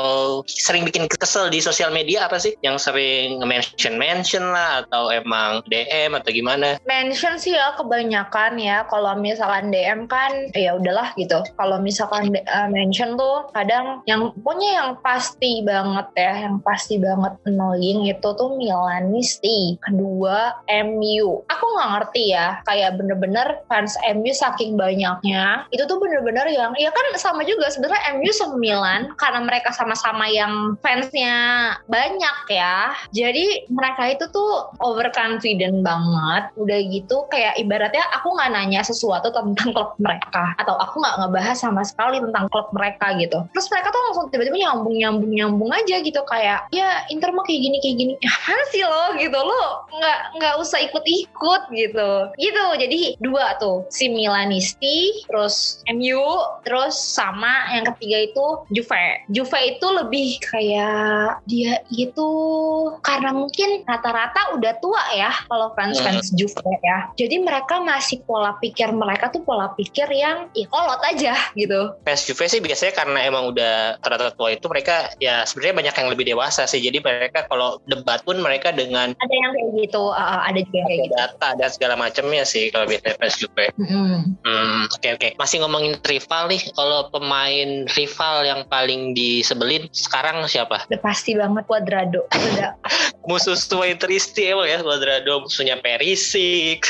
sering 0.49 0.83
bikin 0.89 1.07
kesel 1.07 1.53
di 1.53 1.61
sosial 1.61 1.93
media 1.93 2.27
apa 2.27 2.41
sih? 2.41 2.57
Yang 2.65 2.91
sering 2.91 3.41
mention 3.45 4.01
mention 4.01 4.45
lah 4.51 4.87
atau 4.87 5.13
emang 5.13 5.61
DM 5.69 6.17
atau 6.17 6.31
gimana? 6.33 6.81
Mention 6.89 7.37
sih 7.37 7.55
ya 7.55 7.77
kebanyakan 7.77 8.57
ya. 8.59 8.87
Kalau 8.89 9.15
misalkan 9.19 9.69
DM 9.71 10.07
kan 10.09 10.33
ya 10.55 10.79
udahlah 10.79 11.11
gitu. 11.19 11.43
Kalau 11.59 11.83
misalkan 11.83 12.31
uh, 12.31 12.69
mention 12.71 13.19
tuh 13.19 13.51
kadang 13.53 14.01
yang 14.07 14.31
pokoknya 14.41 14.71
yang 14.79 14.91
pasti 15.03 15.61
banget 15.67 16.07
ya 16.15 16.33
yang 16.47 16.57
pasti 16.63 16.97
banget 17.03 17.35
annoying 17.45 18.07
itu 18.07 18.29
tuh 18.39 18.55
Milanisti 18.55 19.77
kedua 19.83 20.55
MU 20.87 21.43
aku 21.51 21.65
nggak 21.75 21.91
ngerti 21.99 22.23
ya 22.33 22.63
kayak 22.65 22.95
bener-bener 22.95 23.63
fans 23.67 23.99
MU 24.15 24.31
saking 24.31 24.79
banyaknya 24.79 25.67
itu 25.75 25.83
tuh 25.85 25.99
bener-bener 25.99 26.47
yang 26.55 26.73
ya 26.79 26.95
kan 26.95 27.07
sama 27.19 27.43
juga 27.43 27.69
sebenarnya 27.69 28.19
MU 28.19 28.31
sama 28.31 28.57
Milan 28.57 29.11
karena 29.19 29.41
mereka 29.43 29.75
sama-sama 29.75 30.31
yang 30.31 30.79
fansnya 30.81 31.35
banyak 31.91 32.37
ya. 32.51 32.95
Jadi 33.11 33.67
mereka 33.71 34.07
itu 34.11 34.25
tuh 34.31 34.71
overconfident 34.79 35.83
banget 35.83 36.55
udah 36.55 36.79
gitu 36.91 37.27
kayak 37.29 37.59
ibaratnya 37.59 38.05
aku 38.15 38.35
nggak 38.35 38.53
nanya 38.55 38.81
sesuatu 38.87 39.35
tentang 39.35 39.75
klub 39.75 39.91
mereka 39.99 40.44
atau 40.61 40.77
aku 40.77 41.01
nggak 41.01 41.17
ngebahas 41.25 41.57
sama 41.57 41.83
sekali 41.87 42.21
tentang 42.21 42.47
klub 42.53 42.69
mereka 42.77 43.17
gitu. 43.17 43.45
Terus 43.57 43.69
mereka 43.73 43.89
tuh 43.95 44.03
langsung 44.11 44.27
tiba-tiba 44.29 44.57
nyambung 44.61 44.97
nyambung 44.97 45.33
nyambung 45.33 45.71
aja 45.73 45.97
gitu 46.05 46.21
kayak 46.29 46.69
ya 46.75 47.07
Inter 47.09 47.33
mah 47.33 47.45
kayak 47.47 47.61
gini 47.63 47.77
kayak 47.81 47.97
gini. 47.99 48.15
Ya 48.55 48.61
sih 48.71 48.85
lo? 48.87 49.17
Gitu. 49.19 49.35
Lo 49.35 49.89
nggak 49.89 50.19
nggak 50.39 50.55
usah 50.61 50.79
ikut-ikut 50.85 51.63
gitu. 51.73 52.11
Gitu. 52.37 52.65
Jadi 52.77 53.01
dua 53.19 53.57
tuh 53.57 53.89
si 53.89 54.07
Milanisti 54.13 55.25
terus 55.27 55.83
MU 55.91 56.23
terus 56.63 56.95
sama 56.95 57.73
yang 57.73 57.89
ketiga 57.95 58.31
itu 58.31 58.47
Juve. 58.75 59.07
Juve 59.31 59.59
itu 59.65 59.87
lebih 59.87 60.29
kayak 60.45 61.45
dia 61.49 61.81
itu 61.93 62.31
karena 63.03 63.31
mungkin 63.35 63.87
rata-rata 63.87 64.57
udah 64.59 64.73
tua 64.81 65.03
ya 65.15 65.31
kalau 65.47 65.73
fans 65.79 65.99
fans 66.01 66.31
hmm. 66.31 66.37
Juve 66.39 66.73
ya. 66.83 66.99
Jadi 67.15 67.37
mereka 67.43 67.81
masih 67.81 68.23
pola 68.27 68.57
pikir 68.59 68.91
mereka 68.91 69.31
tuh 69.31 69.43
pola 69.47 69.71
pikir 69.77 70.09
yang 70.11 70.34
ya 70.55 70.67
kolot 70.69 71.01
aja 71.03 71.35
gitu. 71.55 71.95
Fans 72.03 72.23
Juve 72.27 72.45
sih 72.51 72.61
biasanya 72.61 72.93
karena 72.95 73.19
emang 73.27 73.55
udah 73.55 73.99
ternyata 74.01 74.35
tua 74.35 74.55
itu 74.55 74.67
mereka 74.69 75.11
ya 75.23 75.47
sebenarnya 75.47 75.75
banyak 75.85 75.95
yang 75.95 76.09
lebih 76.11 76.25
dewasa 76.35 76.67
sih. 76.69 76.81
Jadi 76.83 77.01
mereka 77.01 77.47
kalau 77.47 77.79
debat 77.87 78.21
pun 78.23 78.39
mereka 78.41 78.75
dengan 78.75 79.15
ada 79.15 79.35
yang 79.35 79.53
kayak 79.55 79.71
gitu, 79.87 80.11
uh, 80.11 80.41
ada 80.45 80.59
juga 80.61 80.77
yang 80.83 80.89
kayak 80.89 81.03
gitu. 81.07 81.15
Data 81.15 81.49
dan 81.57 81.69
segala 81.71 81.95
macamnya 81.95 82.45
sih 82.45 82.69
kalau 82.75 82.87
biasanya 82.89 83.17
fans 83.19 83.37
Juve. 83.39 83.67
Mm-hmm. 83.79 84.15
Hmm, 84.45 84.83
oke 84.91 84.99
okay, 85.01 85.11
oke. 85.15 85.21
Okay. 85.21 85.31
Masih 85.41 85.57
ngomongin 85.63 85.95
rival 86.05 86.43
nih, 86.51 86.63
kalau 86.75 87.09
pemain 87.09 87.71
rival 87.97 88.37
yang 88.45 88.61
paling 88.69 89.17
disebelin 89.17 89.87
sekarang 89.95 90.45
siapa? 90.51 90.85
Udah 90.91 91.01
pasti 91.01 91.33
banget 91.39 91.65
Cuadrado. 91.65 92.27
Udah. 92.29 92.77
Musuh 93.29 93.57
tua 93.57 93.89
Tristi 93.97 94.53
emang 94.53 94.69
ya 94.69 94.85
Cuadrado 94.85 95.49
musuhnya 95.49 95.81
Perisik. 95.81 96.85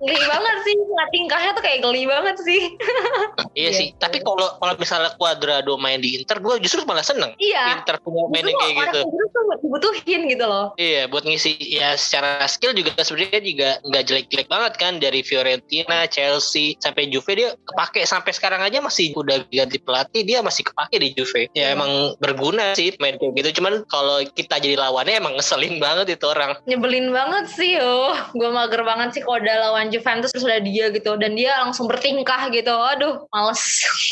geli 0.00 0.20
banget 0.24 0.56
sih, 0.64 0.74
tingkahnya 1.12 1.50
tuh 1.52 1.62
kayak 1.64 1.84
geli 1.84 2.08
banget 2.08 2.35
sih. 2.42 2.76
iya 3.58 3.70
sih, 3.72 3.92
iya. 3.92 3.98
tapi 4.00 4.20
kalau 4.20 4.56
kalau 4.58 4.74
misalnya 4.76 5.12
Cuadrado 5.16 5.76
main 5.80 6.00
di 6.00 6.20
Inter, 6.20 6.40
gue 6.40 6.60
justru 6.60 6.84
malah 6.84 7.04
seneng. 7.04 7.32
Iya. 7.38 7.80
Inter 7.80 7.96
punya 8.02 8.28
main 8.32 8.46
kayak 8.46 8.74
gitu. 8.90 9.00
Justru 9.06 9.40
dibutuhin 9.62 10.20
gitu 10.30 10.44
loh. 10.46 10.66
Iya, 10.76 11.08
buat 11.10 11.24
ngisi 11.24 11.58
ya 11.60 11.94
secara 11.98 12.44
skill 12.48 12.72
juga 12.76 12.96
sebenarnya 13.00 13.40
juga 13.42 13.68
nggak 13.84 14.04
jelek-jelek 14.06 14.48
banget 14.48 14.72
kan 14.78 14.92
dari 15.02 15.20
Fiorentina, 15.20 16.08
Chelsea 16.08 16.78
sampai 16.80 17.08
Juve 17.10 17.32
dia 17.36 17.50
kepake 17.54 18.06
sampai 18.08 18.32
sekarang 18.32 18.62
aja 18.62 18.80
masih 18.80 19.12
udah 19.16 19.44
ganti 19.50 19.78
pelatih 19.82 20.22
dia 20.24 20.40
masih 20.40 20.64
kepake 20.66 20.96
di 21.00 21.08
Juve. 21.16 21.48
Ya 21.52 21.72
hmm. 21.72 21.76
emang 21.76 21.92
berguna 22.22 22.72
sih 22.78 22.94
main 23.02 23.20
kayak 23.20 23.32
gitu. 23.36 23.62
Cuman 23.62 23.84
kalau 23.88 24.22
kita 24.34 24.58
jadi 24.62 24.78
lawannya 24.78 25.18
emang 25.18 25.34
ngeselin 25.36 25.78
banget 25.84 26.16
itu 26.16 26.26
orang. 26.26 26.56
Nyebelin 26.64 27.12
banget 27.12 27.46
sih 27.52 27.78
yo. 27.78 28.14
Gue 28.32 28.50
mager 28.50 28.82
banget 28.82 29.18
sih 29.18 29.22
kalau 29.24 29.42
udah 29.42 29.56
lawan 29.70 29.88
Juventus 29.92 30.32
terus 30.32 30.46
udah 30.46 30.60
dia 30.62 30.90
gitu 30.92 31.18
dan 31.18 31.34
dia 31.34 31.58
langsung 31.62 31.90
bertingkah 32.26 32.42
gitu. 32.50 32.74
Aduh, 32.74 33.14
males. 33.30 33.62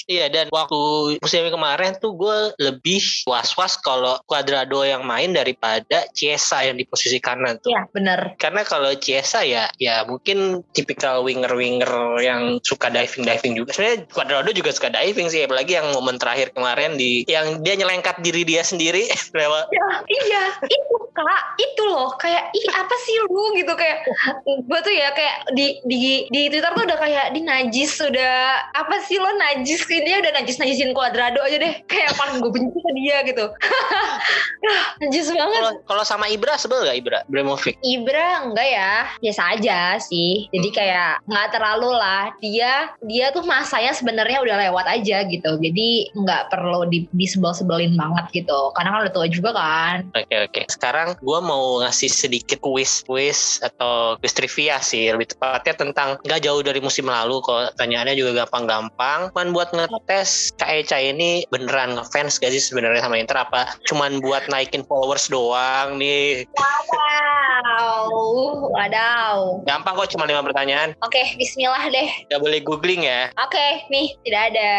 Iya 0.07 0.31
dan 0.31 0.47
waktu 0.55 1.19
musim 1.19 1.51
kemarin 1.51 1.99
tuh 1.99 2.15
gue 2.15 2.39
lebih 2.63 3.03
was-was 3.27 3.75
kalau 3.83 4.23
Cuadrado 4.31 4.87
yang 4.87 5.03
main 5.03 5.35
daripada 5.35 6.07
Chiesa 6.15 6.63
yang 6.63 6.79
di 6.79 6.87
posisi 6.87 7.19
kanan 7.19 7.59
tuh. 7.59 7.75
Iya 7.75 7.91
bener. 7.91 8.39
Karena 8.39 8.63
kalau 8.63 8.95
Chiesa 8.95 9.43
ya 9.43 9.67
ya 9.83 10.07
mungkin 10.07 10.63
tipikal 10.71 11.27
winger-winger 11.27 12.23
yang 12.23 12.63
suka 12.63 12.87
diving-diving 12.87 13.59
juga. 13.59 13.75
Sebenarnya 13.75 14.07
Cuadrado 14.15 14.51
juga 14.55 14.71
suka 14.71 14.95
diving 14.95 15.27
sih 15.27 15.43
apalagi 15.43 15.75
yang 15.75 15.91
momen 15.91 16.23
terakhir 16.23 16.55
kemarin 16.55 16.95
di 16.95 17.27
yang 17.27 17.67
dia 17.67 17.75
nyelengkat 17.75 18.23
diri 18.23 18.47
dia 18.47 18.63
sendiri 18.63 19.11
lewat. 19.41 19.67
Ya, 19.75 19.89
iya 20.07 20.43
itu 20.71 20.97
kak 21.15 21.43
itu 21.63 21.83
loh 21.87 22.15
kayak 22.19 22.51
ih 22.51 22.67
apa 22.75 22.95
sih 23.07 23.17
lu 23.27 23.55
gitu 23.55 23.73
kayak 23.79 24.03
gue 24.45 24.81
tuh 24.83 24.95
ya 24.95 25.15
kayak 25.15 25.55
di 25.55 25.79
di 25.87 26.27
di 26.29 26.51
Twitter 26.51 26.75
tuh 26.75 26.85
udah 26.85 26.99
kayak 26.99 27.27
di 27.33 27.41
najis 27.47 28.04
sudah 28.05 28.35
apa 28.77 29.01
sih 29.09 29.17
lo 29.17 29.31
najis 29.41 29.89
dia 29.89 30.21
udah 30.21 30.33
najis 30.37 30.61
najisin 30.61 30.93
kuadrado 30.93 31.41
aja 31.41 31.57
deh. 31.57 31.75
Kayak 31.91 32.17
paling 32.21 32.45
gue 32.45 32.53
benci 32.53 32.79
ke 32.79 32.91
dia 32.97 33.17
gitu. 33.25 33.45
Najis 35.05 35.29
banget. 35.33 35.85
Kalau 35.85 36.05
sama 36.05 36.29
Ibra 36.29 36.57
sebel 36.57 36.89
gak 36.89 36.97
Ibra? 36.97 37.19
Bremovic 37.29 37.77
Ibra 37.85 38.49
enggak 38.49 38.69
ya. 38.69 38.93
Biasa 39.21 39.43
aja 39.57 39.79
sih. 40.01 40.49
Jadi 40.53 40.69
hmm. 40.73 40.77
kayak 40.77 41.13
nggak 41.29 41.49
terlalu 41.53 41.91
lah. 41.97 42.33
Dia 42.41 42.93
dia 43.05 43.33
tuh 43.33 43.45
masanya 43.45 43.93
sebenarnya 43.93 44.41
udah 44.41 44.57
lewat 44.69 44.87
aja 44.89 45.25
gitu. 45.29 45.51
Jadi 45.61 46.13
nggak 46.17 46.53
perlu 46.53 46.89
di, 46.89 47.09
disebel-sebelin 47.13 47.97
banget 47.97 48.45
gitu. 48.45 48.73
Karena 48.77 48.97
kan 48.97 49.01
udah 49.09 49.15
tua 49.15 49.27
juga 49.29 49.51
kan. 49.53 50.09
Oke 50.13 50.25
okay, 50.29 50.39
oke. 50.49 50.53
Okay. 50.53 50.65
sekarang 50.69 51.09
gue 51.21 51.39
mau 51.45 51.85
ngasih 51.85 52.11
sedikit 52.11 52.59
quiz 52.61 53.05
quiz 53.05 53.61
atau 53.61 54.17
quiz 54.21 54.33
trivia 54.33 54.81
sih. 54.81 55.13
Lebih 55.13 55.37
tepatnya 55.37 55.75
tentang 55.77 56.09
nggak 56.25 56.41
jauh 56.45 56.61
dari 56.65 56.81
musim 56.81 57.09
lalu 57.09 57.41
kok 57.45 57.77
pertanyaannya 57.95 58.19
juga 58.19 58.33
gampang-gampang. 58.43 59.21
Cuman 59.31 59.55
buat 59.55 59.71
ngetes 59.71 60.51
Kak 60.59 60.67
Eca 60.67 60.99
ini 60.99 61.47
beneran 61.47 61.95
ngefans 61.95 62.43
gak 62.43 62.51
sih 62.51 62.59
sebenarnya 62.59 63.07
sama 63.07 63.23
Inter? 63.23 63.39
Apa 63.39 63.79
cuman 63.87 64.19
buat 64.19 64.51
naikin 64.51 64.83
followers 64.91 65.31
doang 65.31 66.03
nih? 66.03 66.43
Wow 66.59 68.35
wadaw. 68.75 69.63
Gampang 69.65 69.95
kok 69.95 70.11
cuma 70.11 70.27
lima 70.27 70.43
pertanyaan. 70.43 70.93
Oke 71.07 71.23
okay, 71.23 71.27
bismillah 71.39 71.87
deh. 71.91 72.09
Gak 72.31 72.41
boleh 72.43 72.59
googling 72.67 73.07
ya? 73.07 73.31
Oke 73.39 73.55
okay, 73.55 73.71
nih 73.91 74.07
tidak 74.27 74.43
ada. 74.55 74.73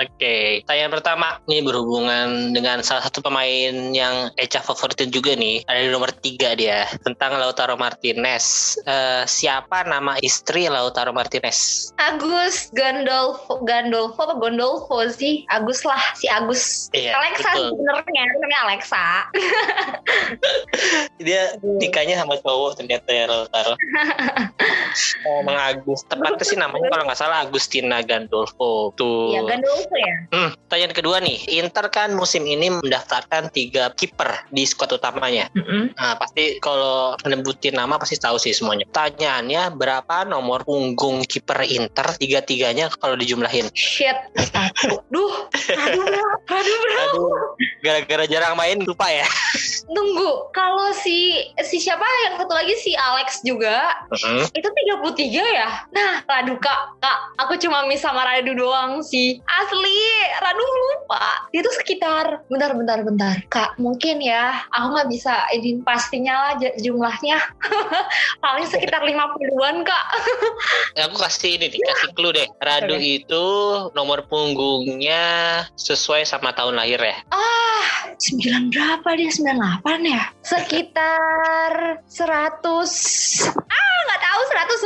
Oke 0.00 0.12
okay. 0.16 0.44
pertanyaan 0.64 0.92
pertama. 0.92 1.28
Ini 1.48 1.64
berhubungan 1.64 2.52
dengan 2.52 2.84
salah 2.84 3.08
satu 3.08 3.24
pemain 3.24 3.74
yang 3.96 4.28
Eca 4.36 4.60
favoritin 4.60 5.10
juga 5.10 5.34
nih. 5.34 5.64
Ada 5.66 5.88
di 5.88 5.90
nomor 5.90 6.10
tiga 6.20 6.52
dia 6.54 6.84
tentang 7.02 7.40
Lautaro 7.40 7.74
Martinez. 7.80 8.76
Uh, 8.84 9.24
siapa 9.24 9.88
nama 9.88 10.20
istri 10.20 10.68
Lautaro 10.68 11.14
Martinez? 11.16 11.90
Agus 11.98 12.49
Gandolfo, 12.74 13.62
Gandolfo 13.62 14.18
apa 14.26 14.34
Gondolfo 14.38 15.02
sih? 15.10 15.46
Agus 15.50 15.82
lah, 15.86 16.00
si 16.16 16.26
Agus. 16.26 16.88
Iya, 16.94 17.16
Alexa 17.16 17.50
betul. 17.54 17.68
sebenarnya 17.74 18.22
namanya 18.34 18.58
Alexa. 18.66 19.06
Dia 21.26 21.54
nikahnya 21.62 22.16
sama 22.20 22.40
cowok 22.40 22.80
ternyata 22.80 23.08
ya 23.10 23.24
Lautaro. 23.28 23.74
Emang 25.42 25.58
Agus. 25.58 26.02
Tepatnya 26.06 26.44
sih 26.44 26.58
namanya 26.58 26.88
kalau 26.90 27.04
nggak 27.06 27.20
salah 27.20 27.44
Agustina 27.44 28.02
Gandolfo. 28.02 28.92
Tuh. 28.96 29.36
Iya 29.36 29.40
Gandolfo 29.46 29.94
ya. 29.94 30.16
Hmm, 30.32 30.50
pertanyaan 30.66 30.94
kedua 30.94 31.16
nih. 31.22 31.38
Inter 31.60 31.86
kan 31.92 32.14
musim 32.14 32.46
ini 32.46 32.72
mendaftarkan 32.72 33.52
tiga 33.52 33.92
kiper 33.94 34.48
di 34.50 34.64
skuad 34.64 34.96
utamanya. 34.96 35.50
Mm-mm. 35.54 35.94
Nah, 35.94 36.14
pasti 36.16 36.58
kalau 36.62 37.14
nyebutin 37.26 37.76
nama 37.76 37.96
pasti 38.00 38.16
tahu 38.18 38.36
sih 38.40 38.54
semuanya. 38.54 38.86
Pertanyaannya 38.90 39.74
berapa 39.76 40.24
nomor 40.26 40.64
punggung 40.64 41.22
kiper 41.26 41.62
Inter 41.66 42.16
tiga-tiganya 42.30 42.86
kalau 43.02 43.18
dijumlahin? 43.18 43.66
Shit. 43.74 44.14
Duh. 45.10 45.34
Aduh 45.50 46.06
bro. 46.06 46.26
Aduh 46.46 46.76
bro. 46.78 46.94
Aduh, 47.02 47.34
gara-gara 47.80 48.24
jarang 48.24 48.54
main 48.54 48.78
lupa 48.78 49.08
ya. 49.08 49.26
Tunggu. 49.84 50.52
Kalau 50.52 50.94
si 50.94 51.34
si 51.60 51.76
siapa 51.76 52.04
yang 52.24 52.38
satu 52.38 52.54
lagi 52.54 52.78
si 52.78 52.94
Alex 52.94 53.42
juga 53.42 53.82
Hmm. 54.10 54.46
itu 54.46 54.68
33 54.68 55.42
ya? 55.42 55.68
Nah, 55.90 56.22
Radu 56.22 56.58
kak, 56.58 56.98
kak, 56.98 57.18
aku 57.38 57.58
cuma 57.58 57.86
miss 57.86 58.00
sama 58.00 58.22
Radu 58.22 58.54
doang 58.54 59.00
sih. 59.00 59.38
Asli, 59.46 59.98
Radu 60.38 60.62
lupa. 60.62 61.46
Itu 61.50 61.66
sekitar, 61.74 62.46
bentar, 62.46 62.74
bentar, 62.74 62.98
bentar. 63.02 63.34
Kak, 63.48 63.78
mungkin 63.78 64.18
ya, 64.20 64.62
aku 64.70 64.94
nggak 64.94 65.10
bisa 65.10 65.34
ini 65.50 65.78
pastinya 65.80 66.34
lah 66.50 66.52
jumlahnya. 66.76 67.38
Paling 68.44 68.66
sekitar 68.66 69.02
50-an 69.02 69.82
kak. 69.82 70.04
Aku 71.06 71.16
kasih 71.16 71.56
ini 71.56 71.66
nih, 71.70 71.80
kasih 71.80 72.10
clue 72.12 72.34
deh. 72.34 72.46
Radu 72.58 72.94
Oke. 72.94 73.22
itu 73.22 73.44
nomor 73.92 74.26
punggungnya 74.26 75.22
sesuai 75.74 76.22
sama 76.22 76.50
tahun 76.50 76.76
lahir 76.76 76.98
ya. 76.98 77.16
Ah, 77.30 77.69
9 78.20 78.70
berapa 78.70 79.08
dia? 79.16 79.30
98 79.32 80.04
ya? 80.04 80.22
Sekitar 80.44 82.04
100 82.04 83.48
Ah, 83.70 83.98
nggak 84.06 84.20
tahu 84.20 84.40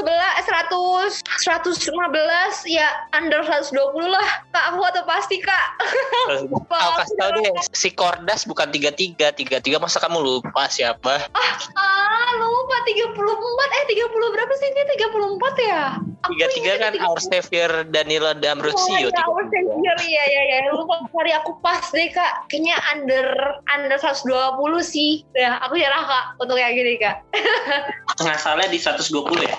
111 0.07 0.45
100 0.47 1.21
115 1.43 2.65
ya 2.71 2.89
under 3.13 3.43
120 3.43 4.07
lah. 4.07 4.29
Kak, 4.55 4.65
aku 4.75 4.81
atau 4.87 5.03
pasti, 5.05 5.43
Kak. 5.43 5.67
Lupa. 6.51 6.77
Aku 6.79 6.93
kasih 7.03 7.17
tau 7.19 7.31
deh, 7.37 7.51
si 7.75 7.91
Kordas 7.93 8.47
bukan 8.47 8.71
33, 8.71 9.35
33 9.35 9.83
masa 9.83 9.99
kamu 10.01 10.19
lupa 10.23 10.71
siapa? 10.71 11.27
Ah, 11.35 12.29
lupa 12.39 12.77
34. 12.87 13.19
Eh, 13.19 13.85
30 13.93 14.35
berapa 14.35 14.53
sih 14.57 14.69
ini? 14.71 14.83
34 14.95 15.55
ya? 15.69 15.83
Aku 16.25 16.33
33 16.41 16.57
ingat 16.57 16.77
kan 16.81 16.93
30. 16.97 17.05
Our 17.05 17.21
Savior 17.21 17.71
Danilo 17.93 18.33
D'Ambrosio. 18.33 18.97
Oh, 18.97 19.13
ya, 19.13 19.23
Our 19.29 19.45
33. 19.53 19.75
Savior, 19.75 19.97
iya, 20.09 20.25
iya, 20.25 20.43
iya. 20.49 20.59
Lupa 20.73 21.05
hari 21.13 21.33
aku 21.37 21.61
pas 21.61 21.85
deh, 21.93 22.09
Kak. 22.09 22.49
Kayaknya 22.49 22.74
under 22.93 23.27
under 23.71 23.97
120 23.99 24.31
sih. 24.83 25.27
Ya, 25.35 25.59
aku 25.63 25.79
nyerah, 25.79 26.05
Kak, 26.05 26.25
untuk 26.43 26.59
yang 26.59 26.75
gini, 26.75 26.99
Kak. 26.99 27.23
Salah 28.19 28.67
di 28.69 28.79
120 28.79 29.11
ya? 29.43 29.57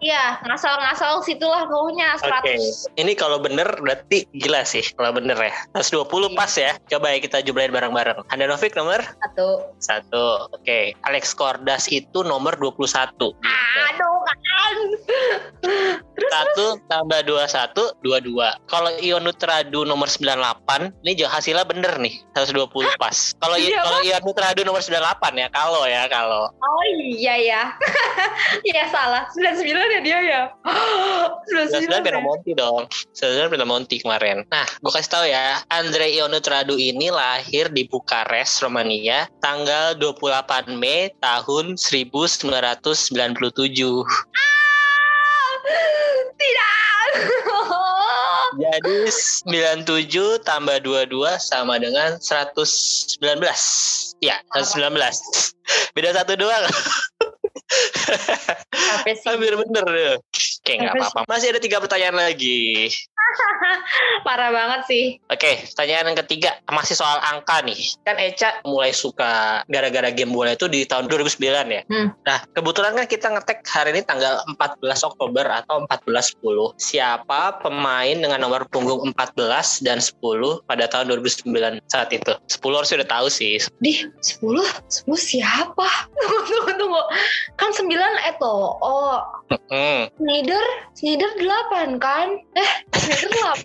Iya, 0.00 0.40
ngasal-ngasal 0.48 1.20
situlah 1.20 1.68
pokoknya 1.68 2.16
100. 2.18 2.40
Oke. 2.40 2.54
Ini 2.96 3.12
kalau 3.14 3.36
bener 3.36 3.68
berarti 3.78 4.24
gila 4.32 4.64
sih 4.64 4.82
kalau 4.96 5.12
bener 5.12 5.36
ya. 5.36 5.52
120 5.76 6.08
pas 6.32 6.52
ya. 6.56 6.72
Coba 6.88 7.12
ya 7.12 7.18
kita 7.20 7.44
jumlahin 7.44 7.70
bareng-bareng. 7.70 8.24
Handanovic 8.32 8.72
nomor 8.74 9.04
Satu. 9.04 9.48
satu. 9.78 10.26
Oke. 10.56 10.96
Alex 11.04 11.36
Kordas 11.36 11.86
itu 11.92 12.24
nomor 12.24 12.56
21. 12.56 13.36
Aduh, 13.36 14.16
kan. 14.24 14.76
Terus, 16.16 16.30
Satu 16.32 16.66
tambah 16.86 17.20
dua 17.24 17.44
satu 17.48 17.92
dua 18.00 18.20
dua. 18.20 18.56
Kalau 18.68 18.92
Ionut 19.00 19.36
Radu 19.40 19.84
nomor 19.84 20.08
98, 20.08 20.92
ini 21.04 21.12
hasilnya 21.24 21.64
bener 21.64 21.96
nih 21.96 22.20
120 22.36 22.68
pas. 22.96 23.32
Kalau 23.40 23.56
Iya, 23.56 23.80
kalau 23.84 24.00
Ionut 24.04 24.36
Radu 24.36 24.60
nomor 24.64 24.80
98 24.80 25.36
ya 25.36 25.48
kalau 25.52 25.84
ya 25.88 26.04
kalau. 26.08 26.48
oh 26.48 26.82
iya 26.96 27.34
ya. 27.36 27.62
Iya 28.68 28.88
salah. 28.92 29.24
99 29.32 29.59
ya 29.64 30.00
dia 30.00 30.18
ya. 30.24 30.42
99 31.50 31.70
Sebenarnya 31.70 32.00
ya. 32.00 32.06
Pinamonti 32.06 32.50
dong. 32.54 32.82
Sebenarnya 33.12 33.50
Pinamonti 33.50 33.96
kemarin. 34.00 34.46
Nah, 34.48 34.66
gue 34.66 34.92
kasih 34.92 35.10
tahu 35.10 35.24
ya, 35.26 35.60
Andre 35.68 36.06
Ionut 36.14 36.46
Radu 36.46 36.78
ini 36.78 37.10
lahir 37.10 37.68
di 37.72 37.84
Bukares, 37.90 38.62
Romania, 38.62 39.26
tanggal 39.42 39.98
28 39.98 40.78
Mei 40.78 41.10
tahun 41.20 41.76
1997. 41.76 42.94
Tidak. 46.40 47.08
Jadi 48.60 48.96
97 49.08 50.42
tambah 50.42 50.78
22 50.82 51.38
sama 51.38 51.78
dengan 51.78 52.18
119. 52.18 53.22
Ya, 54.20 54.36
119. 54.52 54.90
Beda 55.94 56.10
satu 56.12 56.34
doang. 56.36 56.66
Hampir 59.26 59.54
bener 59.56 59.84
deh. 59.86 60.16
Oke, 60.60 60.72
nggak 60.76 60.92
apa-apa. 60.92 61.20
Masih 61.24 61.56
ada 61.56 61.60
tiga 61.60 61.80
pertanyaan 61.80 62.20
lagi. 62.20 62.92
Parah 64.26 64.50
banget 64.50 64.80
sih. 64.90 65.04
Oke, 65.30 65.64
pertanyaan 65.72 66.12
yang 66.12 66.18
ketiga 66.26 66.50
masih 66.68 66.98
soal 66.98 67.18
angka 67.22 67.62
nih. 67.62 67.78
Kan 68.04 68.16
Eca 68.18 68.60
mulai 68.66 68.92
suka 68.92 69.62
gara-gara 69.70 70.10
game 70.12 70.34
bola 70.34 70.54
itu 70.54 70.66
di 70.66 70.84
tahun 70.84 71.08
2009 71.08 71.40
ya. 71.46 71.82
Hmm. 71.86 72.12
Nah, 72.26 72.38
kebetulan 72.52 72.92
kan 72.98 73.06
kita 73.06 73.26
ngetek 73.32 73.64
hari 73.70 73.96
ini 73.96 74.02
tanggal 74.04 74.42
14 74.50 75.06
Oktober 75.06 75.44
atau 75.46 75.86
1410. 75.88 76.76
Siapa 76.76 77.62
pemain 77.62 78.16
dengan 78.16 78.40
nomor 78.42 78.66
punggung 78.68 79.14
14 79.14 79.84
dan 79.86 79.98
10 80.02 80.20
pada 80.66 80.84
tahun 80.90 81.10
2009 81.16 81.80
saat 81.88 82.10
itu? 82.12 82.32
10 82.36 82.78
harus 82.78 82.90
udah 82.92 83.08
tahu 83.08 83.26
sih. 83.30 83.56
Di 83.78 84.04
10? 84.20 84.42
10 84.42 85.06
siapa? 85.16 85.88
Tunggu, 86.20 86.38
tunggu, 86.46 86.72
tunggu. 86.76 87.02
Kan 87.56 87.70
9 87.72 87.89
Eto. 87.98 88.78
Oh, 88.78 89.18
Hmm. 89.70 90.06
Snyder, 90.14 90.62
Snyder 90.94 91.30
8 91.38 91.98
kan? 91.98 92.38
Eh, 92.54 92.70
Snyder 92.94 93.30
8 93.34 93.58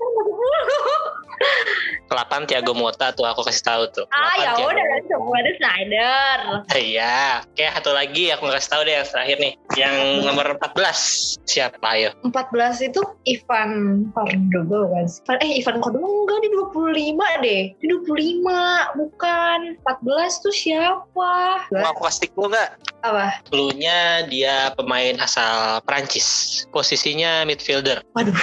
8 2.09 2.47
Thiago 2.47 2.73
Motta 2.73 3.11
tuh 3.11 3.27
aku 3.27 3.43
kasih 3.45 3.61
tahu 3.65 3.83
tuh. 3.91 4.05
Ah, 4.09 4.55
8 4.55 4.57
ya 4.57 4.65
udah 4.65 4.85
semua 5.05 5.35
ada 5.41 5.51
Snyder. 5.57 6.37
Iya. 6.73 7.43
Oke, 7.43 7.65
satu 7.69 7.91
lagi 7.93 8.31
aku 8.31 8.49
kasih 8.49 8.69
tahu 8.71 8.81
deh 8.85 8.93
yang 8.97 9.05
terakhir 9.09 9.37
nih. 9.41 9.53
Yang 9.75 9.95
nomor 10.25 10.45
14. 10.57 11.37
Siapa 11.45 11.85
ayo? 11.97 12.09
14 12.23 12.81
itu 12.81 13.01
Ivan 13.27 13.71
Cordoba 14.13 14.79
kan? 14.95 15.05
Eh, 15.41 15.59
Ivan 15.61 15.77
Cordoba 15.81 16.05
enggak 16.07 16.39
di 16.41 16.49
25 16.49 17.29
deh. 17.43 17.63
Di 17.77 17.85
25, 17.89 18.57
bukan. 18.95 19.59
14 19.83 20.41
tuh 20.41 20.55
siapa? 20.55 21.33
Mau 21.69 21.89
aku 21.91 22.01
kasih 22.07 22.29
clue 22.31 22.49
nggak? 22.49 22.69
Apa? 23.05 23.37
Clue-nya 23.53 24.14
dia 24.23 24.71
pemain 24.79 25.19
asal 25.19 25.83
Prancis. 25.83 26.63
Posisinya 26.71 27.43
midfielder. 27.43 27.99
Waduh, 28.15 28.35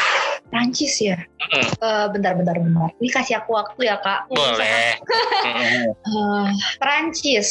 Prancis 0.53 1.01
ya? 1.01 1.17
Mm. 1.53 1.69
Eh, 1.81 2.07
bentar, 2.13 2.33
bentar, 2.37 2.57
bentar. 2.61 2.89
Ini 3.01 3.09
kasih 3.09 3.41
aku 3.41 3.57
waktu 3.57 3.89
ya, 3.89 3.97
Kak. 4.05 4.29
Boleh. 4.29 5.01
Mm-mm. 5.49 5.85
Eh, 6.13 6.49
Prancis. 6.77 7.49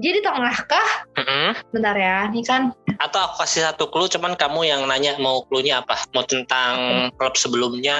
Jadi 0.00 0.24
tengah 0.24 0.54
kah? 0.64 0.90
Mm-mm. 1.18 1.52
Bentar 1.74 1.92
ya, 1.92 2.30
ini 2.32 2.40
kan 2.40 2.72
Atau 2.98 3.22
aku 3.22 3.46
kasih 3.46 3.62
satu 3.62 3.86
clue, 3.94 4.10
cuman 4.10 4.34
kamu 4.34 4.66
yang 4.66 4.82
nanya 4.90 5.14
mau 5.22 5.46
clue-nya 5.46 5.86
apa? 5.86 5.94
Mau 6.16 6.26
tentang 6.26 7.06
klub 7.14 7.38
sebelumnya? 7.38 7.94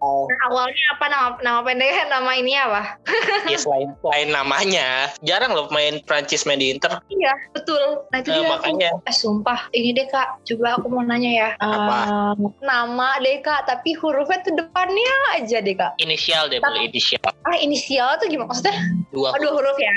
Oh, 0.00 0.24
awalnya 0.48 0.84
apa 0.96 1.06
nama 1.12 1.28
nama 1.44 1.60
pendeknya 1.60 2.08
nama 2.14 2.30
ini 2.40 2.56
apa? 2.56 2.96
ya 3.52 3.58
selain, 3.60 3.92
selain 4.00 4.32
namanya. 4.32 5.12
Jarang 5.20 5.52
loh 5.52 5.68
main 5.68 6.00
Prancis 6.08 6.48
main 6.48 6.56
di 6.56 6.72
Inter. 6.72 7.04
Iya, 7.12 7.32
betul. 7.52 8.08
Nah 8.08 8.18
itu 8.24 8.32
dia 8.32 8.48
makanya. 8.48 8.90
aku. 8.96 8.99
Eh 9.02 9.12
sumpah, 9.12 9.68
ini 9.70 9.92
deh 9.92 10.06
kak. 10.06 10.44
Coba 10.44 10.76
aku 10.76 10.86
mau 10.88 11.00
nanya 11.00 11.30
ya. 11.30 11.48
Apa? 11.56 11.98
Eh, 12.36 12.50
nama 12.60 13.16
deh 13.18 13.40
kak, 13.40 13.64
tapi 13.64 13.94
hurufnya 13.94 14.40
tuh 14.40 14.54
depannya 14.54 15.14
aja 15.34 15.60
deh 15.60 15.72
kak. 15.72 15.96
Inisial 15.98 16.48
deh, 16.48 16.58
boleh 16.58 16.88
inisial. 16.88 17.22
Ah 17.42 17.56
inisial 17.56 18.16
tuh 18.16 18.26
gimana 18.26 18.48
maksudnya? 18.48 18.76
Dua. 19.10 19.32
Oh, 19.32 19.38
dua 19.38 19.52
huruf 19.54 19.76
ya? 19.76 19.94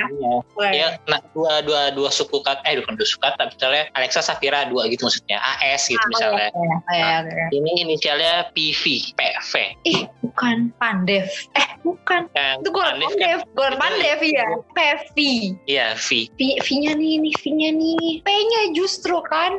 Boleh. 0.54 0.72
Ya, 0.74 0.88
nah 1.06 1.20
dua 1.32 1.62
dua 1.62 1.82
dua 1.90 2.10
suku 2.10 2.40
kata, 2.40 2.64
eh 2.64 2.80
bukan 2.80 2.96
dua 2.96 3.06
suku 3.06 3.22
kata, 3.22 3.50
misalnya 3.50 3.84
Alexa 3.94 4.22
Safira 4.22 4.66
dua 4.66 4.86
gitu 4.88 5.06
maksudnya, 5.06 5.38
AS 5.38 5.88
gitu 5.88 6.00
Ah, 6.00 6.10
misalnya. 6.10 6.48
Oh, 6.50 6.66
iya, 6.92 7.18
iya. 7.24 7.46
Ini 7.52 7.72
inisialnya 7.84 8.34
PV, 8.52 8.84
PV. 9.14 9.52
Ih, 9.86 10.02
bukan 10.22 10.72
Pandev. 10.78 11.28
Eh, 11.54 11.68
bukan. 11.82 12.26
Yang 12.34 12.58
Itu 12.60 12.70
kan- 12.72 12.98
Pandev. 12.98 13.40
Goran 13.54 13.74
itu- 13.74 13.82
Pandev 13.82 14.20
ya. 14.24 14.48
Pevi. 14.74 15.34
Iya, 15.66 15.88
V. 15.96 16.08
V, 16.34 16.40
V-nya 16.62 16.92
nih, 16.94 17.14
nih 17.20 17.34
V-nya 17.38 17.70
nih. 17.72 18.10
P-nya 18.22 18.62
justru 18.74 18.93
kan. 19.26 19.52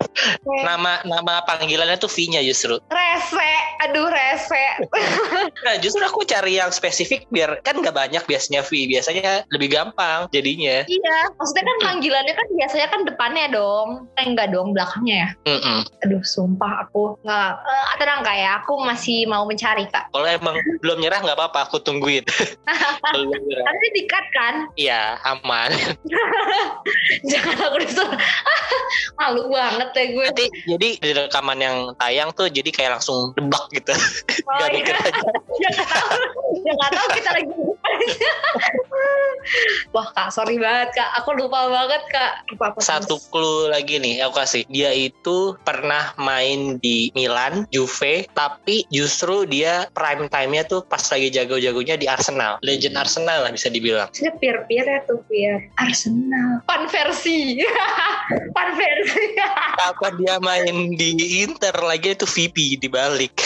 Nama 0.66 1.04
nama 1.04 1.44
panggilannya 1.44 2.00
tuh 2.00 2.08
V-nya 2.08 2.40
justru. 2.40 2.80
Rese. 2.88 3.52
Aduh, 3.84 4.08
rese. 4.08 4.64
Nah, 5.66 5.74
justru 5.82 6.02
aku 6.06 6.22
cari 6.22 6.62
yang 6.62 6.70
spesifik 6.70 7.26
biar 7.28 7.58
kan 7.66 7.74
nggak 7.78 7.92
banyak 7.92 8.22
biasanya 8.24 8.62
V. 8.62 8.86
Biasanya 8.86 9.42
lebih 9.50 9.74
gampang 9.74 10.30
jadinya. 10.30 10.86
iya. 10.86 11.18
Maksudnya 11.36 11.64
kan 11.66 11.78
panggilannya 11.90 12.34
kan 12.34 12.48
biasanya 12.54 12.86
kan 12.88 13.00
depannya 13.04 13.46
dong. 13.50 13.88
Eh, 14.16 14.24
enggak 14.24 14.54
dong, 14.54 14.72
belakangnya 14.72 15.16
ya. 15.16 15.28
Mm-mm. 15.50 15.78
Aduh, 16.06 16.22
sumpah 16.22 16.86
aku 16.86 17.18
nggak. 17.26 17.52
Eh, 17.66 17.84
tenang 17.98 18.20
kak 18.22 18.36
ya, 18.38 18.50
aku 18.62 18.72
masih 18.86 19.26
mau 19.26 19.42
mencari 19.44 19.84
kak. 19.90 20.08
Kalau 20.14 20.26
emang 20.28 20.54
belum 20.80 20.98
nyerah 21.02 21.20
nggak 21.22 21.36
apa-apa, 21.36 21.66
aku 21.68 21.82
tungguin. 21.82 22.22
Nanti 23.66 23.86
dikat 23.96 24.26
kan? 24.32 24.54
Iya, 24.78 25.18
aman. 25.26 25.70
Jangan 27.26 27.56
aku 27.58 27.76
disuruh. 27.82 28.14
Malu 29.18 29.42
banget 29.50 29.88
ya 29.94 30.04
gue. 30.12 30.26
Nanti 30.30 30.46
jadi 30.66 30.88
di 30.98 31.10
rekaman 31.14 31.58
yang 31.58 31.76
tayang 31.96 32.30
tuh 32.36 32.46
jadi 32.48 32.70
kayak 32.72 33.00
langsung 33.00 33.32
debak 33.36 33.64
gitu. 33.72 33.92
Oh, 34.46 34.62
Gak 34.62 34.70
iya. 34.70 34.78
mikir 34.78 34.94
aja. 34.94 35.22
Dia 35.58 35.68
nggak 35.74 35.88
tahu. 35.90 36.22
Dia 36.62 36.72
nggak 36.78 36.92
tahu 36.94 37.06
kita 37.18 37.30
lagi 37.34 37.50
Wah 39.94 40.10
kak, 40.12 40.34
sorry 40.34 40.58
banget 40.58 40.98
kak. 40.98 41.10
Aku 41.22 41.38
lupa 41.38 41.70
banget 41.70 42.02
kak. 42.10 42.32
Lupa 42.50 42.74
apa 42.74 42.78
Satu 42.82 43.22
clue 43.30 43.70
lagi 43.70 44.02
nih 44.02 44.26
aku 44.26 44.42
kasih. 44.42 44.66
Dia 44.66 44.90
itu 44.92 45.54
pernah 45.62 46.10
main 46.18 46.82
di 46.82 47.14
Milan, 47.14 47.64
Juve, 47.70 48.26
tapi 48.34 48.82
justru 48.90 49.46
dia 49.46 49.86
prime 49.94 50.26
time-nya 50.26 50.66
tuh 50.66 50.82
pas 50.82 51.00
lagi 51.00 51.30
jago-jagonya 51.30 51.96
di 51.96 52.10
Arsenal. 52.10 52.58
Legend 52.66 52.98
Arsenal 52.98 53.46
lah 53.46 53.54
bisa 53.54 53.70
dibilang. 53.70 54.10
Saya 54.12 54.34
pir-pir 54.36 54.82
ya 54.82 54.98
tuh 55.06 55.22
pir. 55.30 55.70
Arsenal. 55.78 56.66
Panversi. 56.66 57.62
Panversi. 58.56 59.24
Apa 59.94 60.10
dia 60.18 60.42
main 60.42 60.98
di 60.98 61.46
Inter 61.46 61.74
lagi 61.78 62.18
itu 62.18 62.26
VP 62.26 62.82
dibalik. 62.82 63.38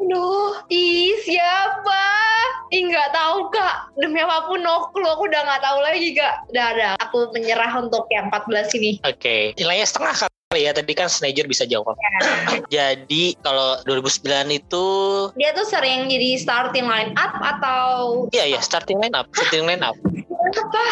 Aduh, 0.00 0.56
ih 0.72 1.14
siapa? 1.22 2.29
Ih 2.70 2.86
nggak 2.86 3.10
tahu 3.10 3.50
kak. 3.50 3.90
Demi 3.98 4.22
apa 4.22 4.46
pun 4.46 4.62
no 4.62 4.86
clue. 4.94 5.10
Aku 5.10 5.26
udah 5.26 5.42
nggak 5.42 5.62
tahu 5.62 5.78
lagi 5.82 6.14
kak. 6.14 6.46
Udah 6.54 6.64
ada. 6.70 6.88
Aku 7.02 7.34
menyerah 7.34 7.72
untuk 7.82 8.06
yang 8.14 8.30
14 8.30 8.78
ini. 8.78 8.90
Oke, 9.02 9.58
nilainya 9.58 9.86
setengah 9.90 10.30
kali 10.30 10.66
ya. 10.66 10.70
Tadi 10.70 10.92
kan 10.94 11.10
Sneijder 11.10 11.50
bisa 11.50 11.66
jawab. 11.66 11.98
Jadi 12.74 13.34
kalau 13.42 13.82
2009 13.90 14.54
itu 14.54 14.86
Dia 15.34 15.50
tuh 15.50 15.66
sering 15.66 16.06
jadi 16.06 16.38
starting 16.38 16.86
line 16.86 17.10
up 17.18 17.34
atau 17.42 18.26
Iya 18.30 18.54
ya 18.54 18.60
starting 18.62 19.02
line 19.02 19.14
up, 19.18 19.26
starting 19.34 19.66
line 19.66 19.82
up. 19.82 19.98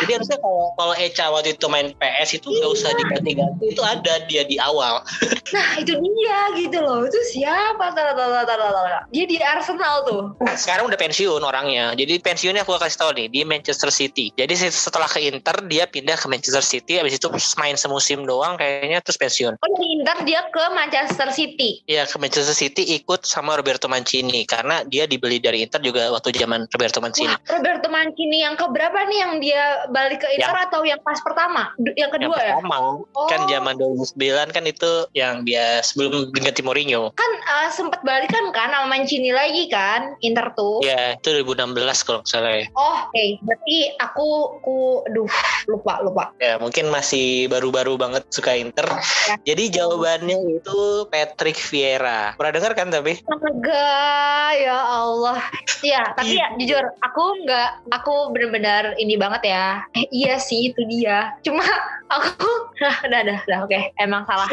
Jadi 0.05 0.13
harusnya 0.15 0.39
kalau 0.41 0.73
kalau 0.79 0.95
Echa 0.97 1.27
waktu 1.31 1.59
itu 1.59 1.67
main 1.67 1.93
PS 1.99 2.39
itu 2.39 2.49
nggak 2.49 2.71
usah 2.71 2.91
diganti-ganti 2.95 3.65
itu 3.75 3.83
ada 3.83 4.15
dia 4.27 4.43
di 4.47 4.57
awal. 4.61 5.03
Nah 5.49 5.81
itu 5.81 5.97
dia 5.97 6.41
gitu 6.61 6.77
loh. 6.85 7.09
Itu 7.09 7.17
siapa? 7.33 7.97
Tara, 7.97 8.13
tara, 8.13 8.45
tara, 8.45 8.69
tara. 8.69 9.01
Dia 9.09 9.25
di 9.25 9.41
Arsenal 9.41 10.05
tuh. 10.05 10.37
Nah, 10.45 10.53
sekarang 10.53 10.93
udah 10.93 11.01
pensiun 11.01 11.41
orangnya. 11.41 11.97
Jadi 11.97 12.21
pensiunnya 12.21 12.69
aku 12.69 12.77
kasih 12.77 13.01
tahu 13.01 13.11
nih 13.17 13.33
di 13.33 13.41
Manchester 13.49 13.89
City. 13.89 14.29
Jadi 14.37 14.53
setelah 14.69 15.09
ke 15.09 15.25
Inter 15.25 15.57
dia 15.65 15.89
pindah 15.89 16.21
ke 16.21 16.29
Manchester 16.29 16.61
City. 16.61 17.01
Habis 17.01 17.17
itu 17.17 17.33
main 17.57 17.81
semusim 17.81 18.29
doang 18.29 18.61
kayaknya 18.61 19.01
terus 19.01 19.17
pensiun. 19.17 19.57
Oh 19.57 19.69
dari 19.73 19.87
Inter 19.97 20.17
dia 20.29 20.45
ke 20.53 20.65
Manchester 20.77 21.29
City. 21.33 21.81
Iya 21.89 22.05
ke 22.05 22.21
Manchester 22.21 22.53
City 22.53 22.85
ikut 23.01 23.25
sama 23.25 23.57
Roberto 23.57 23.89
Mancini 23.89 24.45
karena 24.45 24.85
dia 24.85 25.09
dibeli 25.09 25.41
dari 25.41 25.65
Inter 25.65 25.81
juga 25.81 26.13
waktu 26.13 26.37
zaman 26.37 26.69
Roberto 26.69 27.01
Mancini. 27.01 27.33
Wah, 27.33 27.57
Roberto 27.57 27.89
Mancini 27.89 28.45
yang 28.45 28.55
keberapa 28.61 29.09
nih 29.09 29.19
yang 29.25 29.33
dia 29.49 29.89
balik 29.89 30.21
ke 30.21 30.29
Inter 30.37 30.69
atau 30.69 30.85
yang 30.85 31.01
pas 31.01 31.17
pertama? 31.25 31.73
Yang 31.81 31.97
Yang 31.97 32.11
kedua 32.21 32.37
ya? 32.37 32.55
pertama 32.61 32.77
Oh. 33.17 33.29
kan 33.29 33.41
zaman 33.49 33.75
2009 33.77 34.55
kan 34.55 34.65
itu 34.69 34.91
yang 35.17 35.43
dia 35.45 35.81
sebelum 35.81 36.29
ganti 36.37 36.61
Mourinho. 36.61 37.13
Kan 37.17 37.33
uh, 37.49 37.69
sempat 37.73 38.05
balikan 38.05 38.53
kan 38.53 38.69
sama 38.73 38.87
Mancini 38.93 39.33
lagi 39.33 39.69
kan 39.73 40.17
Inter 40.21 40.53
tuh. 40.53 40.85
Ya 40.85 41.17
itu 41.17 41.45
2016 41.45 42.05
kalau 42.05 42.21
nggak 42.21 42.29
salah 42.29 42.53
ya. 42.53 42.65
Oh, 42.77 42.97
oke. 43.09 43.25
Berarti 43.45 43.77
aku 43.97 44.29
aku 44.61 44.79
duh 45.13 45.31
lupa 45.69 46.01
lupa. 46.05 46.25
Ya 46.41 46.57
mungkin 46.61 46.89
masih 46.93 47.49
baru-baru 47.49 47.97
banget 47.97 48.25
suka 48.33 48.57
Inter. 48.57 48.87
Ya. 49.29 49.55
Jadi 49.55 49.79
jawabannya 49.81 50.37
itu 50.61 50.79
Patrick 51.09 51.57
Vieira. 51.57 52.35
Pernah 52.37 52.53
dengar 52.53 52.73
kan 52.77 52.89
tapi? 52.93 53.21
Enggak, 53.25 54.51
ya 54.61 54.79
Allah. 54.79 55.41
Iya, 55.79 56.03
tapi 56.19 56.35
ya 56.35 56.51
jujur 56.59 56.83
aku 57.05 57.25
nggak 57.47 57.71
aku 57.95 58.35
bener-bener 58.35 58.99
ini 58.99 59.15
banget 59.15 59.38
ya. 59.45 59.85
Eh 59.95 60.07
iya 60.11 60.35
sih 60.41 60.73
itu 60.73 60.83
dia. 60.89 61.35
Cuma 61.43 61.65
aku 62.17 62.51
nah, 62.81 62.97
udah 63.07 63.21
udah 63.25 63.39
udah 63.45 63.59
oke 63.69 63.81
emang 64.01 64.25
salah. 64.25 64.49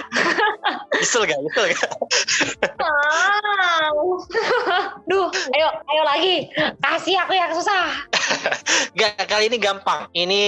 Nyesel 0.99 1.23
gak? 1.27 1.39
Nyesel 1.39 1.65
gak? 1.75 1.91
Ah. 2.79 3.91
Duh, 5.05 5.27
ayo 5.29 5.67
ayo 5.91 6.03
lagi. 6.03 6.35
Kasih 6.79 7.15
aku 7.19 7.33
yang 7.35 7.51
susah. 7.51 8.07
Gak, 8.95 9.27
kali 9.27 9.51
ini 9.51 9.59
gampang. 9.59 10.07
Ini 10.15 10.41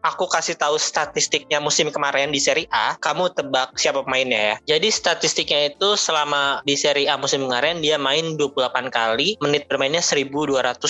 aku 0.00 0.26
kasih 0.26 0.56
tahu 0.56 0.80
statistiknya 0.80 1.60
musim 1.60 1.92
kemarin 1.92 2.32
di 2.32 2.40
Serie 2.40 2.68
A. 2.72 2.96
Kamu 2.98 3.32
tebak 3.36 3.76
siapa 3.76 4.02
pemainnya 4.04 4.56
ya. 4.56 4.76
Jadi 4.76 4.88
statistiknya 4.88 5.72
itu 5.72 5.94
selama 5.94 6.64
di 6.64 6.74
Serie 6.74 7.08
A 7.08 7.20
musim 7.20 7.44
kemarin 7.44 7.84
dia 7.84 8.00
main 8.00 8.36
28 8.36 8.90
kali, 8.92 9.36
menit 9.44 9.68
bermainnya 9.68 10.00
1229, 10.02 10.80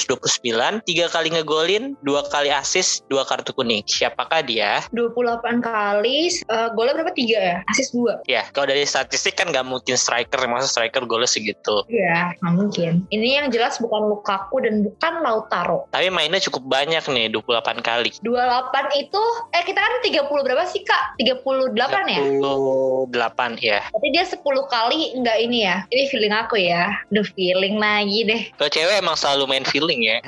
3 0.86 1.14
kali 1.14 1.28
ngegolin, 1.34 1.84
2 2.06 2.32
kali 2.32 2.50
assist, 2.50 2.89
2 3.06 3.22
kartu 3.26 3.54
kuning. 3.54 3.86
Siapakah 3.86 4.42
dia? 4.42 4.82
28 4.90 5.62
kali 5.62 6.30
eh, 6.30 6.68
golnya 6.74 6.94
berapa? 6.98 7.12
3 7.14 7.26
ya? 7.30 7.56
Asis 7.70 7.94
2. 7.94 8.26
Ya, 8.26 8.42
kalau 8.50 8.70
dari 8.70 8.82
statistik 8.82 9.38
kan 9.38 9.54
gak 9.54 9.66
mungkin 9.66 9.94
striker, 9.94 10.40
masa 10.50 10.66
striker 10.66 11.06
golnya 11.06 11.30
segitu. 11.30 11.86
Iya, 11.86 12.34
nggak 12.42 12.54
mungkin. 12.54 12.92
Ini 13.12 13.28
yang 13.42 13.46
jelas 13.54 13.78
bukan 13.78 14.10
Lukaku 14.10 14.62
dan 14.64 14.82
bukan 14.82 15.12
Lautaro. 15.22 15.86
Tapi 15.94 16.10
mainnya 16.10 16.42
cukup 16.42 16.66
banyak 16.66 17.02
nih, 17.06 17.30
28 17.30 17.80
kali. 17.84 18.10
28 18.24 19.02
itu 19.02 19.22
eh 19.54 19.62
kita 19.62 19.78
kan 19.78 19.92
30 20.02 20.26
berapa 20.26 20.64
sih 20.66 20.82
Kak? 20.82 21.20
38 21.20 21.76
ya? 22.08 22.22
28 22.42 23.58
ya. 23.60 23.80
Berarti 23.92 24.08
dia 24.10 24.24
10 24.26 24.42
kali 24.44 24.98
enggak 25.18 25.38
ini 25.38 25.58
ya. 25.66 25.76
Ini 25.92 26.02
feeling 26.08 26.34
aku 26.34 26.56
ya. 26.58 26.90
Duh 27.12 27.26
feeling 27.36 27.76
lagi 27.78 28.18
deh. 28.26 28.42
Kalau 28.56 28.70
cewek 28.70 28.96
emang 28.98 29.16
selalu 29.18 29.44
main 29.46 29.64
feeling 29.66 30.00
ya. 30.02 30.18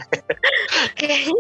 Kayaknya 0.99 1.35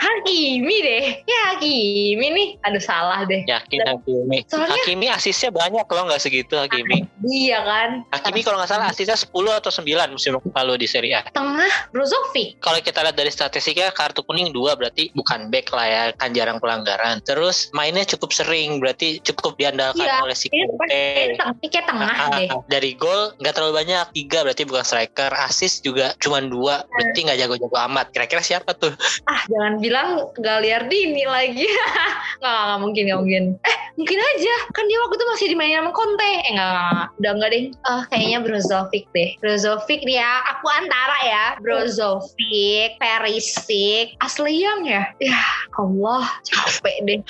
Hakimi 0.50 0.76
deh. 0.82 1.04
Ya 1.30 1.40
Hakimi 1.54 2.26
nih. 2.34 2.48
Aduh 2.66 2.82
salah 2.82 3.22
deh. 3.22 3.46
Yakin 3.46 3.86
Hakimi. 3.86 4.42
Soalnya- 4.50 4.74
Hakimi 4.74 5.06
asisnya 5.06 5.54
banyak 5.54 5.86
loh 5.86 6.02
nggak 6.10 6.18
segitu 6.18 6.58
Hakimi. 6.58 7.06
Dia 7.22 7.62
kan. 7.62 8.02
Hakimi 8.10 8.42
kalau 8.42 8.58
nggak 8.58 8.66
salah 8.66 8.90
asisnya 8.90 9.14
10 9.14 9.30
atau 9.54 9.70
9 9.70 10.10
musim 10.10 10.34
lalu 10.34 10.74
di 10.74 10.90
Serie 10.90 11.14
A. 11.14 11.22
Tengah 11.30 11.70
Brozovic. 11.94 12.58
Kalau 12.58 12.82
kita 12.82 12.98
lihat 13.00 13.14
dari 13.14 13.30
statistiknya 13.30 13.94
kartu 13.94 14.26
kuning 14.26 14.50
dua 14.50 14.74
berarti 14.74 15.14
bukan 15.14 15.46
back 15.48 15.70
lah 15.70 15.86
ya 15.86 16.02
kan 16.18 16.34
jarang 16.34 16.58
pelanggaran. 16.58 17.22
Terus 17.22 17.70
mainnya 17.70 18.02
cukup 18.02 18.34
sering 18.34 18.82
berarti 18.82 19.22
cukup 19.22 19.54
diandalkan 19.54 20.02
Iya, 20.02 20.18
oleh 20.18 20.34
si 20.34 20.50
Conte. 20.50 21.38
kayak 21.62 21.86
tengah 21.86 22.10
Ah, 22.10 22.28
deh. 22.34 22.50
dari 22.66 22.98
gol 22.98 23.38
nggak 23.38 23.54
terlalu 23.54 23.74
banyak 23.78 24.04
tiga 24.12 24.42
berarti 24.42 24.66
bukan 24.66 24.82
striker 24.82 25.30
assist 25.46 25.86
juga 25.86 26.10
cuma 26.18 26.42
dua 26.42 26.82
berarti 26.84 27.18
nggak 27.22 27.38
jago-jago 27.38 27.76
amat 27.86 28.10
kira-kira 28.10 28.42
siapa 28.42 28.74
tuh 28.74 28.90
Ah 29.22 29.46
jangan 29.46 29.78
bilang 29.78 30.08
Galiardini 30.40 31.24
lagi. 31.28 31.68
nggak, 32.40 32.60
nggak 32.66 32.80
mungkin, 32.80 33.02
nggak 33.08 33.20
mungkin. 33.20 33.44
Eh 33.62 33.76
mungkin 33.96 34.18
aja. 34.18 34.54
Kan 34.72 34.84
dia 34.88 34.98
waktu 35.04 35.16
itu 35.16 35.26
masih 35.28 35.46
dimainin 35.52 35.78
sama 35.84 35.92
Conte. 35.92 36.30
Eh 36.44 36.52
nggak, 36.56 36.68
nggak, 36.68 36.90
nggak. 36.90 37.08
Udah 37.20 37.32
nggak 37.36 37.50
deh. 37.52 37.64
Ah 37.86 38.02
kayaknya 38.08 38.38
Brozovic 38.42 39.04
deh. 39.12 39.30
Brozovic 39.38 40.00
ya. 40.04 40.42
Aku 40.56 40.66
antara 40.68 41.18
ya. 41.24 41.44
Brozovic, 41.60 42.96
Perisic, 42.96 44.16
Asliang 44.24 44.88
ya. 44.88 45.04
Ya 45.20 45.40
Allah 45.80 46.24
capek 46.44 46.96
deh. 47.08 47.20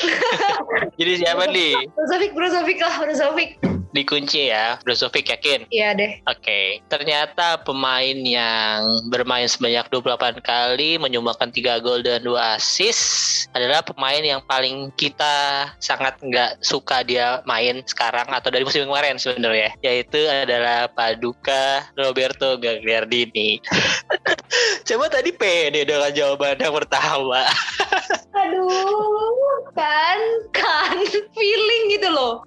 jadi 1.01 1.13
siapa 1.23 1.47
nih 1.51 1.75
Brozovic, 1.95 2.31
Brozovic 2.35 2.79
lah, 2.83 2.95
Brozovic. 3.03 3.51
dikunci 3.91 4.55
ya 4.55 4.79
Brozovic 4.87 5.27
yakin 5.31 5.67
Iya 5.71 5.95
deh. 5.99 6.23
Oke, 6.27 6.79
ternyata 6.91 7.59
pemain 7.63 8.15
yang 8.15 8.87
bermain 9.11 9.47
sebanyak 9.47 9.87
28 9.91 10.43
kali, 10.43 10.99
menyumbangkan 10.99 11.51
3 11.51 11.83
gol 11.83 12.03
dan 12.03 12.23
2 12.23 12.35
assist 12.59 12.90
adalah 13.53 13.83
pemain 13.85 14.23
yang 14.23 14.41
paling 14.47 14.89
kita 14.95 15.69
sangat 15.83 16.17
nggak 16.23 16.63
suka 16.63 17.03
dia 17.05 17.43
main 17.45 17.83
sekarang 17.85 18.27
atau 18.31 18.49
dari 18.49 18.63
musim 18.65 18.87
kemarin 18.87 19.19
sebenarnya, 19.19 19.75
yaitu 19.85 20.25
adalah 20.31 20.89
Paduka 20.93 21.85
Roberto 21.99 22.57
Gagliardini. 22.57 23.61
Coba 24.89 25.11
tadi 25.13 25.35
pede 25.35 25.85
dengan 25.85 26.11
jawaban 26.15 26.57
yang 26.59 26.75
pertama. 26.75 27.45
Aduh, 28.41 29.69
kan, 29.75 30.19
kan, 30.55 30.97
feeling 31.35 31.83
gitu 31.93 32.09
loh. 32.09 32.41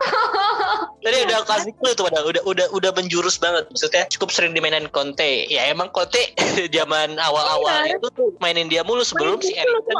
Tadi 1.04 1.28
udah 1.28 1.44
kasih 1.44 1.76
clue 1.76 1.94
tuh, 1.94 2.08
udah, 2.08 2.24
udah 2.24 2.41
udah 2.48 2.68
udah 2.72 2.91
menjurus 2.96 3.36
banget. 3.36 3.68
Maksudnya 3.68 4.08
cukup 4.08 4.32
sering 4.32 4.56
dimainin 4.56 4.88
Conte. 4.89 5.46
Ya 5.52 5.68
emang 5.70 5.91
Conte 5.91 6.32
zaman 6.72 7.20
awal-awal 7.20 7.84
Iya. 7.84 8.00
itu 8.00 8.08
tuh 8.16 8.28
mainin 8.39 8.72
dia 8.72 8.82
mulu 8.86 9.04
sebelum 9.04 9.44
si 9.44 9.52
Erikson 9.54 9.98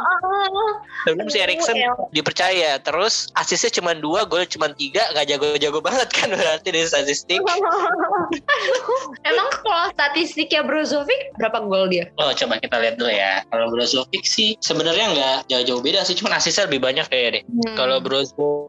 sebelum 1.08 1.28
si 1.28 1.38
Erikson 1.42 1.76
dipercaya. 2.14 2.80
Terus 2.80 3.30
asisnya 3.36 3.82
cuma 3.82 3.92
dua, 3.98 4.24
gol 4.24 4.48
cuma 4.48 4.72
tiga, 4.72 5.04
nggak 5.12 5.28
jago-jago 5.36 5.80
banget 5.84 6.10
kan 6.14 6.30
berarti 6.32 6.70
dari 6.70 6.88
statistik. 6.88 7.40
Emang 9.30 9.50
kalau 9.64 9.86
statistiknya 9.94 10.64
Brozovic 10.64 11.36
berapa 11.36 11.66
gol 11.68 11.92
dia? 11.92 12.08
Oh 12.22 12.32
coba 12.32 12.62
kita 12.62 12.80
lihat 12.80 12.96
dulu 13.02 13.12
ya. 13.12 13.44
Kalau 13.52 13.68
Brozovic 13.74 14.24
sih 14.24 14.56
sebenarnya 14.64 15.06
nggak 15.12 15.38
jauh-jauh 15.52 15.82
beda 15.84 16.08
sih, 16.08 16.16
cuma 16.16 16.40
asisnya 16.40 16.70
lebih 16.70 16.80
banyak 16.80 17.06
kayak 17.12 17.30
deh. 17.40 17.44
Hmm. 17.44 17.76
Kalau 17.76 17.98
Brozovic 18.00 18.63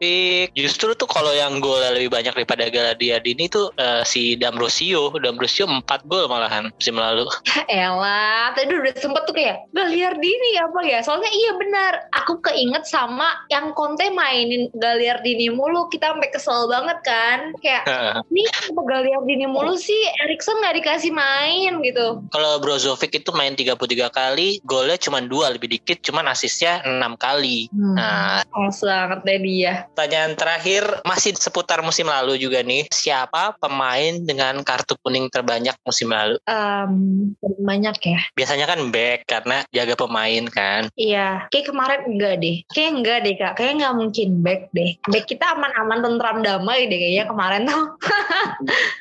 justru 0.55 0.93
tuh 0.97 1.09
kalau 1.09 1.31
yang 1.35 1.59
gol 1.59 1.81
lebih 1.81 2.11
banyak 2.13 2.33
daripada 2.33 2.69
Gagliardini 2.69 3.47
itu 3.49 3.71
uh, 3.77 4.03
si 4.07 4.39
D'Ambrosio. 4.39 5.13
D'Ambrosio 5.19 5.69
4 5.69 5.85
gol 6.09 6.27
malahan 6.27 6.71
musim 6.75 6.97
lalu. 6.97 7.27
Elah, 7.71 8.55
tadi 8.57 8.73
udah 8.73 8.95
sempet 8.97 9.23
tuh 9.29 9.35
kayak 9.37 9.69
Gagliardini 9.73 10.61
apa 10.61 10.81
ya? 10.87 10.99
Soalnya 11.05 11.31
iya 11.31 11.53
benar, 11.59 11.93
aku 12.15 12.41
keinget 12.45 12.85
sama 12.89 13.45
yang 13.51 13.77
Conte 13.77 14.09
mainin 14.13 14.71
Gagliardini 14.77 15.53
mulu, 15.53 15.89
kita 15.91 16.15
sampai 16.15 16.31
kesel 16.33 16.67
banget 16.71 16.99
kan. 17.05 17.39
Kayak, 17.61 17.83
ini 18.31 18.45
apa 18.49 18.81
Gagliardini 18.81 19.47
mulu 19.51 19.75
sih, 19.77 19.99
Erikson 20.25 20.61
nggak 20.61 20.81
dikasih 20.83 21.13
main 21.13 21.81
gitu. 21.85 22.23
Kalau 22.31 22.59
Brozovic 22.63 23.13
itu 23.15 23.31
main 23.35 23.55
33 23.55 24.11
kali, 24.11 24.59
golnya 24.65 24.97
cuma 24.99 25.23
dua 25.23 25.53
lebih 25.55 25.71
dikit, 25.71 26.01
cuman 26.05 26.31
asisnya 26.31 26.81
6 26.87 27.17
kali. 27.19 27.69
Hmm. 27.71 27.97
Nah, 27.97 28.43
Males 28.55 28.81
banget 28.81 29.21
deh 29.27 29.39
dia. 29.43 29.75
Pertanyaan 29.95 30.35
terakhir 30.35 30.83
masih 31.07 31.39
seputar 31.39 31.79
musim 31.87 32.11
lalu 32.11 32.35
juga 32.35 32.67
nih. 32.67 32.91
Siapa 32.91 33.55
pemain 33.63 34.19
dengan 34.19 34.59
kartu 34.67 34.99
kuning 35.07 35.31
terbanyak 35.31 35.79
musim 35.87 36.11
lalu? 36.11 36.35
Um, 36.51 37.31
banyak 37.63 37.95
ya. 38.03 38.21
Biasanya 38.35 38.67
kan 38.67 38.91
back 38.91 39.23
karena 39.31 39.63
jaga 39.71 39.95
pemain 39.95 40.51
kan. 40.51 40.91
Iya, 40.99 41.47
kayak 41.55 41.71
kemarin 41.71 42.01
enggak 42.11 42.35
deh. 42.43 42.57
Kayak 42.75 42.91
enggak 42.91 43.19
deh 43.23 43.35
kak, 43.39 43.53
kayak 43.55 43.73
nggak 43.79 43.95
mungkin 43.95 44.29
back 44.43 44.63
deh. 44.75 44.91
Back 45.07 45.31
kita 45.31 45.55
aman-aman 45.55 46.03
tentram 46.03 46.43
damai 46.43 46.91
deh 46.91 46.99
kayaknya 46.99 47.25
kemarin 47.31 47.63
tuh. 47.71 47.85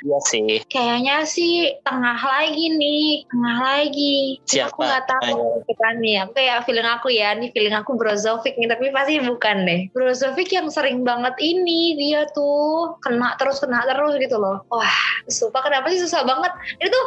Iya 0.04 0.20
sih. 0.28 0.60
Kayaknya 0.68 1.24
sih 1.24 1.80
tengah 1.88 2.20
lagi 2.20 2.76
nih, 2.76 3.24
tengah 3.24 3.58
lagi. 3.64 4.36
Siapa? 4.44 4.76
Aku 4.76 4.84
nggak 4.84 5.06
tahu 5.08 5.64
gitu 5.64 5.74
kan 5.80 5.96
nih. 6.04 6.16
Aku 6.28 6.32
kayak 6.36 6.68
feeling 6.68 6.90
aku 6.90 7.08
ya, 7.08 7.32
nih 7.40 7.50
feeling 7.56 7.72
aku 7.72 7.96
Brozovic 7.96 8.60
nih, 8.60 8.68
tapi 8.68 8.92
pasti 8.92 9.24
bukan 9.24 9.64
deh. 9.64 9.82
Brozovic 9.96 10.52
yang 10.52 10.68
sering 10.84 11.08
banget 11.08 11.32
ini 11.40 11.96
dia 11.96 12.28
tuh 12.36 13.00
kena 13.00 13.40
terus 13.40 13.64
kena 13.64 13.88
terus 13.88 14.20
gitu 14.20 14.36
loh. 14.36 14.68
Wah, 14.68 14.92
sumpah 15.32 15.64
kenapa 15.64 15.88
sih 15.96 16.04
susah 16.04 16.28
banget? 16.28 16.52
Itu 16.84 16.92
tuh 16.92 17.06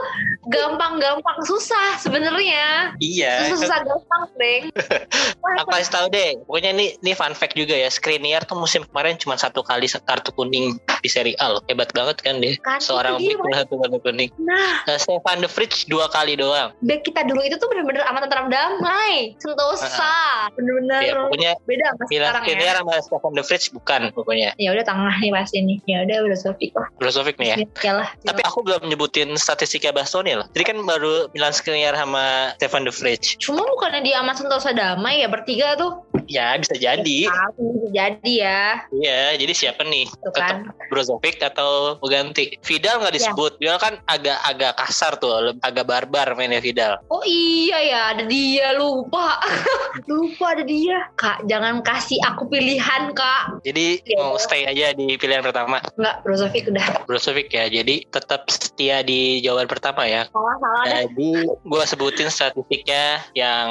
gampang-gampang 0.48 1.44
susah 1.44 2.00
sebenarnya. 2.00 2.96
Iya. 3.04 3.52
Susah-susah 3.52 3.84
gampang, 3.84 4.22
Deng. 4.40 4.72
Aku 5.60 5.68
kasih 5.68 5.92
tahu 5.92 6.06
deh. 6.08 6.40
Pokoknya 6.48 6.72
ini 6.72 6.96
ini 7.04 7.12
fun 7.12 7.36
fact 7.36 7.52
juga 7.52 7.76
ya. 7.76 7.92
Skriniar 7.92 8.48
tuh 8.48 8.56
musim 8.56 8.80
kemarin 8.88 9.20
cuma 9.20 9.36
satu 9.36 9.60
kali 9.60 9.84
kartu 10.08 10.32
kuning 10.32 10.80
di 11.04 11.08
Serie 11.12 11.36
A 11.36 11.52
loh. 11.52 11.62
Hebat 11.68 11.92
banget 11.92 12.24
kan 12.24 12.40
dia. 12.40 12.56
Kan, 12.64 12.80
Seorang 12.80 13.20
big 13.20 13.36
satu 13.36 13.76
kartu 13.76 14.00
kuning. 14.00 14.32
Nah, 14.40 14.88
Nah, 14.88 14.96
Stefan 14.96 15.44
de 15.44 15.48
Vrij 15.52 15.84
dua 15.92 16.08
kali 16.08 16.38
doang. 16.40 16.72
back 16.80 17.04
kita 17.04 17.28
dulu 17.28 17.44
itu 17.44 17.60
tuh 17.60 17.68
bener-bener 17.68 18.00
aman 18.08 18.24
tentram 18.24 18.48
damai. 18.48 19.36
Sentosa. 19.36 20.48
Bener-bener 20.56 21.02
Ya, 21.02 21.12
pokoknya 21.28 21.52
beda 21.68 21.84
sama 21.92 22.04
Milan 22.08 22.08
sekarang 22.08 22.32
ya. 22.32 22.46
Skriniar 22.46 22.74
sama 22.80 22.94
Stefan 23.04 23.32
de 23.34 23.42
Vrij 23.44 23.64
bukan 23.70 24.10
pokoknya. 24.12 24.54
Ya 24.56 24.72
udah 24.72 24.84
tengah 24.84 25.14
nih 25.18 25.32
pasti 25.34 25.62
nih. 25.62 25.78
Ya 25.86 26.02
udah 26.06 26.16
Brozovic 26.26 26.72
lah. 26.74 26.88
Brozovic 26.98 27.36
nih 27.38 27.48
ya. 27.52 27.56
Ya 27.82 27.92
lah. 28.02 28.08
Tapi 28.22 28.40
aku 28.44 28.62
belum 28.66 28.86
nyebutin 28.86 29.34
statistiknya 29.38 29.94
Bastoni 29.94 30.34
loh. 30.34 30.46
Jadi 30.52 30.64
kan 30.74 30.78
baru 30.82 31.30
Milan 31.32 31.54
Skriniar 31.54 31.94
sama 31.96 32.54
Stefan 32.58 32.86
de 32.86 32.92
Vrij. 32.92 33.38
Cuma 33.42 33.62
bukannya 33.64 34.02
dia 34.02 34.20
sama 34.20 34.32
Sentosa 34.34 34.70
damai 34.72 35.22
ya 35.22 35.28
bertiga 35.30 35.78
tuh. 35.78 36.02
Ya 36.26 36.58
bisa 36.58 36.74
jadi. 36.74 37.30
Tahu, 37.30 37.64
bisa 37.78 37.88
jadi 37.94 38.34
ya. 38.34 38.62
Iya, 38.90 39.22
jadi 39.38 39.52
siapa 39.54 39.86
nih? 39.86 40.10
Tuh 40.10 40.34
Tetap 40.34 40.42
kan. 40.42 40.56
Brozovic 40.90 41.38
atau 41.38 41.98
ganti? 42.02 42.58
Vidal 42.66 42.98
nggak 43.02 43.14
disebut. 43.14 43.58
Vidal 43.62 43.78
kan 43.78 43.94
agak-agak 44.10 44.74
kasar 44.78 45.14
tuh, 45.22 45.54
agak 45.62 45.86
barbar 45.86 46.34
mainnya 46.34 46.58
Vidal. 46.58 46.98
Oh 47.10 47.22
iya 47.26 47.78
ya 47.78 48.00
ada 48.14 48.24
dia 48.26 48.74
lupa. 48.74 49.38
lupa 50.10 50.58
ada 50.58 50.64
dia. 50.66 51.06
Kak 51.14 51.46
jangan 51.46 51.80
kasih 51.86 52.18
aku 52.26 52.50
pilihan 52.50 53.14
kak. 53.14 53.55
Jadi 53.62 54.02
Iya. 54.02 54.18
mau 54.18 54.36
stay 54.36 54.66
aja 54.66 54.92
di 54.92 55.16
pilihan 55.16 55.44
pertama. 55.44 55.78
Enggak 55.96 56.16
Brozovic 56.24 56.64
udah. 56.68 56.86
Brozovic 57.06 57.48
ya. 57.52 57.68
Jadi 57.68 58.04
tetap 58.08 58.48
setia 58.50 59.04
di 59.04 59.40
jawaban 59.40 59.68
pertama 59.70 60.04
ya. 60.08 60.26
Salah 60.32 60.56
salah. 60.58 60.84
Jadi 60.86 61.30
gue 61.46 61.82
sebutin 61.86 62.28
statistiknya 62.28 63.22
yang 63.32 63.68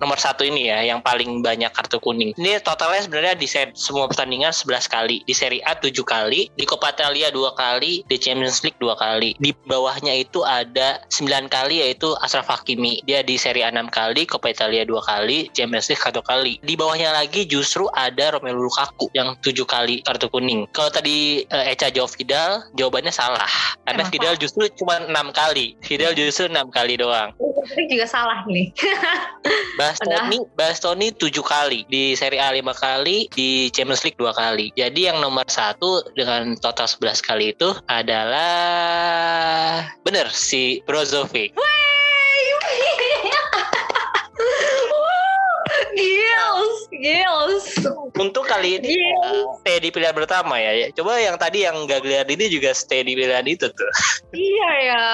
nomor 0.00 0.18
satu 0.18 0.42
ini 0.42 0.68
ya, 0.68 0.82
yang 0.82 1.00
paling 1.04 1.44
banyak 1.44 1.70
kartu 1.70 2.00
kuning. 2.02 2.34
Ini 2.34 2.58
totalnya 2.64 3.04
sebenarnya 3.04 3.34
di 3.38 3.46
set 3.46 3.76
semua 3.78 4.08
pertandingan 4.10 4.50
11 4.50 4.88
kali, 4.88 5.22
di 5.22 5.34
Serie 5.36 5.62
A 5.62 5.76
7 5.78 6.02
kali, 6.02 6.50
di 6.52 6.64
Coppa 6.66 6.90
Italia 6.90 7.30
2 7.30 7.52
kali, 7.54 8.02
di 8.08 8.16
Champions 8.18 8.64
League 8.66 8.78
2 8.80 8.96
kali. 8.98 9.36
Di 9.38 9.54
bawahnya 9.66 10.16
itu 10.16 10.42
ada 10.42 11.02
9 11.12 11.46
kali 11.46 11.84
yaitu 11.84 12.10
Ashraf 12.18 12.48
Hakimi. 12.48 13.04
Dia 13.06 13.22
di 13.22 13.38
Serie 13.38 13.62
A 13.66 13.70
6 13.70 13.88
kali, 13.92 14.26
Coppa 14.26 14.50
Italia 14.50 14.82
2 14.82 14.98
kali, 15.02 15.52
Champions 15.54 15.86
League 15.92 16.02
1 16.02 16.22
kali. 16.24 16.58
Di 16.62 16.74
bawahnya 16.74 17.14
lagi 17.14 17.44
justru 17.46 17.86
ada 17.92 18.34
Romelu 18.34 18.66
Lukaku 18.66 19.12
yang 19.12 19.21
7 19.40 19.64
kali 19.66 20.02
kartu 20.02 20.26
kuning. 20.28 20.66
Kalau 20.74 20.90
tadi 20.90 21.46
eh, 21.46 21.72
Eca 21.72 21.88
jawab 21.88 22.10
Vidal, 22.14 22.66
jawabannya 22.74 23.12
salah. 23.14 23.48
Karena 23.82 24.06
Emang 24.06 24.12
Vidal 24.14 24.34
justru 24.38 24.66
cuma 24.78 25.02
6 25.02 25.12
kali. 25.34 25.74
Vidal 25.82 26.12
justru 26.14 26.46
6 26.50 26.70
kali 26.70 26.94
doang. 26.98 27.34
Brozovic 27.62 27.86
juga 27.94 28.06
salah 28.10 28.42
nih. 28.50 28.74
Bastoni, 29.78 30.38
Bastoni 30.58 31.08
7 31.14 31.30
kali 31.46 31.86
di 31.86 32.18
Serie 32.18 32.42
A 32.42 32.50
5 32.50 32.74
kali, 32.74 33.30
di 33.30 33.70
Champions 33.70 34.02
League 34.02 34.18
2 34.18 34.34
kali. 34.34 34.74
Jadi 34.74 35.06
yang 35.06 35.22
nomor 35.22 35.46
satu 35.46 36.02
dengan 36.18 36.58
total 36.58 36.90
11 36.90 37.22
kali 37.22 37.54
itu 37.54 37.70
adalah 37.86 38.50
bener 40.02 40.26
si 40.34 40.82
Brozovic. 40.84 41.54
Gils, 45.92 46.76
gils. 46.90 47.66
Untuk 48.16 48.44
kali 48.48 48.80
ini 48.80 48.96
Iya. 48.96 49.16
uh, 49.20 49.44
stay 49.60 49.76
di 49.80 49.88
pilihan 49.92 50.16
pertama 50.16 50.56
ya. 50.56 50.88
Coba 50.96 51.20
yang 51.20 51.36
tadi 51.36 51.64
yang 51.64 51.84
Gagliardini 51.84 52.48
juga 52.48 52.72
stay 52.72 53.04
di 53.04 53.12
pilihan 53.16 53.44
itu 53.46 53.68
tuh. 53.68 53.90
Iya 54.32 54.70
ya, 54.80 55.08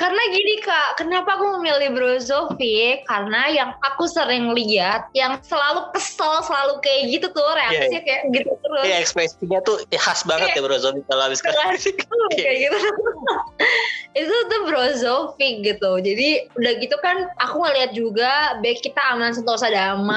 karena 0.00 0.22
gini 0.32 0.64
kak, 0.64 0.96
kenapa 0.96 1.36
aku 1.36 1.60
memilih 1.60 1.92
Brozovic? 1.92 3.04
Karena 3.04 3.52
yang 3.52 3.76
aku 3.84 4.08
sering 4.08 4.48
lihat, 4.56 5.12
yang 5.12 5.36
selalu 5.44 5.92
kesel, 5.92 6.40
selalu 6.40 6.80
kayak 6.80 7.12
gitu 7.12 7.28
tuh 7.36 7.44
reaksinya 7.52 8.00
kayak 8.00 8.32
gitu 8.32 8.48
terus. 8.48 8.84
Iya 8.88 8.96
ekspresinya 9.04 9.60
tuh 9.60 9.76
khas 9.92 10.24
banget 10.24 10.56
ya 10.56 10.64
Brozovic 10.64 11.04
kalau 11.04 11.28
habis 11.28 11.44
kasih. 11.44 11.92
tuh, 12.00 12.28
kayak 12.32 12.56
gitu. 12.64 12.78
itu 14.24 14.36
tuh 14.48 14.60
Brozovic 14.64 15.54
gitu. 15.68 15.92
Jadi 16.00 16.28
udah 16.56 16.72
gitu 16.80 16.96
kan, 17.04 17.28
aku 17.44 17.60
ngeliat 17.60 17.92
juga 17.92 18.56
back 18.64 18.80
kita 18.80 19.04
aman 19.12 19.36
sentosa 19.36 19.68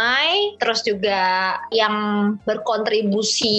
damai, 0.05 0.53
terus 0.61 0.85
juga 0.85 1.57
yang 1.73 1.95
berkontribusi 2.45 3.57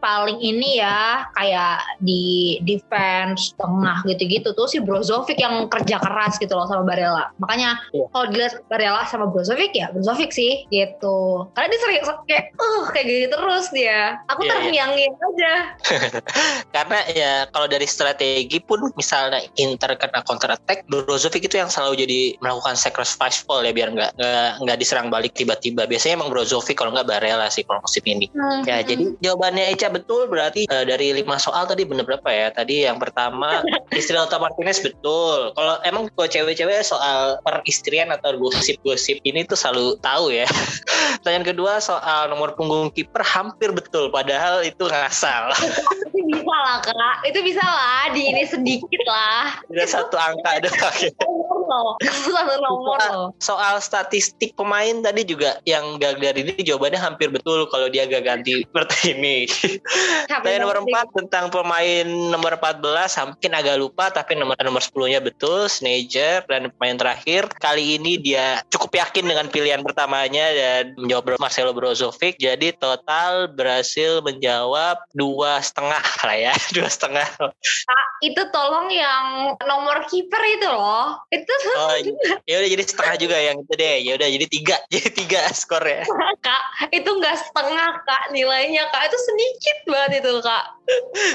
paling 0.00 0.40
ini 0.40 0.80
ya 0.80 1.28
kayak 1.36 2.00
di 2.00 2.56
defense 2.64 3.52
tengah 3.60 4.00
gitu-gitu 4.08 4.56
tuh 4.56 4.64
si 4.64 4.80
Brozovic 4.80 5.36
yang 5.36 5.68
kerja 5.68 6.00
keras 6.00 6.40
gitu 6.40 6.56
loh 6.56 6.64
sama 6.64 6.88
Barella. 6.88 7.28
Makanya 7.36 7.76
Iya. 7.92 8.06
kalau 8.16 8.26
dilihat 8.32 8.54
Barella 8.72 9.04
sama 9.04 9.28
Brozovic 9.28 9.76
ya 9.76 9.92
Brozovic 9.92 10.32
sih 10.32 10.64
gitu. 10.72 11.48
Karena 11.52 11.68
dia 11.68 11.80
sering 11.84 11.96
kayak 12.24 12.44
uh 12.56 12.84
kayak 12.88 13.06
gitu 13.06 13.34
terus 13.36 13.66
dia. 13.74 14.16
Aku 14.32 14.40
Iya, 14.40 14.48
iya. 14.48 14.52
terngiang-ngiang 14.56 15.16
aja. 15.20 15.52
Karena 16.74 16.98
ya 17.12 17.32
kalau 17.52 17.68
dari 17.68 17.84
strategi 17.84 18.56
pun 18.64 18.88
misalnya 18.96 19.44
Inter 19.60 20.00
kena 20.00 20.24
counter 20.24 20.56
attack, 20.56 20.88
Brozovic 20.88 21.44
itu 21.44 21.60
yang 21.60 21.68
selalu 21.68 22.08
jadi 22.08 22.20
melakukan 22.40 22.78
sacrifice 22.78 23.44
ball 23.44 23.60
ya 23.66 23.72
biar 23.74 23.92
nggak 23.92 24.12
nggak 24.64 24.78
diserang 24.80 25.12
balik 25.12 25.34
tiba-tiba. 25.34 25.73
Biasanya 25.74 26.22
emang 26.22 26.30
Brozovic 26.30 26.78
kalau 26.78 26.94
nggak 26.94 27.10
Barella 27.10 27.50
sih 27.50 27.66
kalau 27.66 27.82
musim 27.82 28.04
ini. 28.06 28.30
Hmm, 28.30 28.62
Ya, 28.64 28.80
jadi 28.80 29.12
jawabannya 29.20 29.74
Eca 29.74 29.90
betul 29.90 30.30
berarti 30.30 30.70
eh, 30.70 30.84
dari 30.86 31.10
lima 31.12 31.36
soal 31.36 31.66
tadi 31.66 31.82
bener 31.82 32.06
berapa 32.06 32.30
ya? 32.30 32.54
Tadi 32.54 32.86
yang 32.86 33.02
pertama 33.02 33.60
istri 33.98 34.14
Lautaro 34.14 34.46
Martinez 34.46 34.78
betul. 34.80 35.52
Kalau 35.52 35.74
emang 35.82 36.08
kalau 36.14 36.28
cewek-cewek 36.30 36.86
soal 36.86 37.42
peristrian 37.42 38.14
atau 38.14 38.38
gosip-gosip 38.38 39.18
ini 39.26 39.42
tuh 39.44 39.58
selalu 39.58 39.98
tahu 40.00 40.30
ya. 40.30 40.46
Pertanyaan 41.20 41.46
kedua 41.46 41.82
soal 41.82 42.30
nomor 42.30 42.54
punggung 42.54 42.94
kiper 42.94 43.24
hampir 43.24 43.74
betul 43.74 44.08
padahal 44.14 44.62
itu 44.62 44.86
ngasal. 44.86 45.50
itu 46.14 46.20
bisa 46.30 46.54
lah 46.54 46.78
kak 46.80 47.16
itu 47.26 47.38
bisa 47.42 47.64
lah 47.64 48.08
di 48.14 48.22
ini 48.30 48.42
sedikit 48.46 49.02
lah 49.08 49.60
Ada 49.72 49.84
satu 50.00 50.16
angka 50.16 50.62
doang. 50.64 50.96
Loh. 51.66 51.96
Nomor 52.64 52.98
loh. 53.10 53.28
Soal 53.40 53.80
statistik 53.80 54.54
pemain 54.54 55.02
tadi 55.02 55.26
juga 55.26 55.58
yang 55.68 55.96
gagal 55.98 56.40
ini 56.40 56.54
jawabannya 56.60 57.00
hampir 57.00 57.28
betul 57.32 57.66
kalau 57.68 57.88
dia 57.88 58.06
gak 58.08 58.24
ganti 58.24 58.64
seperti 58.64 59.16
ini. 59.16 59.48
Pertanyaan 60.28 60.62
nomor 60.64 60.78
4 60.86 61.18
tentang 61.24 61.44
pemain 61.52 62.06
nomor 62.06 62.56
14 62.58 63.34
mungkin 63.34 63.52
agak 63.54 63.76
lupa 63.80 64.10
tapi 64.10 64.36
nomor 64.38 64.56
nomor 64.60 64.80
10-nya 64.80 65.20
betul 65.20 65.66
Sneijder. 65.68 66.46
Dan 66.48 66.70
pemain 66.76 66.96
terakhir 66.96 67.50
kali 67.58 67.98
ini 68.00 68.20
dia 68.20 68.62
cukup 68.70 68.94
yakin 68.96 69.24
dengan 69.28 69.46
pilihan 69.48 69.80
pertamanya 69.82 70.50
dan 70.54 70.94
menjawab 70.98 71.36
Marcelo 71.38 71.74
Brozovic. 71.74 72.38
Jadi 72.38 72.76
total 72.76 73.50
berhasil 73.50 74.22
menjawab 74.24 75.00
dua 75.14 75.60
setengah 75.60 76.04
lah 76.24 76.36
ya 76.36 76.54
dua 76.76 76.88
setengah. 76.88 77.26
Itu 78.22 78.42
tolong 78.50 78.88
yang 78.88 79.54
nomor 79.64 80.06
kiper 80.08 80.42
itu 80.56 80.68
loh. 80.68 81.20
Itu 81.28 81.52
Oh, 81.74 81.94
ya 82.44 82.54
udah 82.60 82.70
jadi 82.70 82.84
setengah 82.84 83.16
juga 83.18 83.36
yang 83.38 83.56
itu 83.62 83.72
deh. 83.74 83.96
Ya 84.04 84.12
udah 84.16 84.28
jadi 84.28 84.46
tiga, 84.46 84.76
jadi 84.92 85.08
tiga 85.10 85.40
skornya. 85.54 86.04
kak, 86.44 86.62
itu 86.92 87.08
nggak 87.08 87.36
setengah 87.40 87.90
kak 88.04 88.24
nilainya 88.30 88.84
kak 88.92 89.08
itu 89.08 89.18
sedikit 89.18 89.76
banget 89.88 90.20
itu 90.22 90.32
kak. 90.44 90.64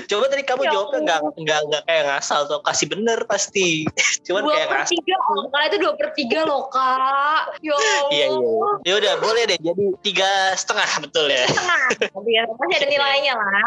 Coba 0.05 0.29
tadi 0.29 0.45
kamu 0.45 0.61
Ya 0.69 0.71
jawabnya 0.77 0.99
nggak 1.01 1.19
nggak 1.41 1.59
nggak 1.73 1.83
kayak 1.89 2.03
ngasal 2.05 2.45
tuh 2.45 2.61
kasih 2.61 2.87
bener 2.91 3.19
pasti. 3.25 3.81
Cuman 4.29 4.45
Dua 4.45 4.53
kayak 4.53 4.67
per 4.69 4.77
ngasal. 4.85 4.93
tiga, 4.93 5.15
oh, 5.17 5.45
kak 5.49 5.63
itu 5.73 5.77
dua 5.81 5.93
per 5.97 6.09
tiga 6.13 6.39
loh 6.45 6.63
kak. 6.69 7.41
Ya. 7.65 7.77
Iya 8.13 8.25
iya. 8.29 8.69
Ya 8.85 8.93
udah 9.01 9.13
boleh 9.17 9.43
deh 9.49 9.57
jadi 9.57 9.85
tiga 10.05 10.53
setengah 10.53 10.89
betul 11.01 11.25
ya. 11.27 11.45
Setengah. 11.49 11.81
Tapi 12.15 12.29
ya, 12.29 12.43
masih 12.45 12.75
ada 12.77 12.87
nilainya 12.87 13.33
lah. 13.33 13.65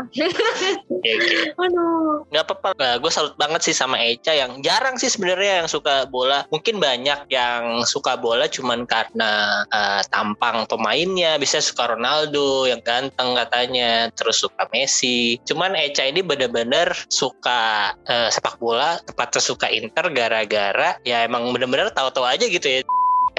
Aduh. 1.67 2.27
Nggak 2.31 2.45
apa-apa. 2.47 2.69
Nah, 2.79 2.95
gue 3.03 3.11
salut 3.11 3.35
banget 3.35 3.61
sih 3.67 3.75
sama 3.75 3.99
Eca 3.99 4.33
yang 4.33 4.63
jarang 4.63 4.97
sih 4.99 5.11
sebenarnya 5.11 5.65
yang 5.65 5.69
suka 5.69 6.07
bola. 6.07 6.42
Mungkin 6.51 6.83
banyak 6.83 7.31
yang 7.31 7.85
suka 7.87 8.19
bola 8.19 8.49
cuman 8.49 8.89
karena 8.89 9.63
eh, 9.69 10.03
tampang 10.09 10.67
pemainnya. 10.67 11.37
Bisa 11.39 11.63
suka 11.63 11.95
Ronaldo 11.95 12.67
yang 12.67 12.81
ganteng 12.83 13.37
katanya. 13.37 14.09
Terus 14.15 14.43
suka 14.43 14.67
Messi. 14.73 15.39
Cuman 15.47 15.79
Eca 15.79 16.07
ini 16.09 16.25
bener-bener 16.25 16.91
suka 17.07 17.93
eh, 18.09 18.29
sepak 18.33 18.59
bola. 18.59 18.99
Tepatnya 19.03 19.43
suka 19.43 19.67
Inter 19.71 20.11
gara-gara 20.11 20.99
ya 21.07 21.25
emang 21.27 21.51
bener-bener 21.55 21.91
tahu-tahu 21.95 22.27
aja 22.27 22.47
gitu 22.47 22.67
ya. 22.67 22.81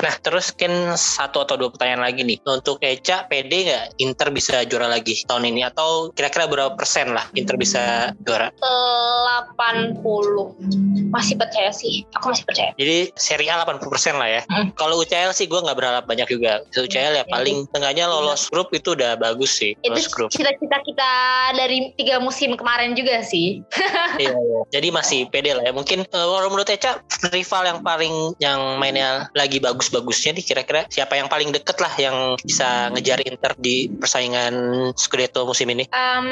Nah, 0.02 0.16
terus 0.20 0.52
kan 0.56 0.98
satu 0.98 1.46
atau 1.46 1.56
dua 1.60 1.70
pertanyaan 1.70 2.02
lagi 2.08 2.26
nih. 2.26 2.40
Untuk 2.48 2.82
Eca, 2.82 3.28
pede 3.30 3.70
nggak 3.70 3.86
Inter 4.02 4.34
bisa 4.34 4.66
juara 4.66 4.90
lagi 4.90 5.22
tahun 5.30 5.54
ini? 5.54 5.62
Atau 5.68 6.10
kira-kira 6.18 6.50
berapa 6.50 6.74
persen 6.74 7.14
lah 7.14 7.30
Inter 7.38 7.56
bisa 7.60 8.14
juara? 8.26 8.50
80 8.60 11.14
masih 11.14 11.38
percaya 11.38 11.70
sih 11.70 12.02
aku 12.18 12.34
masih 12.34 12.46
percaya 12.50 12.72
Jadi 12.74 13.14
seri 13.14 13.46
A 13.50 13.62
80% 13.62 14.18
lah 14.18 14.30
ya. 14.30 14.42
Hmm. 14.50 14.74
Kalau 14.74 14.98
UCL 14.98 15.30
sih 15.34 15.46
gue 15.46 15.62
nggak 15.62 15.78
berharap 15.78 16.04
banyak 16.10 16.26
juga. 16.30 16.62
UCL 16.74 17.14
ya 17.22 17.24
Hmm. 17.24 17.34
paling 17.40 17.58
tengahnya 17.72 18.06
lolos 18.10 18.50
grup 18.52 18.74
itu 18.76 18.98
udah 18.98 19.16
bagus 19.16 19.62
sih. 19.62 19.78
itu 19.80 20.10
grup. 20.12 20.30
cita-cita 20.34 20.78
kita 20.84 21.12
dari 21.56 21.94
tiga 21.96 22.20
musim 22.20 22.58
kemarin 22.58 22.98
juga 22.98 23.22
sih 23.24 23.62
Iya, 24.22 24.34
iya. 24.34 24.60
Jadi 24.74 24.88
masih 24.92 25.20
pede 25.30 25.54
lah 25.56 25.64
ya. 25.66 25.74
Mungkin 25.74 26.04
eh, 26.06 26.26
kalau 26.28 26.50
menurut 26.50 26.70
Eca 26.70 27.00
rival 27.32 27.64
yang 27.66 27.80
paling 27.82 28.14
yang 28.42 28.60
mainnya 28.82 29.30
lagi 29.38 29.58
bagus-bagusnya 29.84 30.40
nih 30.40 30.46
kira-kira 30.48 30.82
siapa 30.88 31.20
yang 31.20 31.28
paling 31.28 31.52
deket 31.52 31.76
lah 31.84 31.92
yang 32.00 32.16
bisa 32.40 32.88
ngejar 32.96 33.20
Inter 33.28 33.52
di 33.60 33.92
persaingan 33.92 34.54
Scudetto 34.96 35.44
musim 35.44 35.68
ini? 35.76 35.84
Em, 35.92 36.28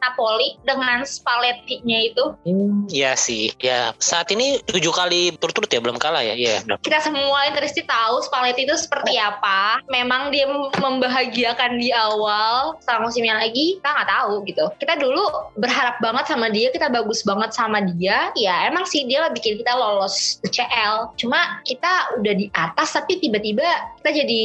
Napoli 0.00 0.56
dengan 0.64 1.04
Spalletti-nya 1.04 1.98
itu 2.08 2.24
Iya 2.88 3.12
sih. 3.20 3.52
Ya 3.60 3.92
saat 4.00 4.32
ini 4.32 4.64
tujuh 4.64 4.94
kali 4.94 5.36
turut-turut 5.36 5.68
ya 5.68 5.80
belum 5.84 6.00
kalah 6.00 6.24
ya. 6.24 6.32
Iya. 6.32 6.64
benar. 6.64 6.78
kita 6.80 6.98
semua 7.04 7.44
Interisti 7.50 7.84
tahu 7.84 8.24
Spalletti 8.24 8.64
itu 8.64 8.76
seperti 8.80 9.20
apa 9.20 9.82
memang 9.92 10.32
dia 10.32 10.48
membahagiakan 10.80 11.76
di 11.76 11.92
awal 11.92 12.78
setelah 12.80 13.04
musimnya 13.04 13.36
lagi 13.36 13.76
kita 13.76 13.88
nggak 13.92 14.08
tahu 14.08 14.32
gitu 14.48 14.64
kita 14.80 14.94
dulu 14.96 15.24
berharap 15.60 16.00
banget 16.00 16.24
sama 16.30 16.48
dia 16.48 16.72
kita 16.72 16.88
bagus 16.88 17.20
banget 17.26 17.50
sama 17.52 17.82
dia 17.82 18.32
ya 18.38 18.70
emang 18.70 18.86
sih 18.86 19.04
dia 19.04 19.26
lah 19.26 19.30
bikin 19.34 19.60
kita 19.60 19.74
lolos 19.74 20.38
UCL 20.46 21.18
cuma 21.18 21.60
kita 21.66 22.16
udah 22.20 22.34
di 22.36 22.46
atas 22.54 22.69
tapi 22.76 23.16
tiba-tiba 23.16 23.64
kita 24.02 24.10
jadi 24.24 24.42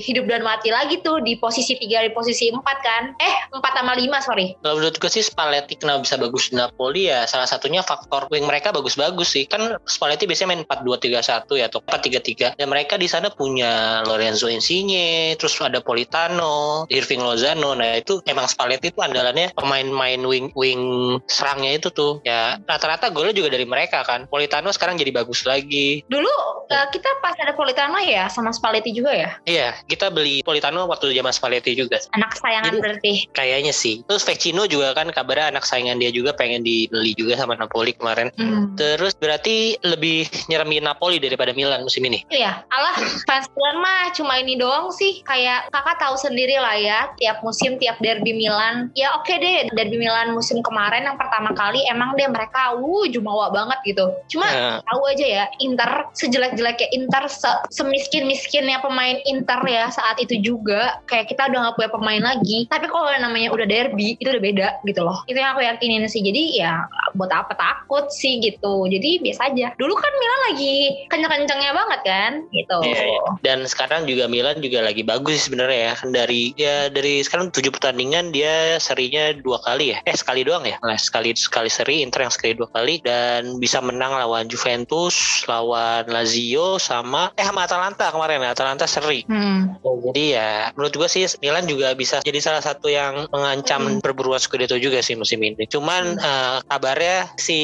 hidup 0.00 0.24
dan 0.26 0.42
mati 0.42 0.72
lagi 0.72 0.98
tuh 1.04 1.20
di 1.20 1.36
posisi 1.36 1.76
tiga 1.76 2.02
di 2.02 2.10
posisi 2.10 2.48
empat 2.48 2.78
kan 2.80 3.02
eh 3.20 3.36
empat 3.52 3.72
sama 3.78 3.92
lima 3.94 4.18
sorry 4.24 4.56
Kalau 4.64 4.80
menurut 4.80 4.96
gue 4.96 5.10
sih 5.10 5.22
Spalletti 5.22 5.76
kenapa 5.78 6.02
bisa 6.02 6.16
bagus 6.16 6.50
di 6.50 6.58
Napoli 6.58 7.10
ya 7.10 7.28
salah 7.28 7.46
satunya 7.46 7.84
faktor 7.84 8.28
wing 8.32 8.48
mereka 8.48 8.72
bagus-bagus 8.72 9.28
sih. 9.28 9.44
Kan 9.48 9.76
Spalletti 9.84 10.24
biasanya 10.24 10.56
main 10.56 10.62
4-2-3-1 10.64 11.60
ya 11.60 11.66
atau 11.68 11.80
4-3-3. 11.84 12.56
Dan 12.56 12.66
mereka 12.68 12.94
di 12.96 13.08
sana 13.08 13.28
punya 13.28 14.04
Lorenzo 14.04 14.48
Insigne, 14.48 15.36
terus 15.36 15.56
ada 15.60 15.84
Politano, 15.84 16.88
Irving 16.88 17.20
Lozano. 17.20 17.76
Nah 17.76 17.98
itu 17.98 18.24
emang 18.24 18.48
Spalletti 18.48 18.92
itu 18.92 19.00
andalannya 19.04 19.52
pemain-main 19.52 20.20
wing 20.24 20.52
wing 20.56 20.80
serangnya 21.28 21.76
itu 21.76 21.88
tuh. 21.92 22.24
Ya 22.24 22.56
rata-rata 22.64 23.12
golnya 23.12 23.36
juga 23.36 23.52
dari 23.52 23.68
mereka 23.68 24.04
kan. 24.04 24.24
Politano 24.28 24.72
sekarang 24.72 24.96
jadi 24.96 25.10
bagus 25.12 25.44
lagi. 25.48 26.00
dulu 26.08 26.30
eh, 26.72 26.86
kita 26.92 27.08
pas 27.20 27.36
ada 27.40 27.52
Politano 27.52 27.67
ya 28.00 28.24
sama 28.28 28.50
Spalletti 28.50 28.90
juga 28.90 29.12
ya 29.12 29.30
Iya, 29.44 29.74
kita 29.84 30.08
beli 30.08 30.40
Politano 30.40 30.86
waktu 30.86 31.12
zaman 31.12 31.32
Spalletti 31.32 31.74
juga. 31.74 31.98
anak 32.12 32.34
kesayangan 32.34 32.72
Jadi- 32.72 32.82
berarti 32.82 33.12
Kayaknya 33.30 33.72
sih. 33.72 34.02
Terus 34.04 34.24
Vecino 34.24 34.66
juga 34.66 34.92
kan 34.92 35.08
kabarnya 35.08 35.52
anak 35.52 35.64
saingan 35.64 35.98
dia 35.98 36.10
juga 36.10 36.32
pengen 36.32 36.62
dibeli 36.62 37.14
juga 37.14 37.36
sama 37.36 37.54
Napoli 37.54 37.94
kemarin. 37.94 38.30
Hmm. 38.34 38.74
Terus 38.74 39.14
berarti 39.14 39.78
lebih 39.80 40.26
nyeremin 40.48 40.84
Napoli 40.84 41.18
daripada 41.18 41.52
Milan 41.52 41.82
musim 41.82 42.02
ini. 42.04 42.24
Iya, 42.28 42.62
alah 42.68 42.96
fans 43.24 43.46
Milan 43.52 43.76
mah 43.78 44.10
cuma 44.12 44.36
ini 44.36 44.54
doang 44.54 44.90
sih. 44.90 45.22
Kayak 45.22 45.70
kakak 45.70 45.98
tahu 45.98 46.16
sendiri 46.18 46.58
lah 46.58 46.76
ya, 46.76 47.00
tiap 47.16 47.40
musim 47.42 47.78
tiap 47.78 47.98
derby 47.98 48.34
Milan. 48.34 48.90
Ya 48.94 49.14
oke 49.14 49.30
deh, 49.30 49.70
derby 49.72 49.96
Milan 49.96 50.34
musim 50.34 50.60
kemarin 50.62 51.06
yang 51.06 51.16
pertama 51.16 51.54
kali 51.54 51.82
emang 51.86 52.14
deh 52.14 52.26
mereka 52.26 52.74
wuh 52.76 53.06
jumawa 53.06 53.50
banget 53.50 53.78
gitu. 53.86 54.04
Cuma 54.28 54.46
Nah, 54.48 54.78
tahu 54.84 55.00
aja 55.06 55.26
ya, 55.26 55.44
Inter 55.60 56.08
sejelek-jeleknya 56.12 56.88
Inter, 56.92 57.24
se- 57.28 57.57
semiskin-miskinnya 57.70 58.80
pemain 58.80 59.18
Inter 59.26 59.60
ya 59.66 59.90
saat 59.90 60.18
itu 60.22 60.38
juga. 60.40 61.00
Kayak 61.10 61.34
kita 61.34 61.50
udah 61.50 61.58
gak 61.70 61.76
punya 61.76 61.90
pemain 61.90 62.22
lagi. 62.22 62.58
Tapi 62.70 62.86
kalau 62.86 63.10
namanya 63.18 63.50
udah 63.50 63.66
derby, 63.66 64.14
itu 64.20 64.28
udah 64.28 64.42
beda 64.42 64.68
gitu 64.84 65.00
loh. 65.02 65.22
Itu 65.26 65.38
yang 65.38 65.56
aku 65.56 65.64
yakinin 65.64 66.06
sih. 66.06 66.22
Jadi 66.22 66.60
ya 66.60 66.86
buat 67.16 67.32
apa 67.32 67.54
takut 67.56 68.08
sih 68.12 68.38
gitu. 68.42 68.86
Jadi 68.86 69.22
biasa 69.22 69.52
aja. 69.52 69.74
Dulu 69.76 69.94
kan 69.96 70.12
Milan 70.18 70.40
lagi 70.52 70.76
kenceng-kencengnya 71.10 71.72
banget 71.74 72.00
kan 72.04 72.32
gitu. 72.52 72.78
Iya, 72.84 73.02
iya. 73.04 73.22
Dan 73.42 73.58
sekarang 73.66 74.06
juga 74.06 74.30
Milan 74.30 74.60
juga 74.60 74.84
lagi 74.84 75.02
bagus 75.02 75.48
sebenarnya 75.48 75.92
ya. 75.92 75.92
Kan 75.98 76.10
Dari 76.12 76.42
ya 76.58 76.76
dari 76.92 77.22
sekarang 77.22 77.50
tujuh 77.52 77.72
pertandingan 77.72 78.30
dia 78.34 78.76
serinya 78.82 79.32
dua 79.32 79.60
kali 79.64 79.96
ya. 79.96 79.98
Eh 80.04 80.16
sekali 80.16 80.44
doang 80.44 80.64
ya. 80.66 80.76
Nah, 80.82 80.98
sekali 80.98 81.32
sekali 81.34 81.70
seri 81.72 82.04
Inter 82.04 82.26
yang 82.26 82.34
sekali 82.34 82.52
dua 82.56 82.68
kali 82.72 83.00
dan 83.02 83.56
bisa 83.62 83.80
menang 83.80 84.14
lawan 84.14 84.46
Juventus, 84.48 85.44
lawan 85.48 86.08
Lazio 86.08 86.76
sama 86.80 87.30
eh 87.36 87.47
sama 87.48 87.66
Atalanta 87.66 88.12
kemarin. 88.14 88.44
Atalanta 88.46 88.86
seri. 88.86 89.26
Hmm. 89.26 89.74
Ya, 89.82 89.92
jadi 90.08 90.24
ya 90.38 90.50
menurut 90.78 90.94
gue 90.94 91.08
sih 91.10 91.24
Milan 91.42 91.66
juga 91.66 91.92
bisa 91.98 92.22
jadi 92.22 92.38
salah 92.38 92.62
satu 92.62 92.86
yang 92.86 93.26
mengancam 93.34 93.98
perburuan 93.98 94.38
Scudetto 94.38 94.78
juga 94.78 95.02
sih 95.02 95.18
musim 95.18 95.42
ini. 95.42 95.66
Cuman 95.66 96.14
eh, 96.20 96.56
kabarnya 96.70 97.34
si 97.40 97.58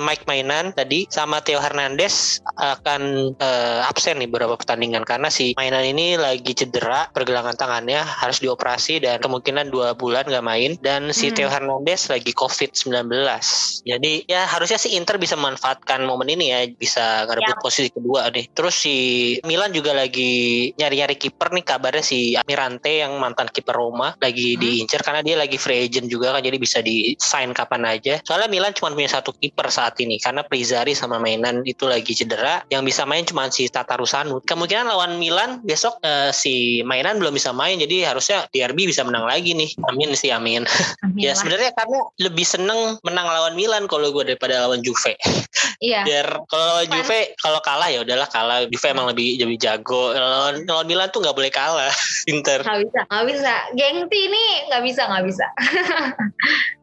Mike 0.00 0.24
Mainan 0.24 0.72
tadi 0.72 1.04
sama 1.12 1.44
Theo 1.44 1.60
Hernandez 1.60 2.40
akan 2.56 3.34
eh, 3.36 3.90
absen 3.90 4.22
nih 4.22 4.30
beberapa 4.30 4.56
pertandingan 4.56 5.04
karena 5.04 5.28
si 5.28 5.52
Mainan 5.58 5.84
ini 5.84 6.16
lagi 6.16 6.56
cedera 6.56 7.12
pergelangan 7.12 7.58
tangannya 7.58 8.00
harus 8.00 8.40
dioperasi 8.40 9.04
dan 9.04 9.20
kemungkinan 9.20 9.68
dua 9.68 9.92
bulan 9.92 10.24
nggak 10.24 10.46
main 10.46 10.72
dan 10.80 11.12
si 11.12 11.34
Hmm. 11.34 11.36
Theo 11.42 11.50
Hernandez 11.50 12.06
lagi 12.06 12.30
COVID-19. 12.30 13.10
Jadi 13.82 14.12
ya 14.30 14.46
harusnya 14.46 14.78
si 14.78 14.94
Inter 14.94 15.18
bisa 15.18 15.34
memanfaatkan 15.34 16.06
momen 16.06 16.30
ini 16.30 16.54
ya 16.54 16.62
bisa 16.70 17.26
ngerebut 17.26 17.58
posisi 17.58 17.90
kedua 17.90 18.30
nih. 18.30 18.46
Terus 18.54 18.74
si 18.78 18.96
Milan 19.44 19.70
juga 19.74 19.92
lagi 19.92 20.70
nyari-nyari 20.76 21.16
kiper 21.16 21.50
nih 21.54 21.64
kabarnya 21.64 22.04
si 22.04 22.34
Amirante 22.34 23.02
yang 23.02 23.16
mantan 23.18 23.48
kiper 23.50 23.74
Roma 23.74 24.14
lagi 24.20 24.54
Hmm. 24.54 24.60
diincar 24.60 25.00
karena 25.02 25.20
dia 25.24 25.36
lagi 25.36 25.56
free 25.58 25.88
agent 25.88 26.06
juga 26.06 26.30
kan 26.36 26.42
jadi 26.44 26.56
bisa 26.60 26.78
di 26.84 27.16
sign 27.18 27.50
kapan 27.56 27.82
aja. 27.88 28.20
Soalnya 28.22 28.48
Milan 28.48 28.72
cuma 28.76 28.92
punya 28.92 29.10
satu 29.10 29.32
kiper 29.34 29.66
saat 29.68 29.98
ini 29.98 30.20
karena 30.20 30.44
Prizari 30.44 30.92
sama 30.94 31.18
Mainan 31.18 31.64
itu 31.64 31.88
lagi 31.88 32.12
cedera. 32.14 32.62
Yang 32.70 32.82
bisa 32.94 33.02
main 33.04 33.24
cuma 33.24 33.48
si 33.50 33.66
Tatarusanu. 33.66 34.44
Kemungkinan 34.44 34.86
lawan 34.86 35.16
Milan 35.18 35.60
besok 35.64 35.98
eh, 36.02 36.30
si 36.30 36.80
Mainan 36.86 37.18
belum 37.18 37.34
bisa 37.34 37.50
main 37.50 37.76
jadi 37.80 38.12
harusnya 38.14 38.46
DRB 38.50 38.88
bisa 38.90 39.02
menang 39.02 39.24
lagi 39.26 39.52
nih. 39.56 39.70
Amin 39.90 40.12
sih 40.14 40.30
amin. 40.30 40.64
ya 41.18 41.32
Milan. 41.32 41.36
sebenarnya 41.36 41.70
karena 41.74 41.98
lebih 42.20 42.46
seneng 42.46 43.00
menang 43.02 43.26
lawan 43.26 43.54
Milan 43.56 43.84
kalau 43.88 44.10
gue 44.12 44.34
daripada 44.34 44.64
lawan 44.66 44.80
Juve. 44.84 45.16
Iya. 45.82 46.04
Biar 46.06 46.26
kalau 46.48 46.64
lawan 46.78 46.88
Juve 46.90 47.20
kalau 47.40 47.60
kalah 47.60 47.88
ya 47.90 48.00
udahlah 48.04 48.28
kalah. 48.30 48.58
Juve 48.68 48.86
emang 48.88 49.03
lebih 49.10 49.40
lebih 49.40 49.58
jago. 49.60 50.12
Lawan, 50.14 50.64
lawan 50.64 50.86
Milan 50.86 51.08
tuh 51.10 51.20
nggak 51.24 51.36
boleh 51.36 51.52
kalah. 51.52 51.92
Inter. 52.32 52.64
Nggak 52.64 52.80
bisa, 52.88 53.00
nggak 53.08 53.26
bisa. 53.30 53.54
Gengti 53.76 54.18
ini 54.28 54.44
nggak 54.70 54.82
bisa, 54.84 55.02
nggak 55.08 55.24
bisa. 55.26 55.46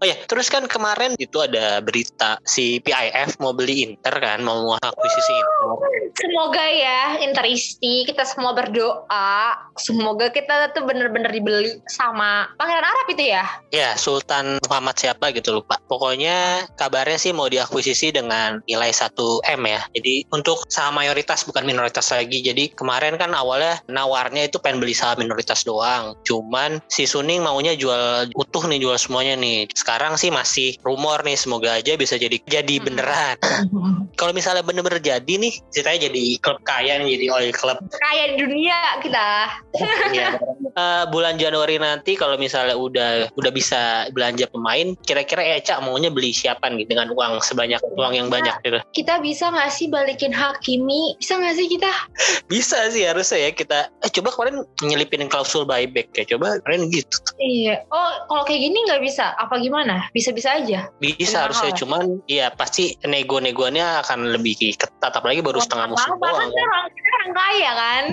Oh 0.02 0.10
ya, 0.10 0.18
terus 0.26 0.50
kan 0.50 0.66
kemarin 0.66 1.14
itu 1.22 1.38
ada 1.38 1.78
berita 1.78 2.42
si 2.42 2.82
PIF 2.82 3.38
mau 3.38 3.54
beli 3.54 3.86
Inter 3.86 4.18
kan, 4.18 4.42
mau 4.42 4.74
mengakuisisi 4.74 5.34
Inter. 5.38 5.70
Semoga 6.18 6.66
ya 6.66 7.22
Interisti 7.22 8.10
kita 8.10 8.26
semua 8.26 8.58
berdoa. 8.58 9.54
Semoga 9.78 10.34
kita 10.34 10.74
tuh 10.74 10.90
bener-bener 10.90 11.30
dibeli 11.30 11.78
sama 11.86 12.50
Pangeran 12.58 12.82
Arab 12.82 13.08
itu 13.14 13.24
ya. 13.30 13.46
Ya, 13.70 13.94
Sultan 13.94 14.58
Muhammad 14.66 14.98
siapa 14.98 15.30
gitu 15.32 15.62
lupa. 15.62 15.78
Pokoknya 15.86 16.66
kabarnya 16.76 17.22
sih 17.22 17.32
mau 17.32 17.46
diakuisisi 17.46 18.10
dengan 18.10 18.60
nilai 18.66 18.90
1 18.90 19.14
M 19.54 19.62
ya. 19.70 19.82
Jadi 19.96 20.26
untuk 20.34 20.66
saham 20.68 20.98
mayoritas 20.98 21.46
bukan 21.46 21.64
minoritas 21.64 22.10
lagi. 22.12 22.44
Jadi 22.44 22.76
kemarin 22.76 23.16
kan 23.16 23.32
awalnya 23.32 23.80
nawarnya 23.88 24.48
itu 24.52 24.60
pengen 24.60 24.84
beli 24.84 24.94
saham 24.94 25.24
minoritas 25.24 25.64
doang. 25.64 26.14
Cuman 26.28 26.84
si 26.92 27.08
Suning 27.08 27.42
maunya 27.42 27.74
jual 27.74 28.30
utuh 28.36 28.64
nih, 28.68 28.84
jual 28.84 28.98
semuanya 29.00 29.40
nih. 29.40 29.68
Sekarang 29.72 30.20
sih 30.20 30.30
masih 30.30 30.76
rumor 30.86 31.24
nih 31.24 31.40
semoga 31.40 31.80
aja 31.80 31.96
bisa 31.96 32.20
jadi 32.20 32.38
jadi 32.46 32.76
beneran. 32.84 33.36
Kalau 34.20 34.36
misalnya 34.36 34.62
bener-bener 34.62 35.02
jadi 35.02 35.34
nih, 35.40 35.54
ceritanya 35.74 36.12
jadi 36.12 36.24
klub 36.44 36.60
kaya 36.62 37.00
nih, 37.02 37.18
jadi 37.18 37.26
oil 37.34 37.52
club. 37.56 37.78
Kaya 37.98 38.36
di 38.36 38.38
dunia 38.38 38.78
kita. 39.02 39.28
Iya. 40.12 40.36
Eh, 40.72 41.04
bulan 41.12 41.36
Januari 41.36 41.76
nanti 41.80 42.16
kalau 42.16 42.36
misalnya 42.36 42.76
udah 42.76 43.32
udah 43.36 43.52
bisa 43.52 44.08
belanja 44.16 44.48
pemain, 44.52 44.96
kira-kira 45.04 45.44
Eca 45.60 45.80
maunya 45.84 46.08
beli 46.12 46.32
siapa 46.32 46.72
nih 46.72 46.88
dengan 46.88 47.12
uang 47.12 47.44
sebanyak 47.44 47.80
uang 47.96 48.14
yang 48.16 48.28
banyak 48.32 48.56
gitu? 48.64 48.80
Kita 48.96 49.20
bisa 49.20 49.52
nggak 49.52 49.72
sih 49.72 49.88
balikin 49.92 50.32
Hakimi? 50.32 51.20
Bisa 51.20 51.40
nggak 51.40 51.56
sih 51.60 51.68
kita? 51.68 51.92
Bisa 52.52 52.90
sih 52.92 53.08
harusnya 53.08 53.48
ya 53.48 53.52
kita. 53.52 53.80
Eh 54.04 54.12
coba 54.12 54.30
kemarin 54.34 54.56
nyelipin 54.84 55.28
klausul 55.32 55.64
buyback 55.64 56.12
ya. 56.16 56.24
Coba 56.36 56.60
kemarin 56.64 56.92
gitu. 56.92 57.18
Iya. 57.40 57.86
Oh, 57.90 58.12
kalau 58.28 58.44
kayak 58.46 58.62
gini 58.70 58.78
nggak 58.88 59.02
bisa? 59.02 59.34
Apa 59.40 59.58
gimana? 59.58 60.08
Bisa-bisa 60.12 60.62
aja. 60.62 60.92
Bisa 61.00 61.48
harusnya 61.48 61.72
ya? 61.74 61.78
cuman 61.78 62.04
ya 62.28 62.48
pasti 62.54 62.96
nego-negonya 63.06 64.04
akan 64.06 64.36
lebih 64.36 64.58
ketat 64.76 65.14
apalagi 65.16 65.42
baru 65.42 65.60
setengah 65.64 65.96
musim 65.96 66.12
doang. 66.18 66.52
kita 66.52 66.62
orang, 66.62 66.86
kita 66.94 67.10
orang 67.10 67.32
kaya 67.34 67.72
kan. 67.74 68.04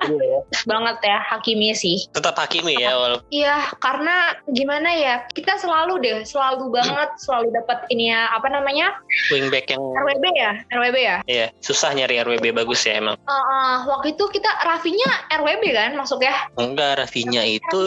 Banget 0.70 0.96
ya 1.02 1.18
Hakimi 1.32 1.72
sih. 1.72 1.96
Tetap 2.12 2.36
Hakimi 2.38 2.78
ya 2.78 2.94
walaupun 2.94 3.26
Iya, 3.32 3.56
karena 3.80 4.36
gimana 4.52 4.90
ya? 4.92 5.14
Kita 5.32 5.56
selalu 5.56 6.02
deh, 6.04 6.18
selalu 6.26 6.68
banget, 6.68 7.10
selalu 7.16 7.48
dapat 7.54 7.88
ini 7.88 8.12
ya, 8.12 8.28
apa 8.34 8.48
namanya? 8.52 8.92
wingback 9.32 9.72
yang 9.72 9.80
RWB 9.80 10.24
ya? 10.36 10.52
RWB 10.68 10.96
ya? 11.00 11.16
ya 11.24 11.46
susah 11.64 11.94
nyari 11.96 12.20
RWB 12.20 12.52
bagus 12.52 12.84
ya 12.84 13.00
emang. 13.00 13.11
Uh, 13.26 13.32
uh, 13.32 13.74
waktu 13.88 14.14
itu 14.16 14.24
kita 14.32 14.48
Rafinya 14.64 15.28
RWB 15.32 15.64
kan 15.72 15.92
masuknya? 15.96 16.34
Enggak, 16.56 17.02
Rafinya 17.02 17.42
itu 17.44 17.80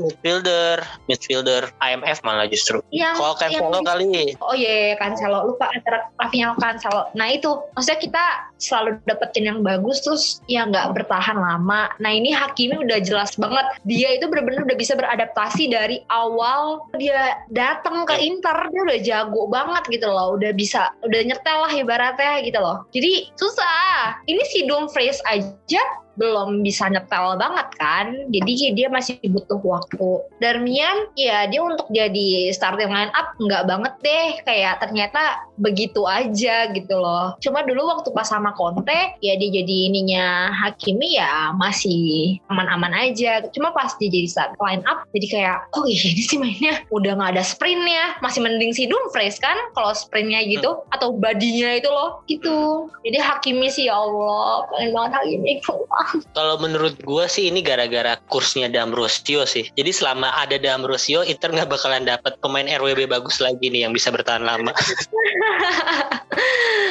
midfielder, 0.00 0.82
midfielder 1.06 1.62
IMF 1.82 2.20
malah 2.26 2.46
justru. 2.50 2.80
Yang 2.90 3.20
Kalau 3.20 3.34
Cancelo 3.38 3.78
yang- 3.80 3.86
kali 3.86 4.04
Oh 4.40 4.54
iya, 4.54 4.94
yeah, 4.94 5.00
Cancelo. 5.00 5.48
Lupa 5.48 5.70
antara 5.72 6.08
Rafinha 6.18 6.54
sama 6.54 6.60
Cancelo. 6.60 7.02
Nah 7.14 7.28
itu, 7.30 7.50
maksudnya 7.74 8.00
kita 8.00 8.24
selalu 8.58 8.96
dapetin 9.04 9.44
yang 9.44 9.60
bagus 9.60 10.00
terus 10.00 10.40
ya 10.48 10.64
nggak 10.64 10.96
bertahan 10.96 11.36
lama. 11.36 11.92
Nah 12.00 12.10
ini 12.12 12.32
Hakimi 12.32 12.80
udah 12.80 12.98
jelas 13.04 13.36
banget. 13.36 13.66
Dia 13.84 14.16
itu 14.16 14.26
bener-bener 14.30 14.64
udah 14.64 14.78
bisa 14.78 14.96
beradaptasi 14.96 15.68
dari 15.68 16.00
awal 16.08 16.88
dia 16.96 17.44
datang 17.52 18.08
ke 18.08 18.16
Inter. 18.24 18.56
Dia 18.72 18.80
udah 18.88 18.98
jago 19.04 19.42
banget 19.52 19.84
gitu 19.92 20.08
loh. 20.08 20.38
Udah 20.40 20.52
bisa, 20.56 20.90
udah 21.04 21.20
nyetel 21.22 21.58
lah 21.60 21.72
ibaratnya 21.72 22.40
gitu 22.40 22.58
loh. 22.58 22.88
Jadi 22.94 23.28
susah. 23.36 24.20
Ini 24.24 24.42
si 24.48 24.63
Dumfries 24.66 25.20
aja 25.24 25.82
belum 26.16 26.62
bisa 26.62 26.86
nyetel 26.90 27.38
banget 27.38 27.68
kan. 27.78 28.06
Jadi 28.30 28.74
dia 28.74 28.88
masih 28.90 29.18
butuh 29.26 29.58
waktu. 29.62 30.24
Darmian 30.38 31.10
ya 31.18 31.46
dia 31.50 31.60
untuk 31.62 31.86
jadi 31.90 32.50
starting 32.54 32.90
line 32.90 33.12
up 33.14 33.34
nggak 33.38 33.66
banget 33.66 33.94
deh. 34.02 34.28
Kayak 34.46 34.82
ternyata 34.82 35.46
begitu 35.58 36.06
aja 36.06 36.70
gitu 36.70 36.94
loh. 36.98 37.34
Cuma 37.42 37.62
dulu 37.62 37.86
waktu 37.86 38.10
pas 38.14 38.26
sama 38.26 38.54
Conte 38.54 39.18
ya 39.22 39.34
dia 39.38 39.50
jadi 39.62 39.76
ininya 39.90 40.50
Hakimi 40.54 41.18
ya 41.18 41.54
masih 41.54 42.38
aman-aman 42.50 42.94
aja. 43.10 43.44
Cuma 43.50 43.74
pas 43.74 43.94
dia 43.98 44.10
jadi 44.10 44.28
start 44.30 44.54
line 44.58 44.82
up 44.86 45.06
jadi 45.14 45.26
kayak 45.30 45.56
oh 45.74 45.84
iya 45.86 46.02
ini 46.10 46.22
sih 46.22 46.38
mainnya 46.38 46.82
udah 46.90 47.18
nggak 47.18 47.38
ada 47.38 47.44
sprintnya. 47.44 48.18
Masih 48.22 48.42
mending 48.42 48.72
si 48.74 48.86
Dumfries 48.86 49.38
kan 49.42 49.56
kalau 49.74 49.94
sprintnya 49.94 50.42
gitu 50.46 50.82
atau 50.94 51.14
badinya 51.14 51.74
itu 51.74 51.90
loh. 51.90 52.22
Gitu. 52.30 52.88
Jadi 53.02 53.18
Hakimi 53.18 53.68
sih 53.70 53.90
ya 53.90 53.98
Allah 53.98 54.66
pengen 54.70 54.90
banget 54.94 55.12
Hakimi 55.18 55.52
Kalau 56.36 56.56
menurut 56.60 56.98
gua 57.02 57.26
sih 57.30 57.48
ini 57.48 57.60
gara-gara 57.60 58.16
kursnya 58.28 58.68
Damrosio 58.70 59.44
sih. 59.48 59.68
Jadi 59.74 59.90
selama 59.90 60.32
ada 60.36 60.56
Damrosio, 60.60 61.24
Inter 61.24 61.52
nggak 61.52 61.70
bakalan 61.70 62.04
dapat 62.06 62.36
pemain 62.40 62.66
RWB 62.66 63.08
bagus 63.10 63.40
lagi 63.40 63.68
nih 63.70 63.88
yang 63.88 63.92
bisa 63.92 64.10
bertahan 64.12 64.44
lama. 64.44 64.72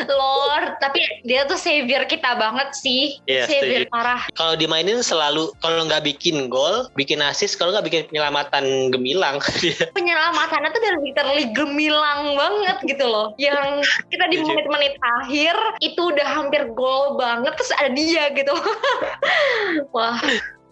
Lord, 0.03 0.79
tapi 0.79 0.99
dia 1.23 1.47
tuh 1.47 1.55
savior 1.59 2.03
kita 2.07 2.35
banget 2.35 2.75
sih. 2.75 3.19
Iya, 3.27 3.47
savior 3.47 3.87
setuju. 3.87 3.93
parah. 3.93 4.21
Kalau 4.35 4.53
dimainin 4.59 4.99
selalu 5.03 5.51
kalau 5.63 5.87
nggak 5.87 6.03
bikin 6.03 6.51
gol, 6.51 6.87
bikin 6.95 7.23
assist, 7.23 7.55
kalau 7.55 7.71
nggak 7.75 7.87
bikin 7.87 8.01
penyelamatan 8.11 8.91
gemilang. 8.91 9.39
Penyelamatannya 9.97 10.69
tuh 10.71 10.81
dari 10.81 10.99
literally 11.03 11.45
gemilang 11.55 12.35
banget 12.35 12.77
gitu 12.87 13.05
loh. 13.07 13.31
Yang 13.39 13.87
kita 14.11 14.25
di 14.31 14.37
menit-menit 14.43 14.95
akhir 14.99 15.55
itu 15.83 16.01
udah 16.01 16.27
hampir 16.27 16.67
gol 16.75 17.15
banget 17.15 17.53
terus 17.55 17.71
ada 17.75 17.91
dia 17.91 18.31
gitu. 18.35 18.53
Wah, 19.95 20.19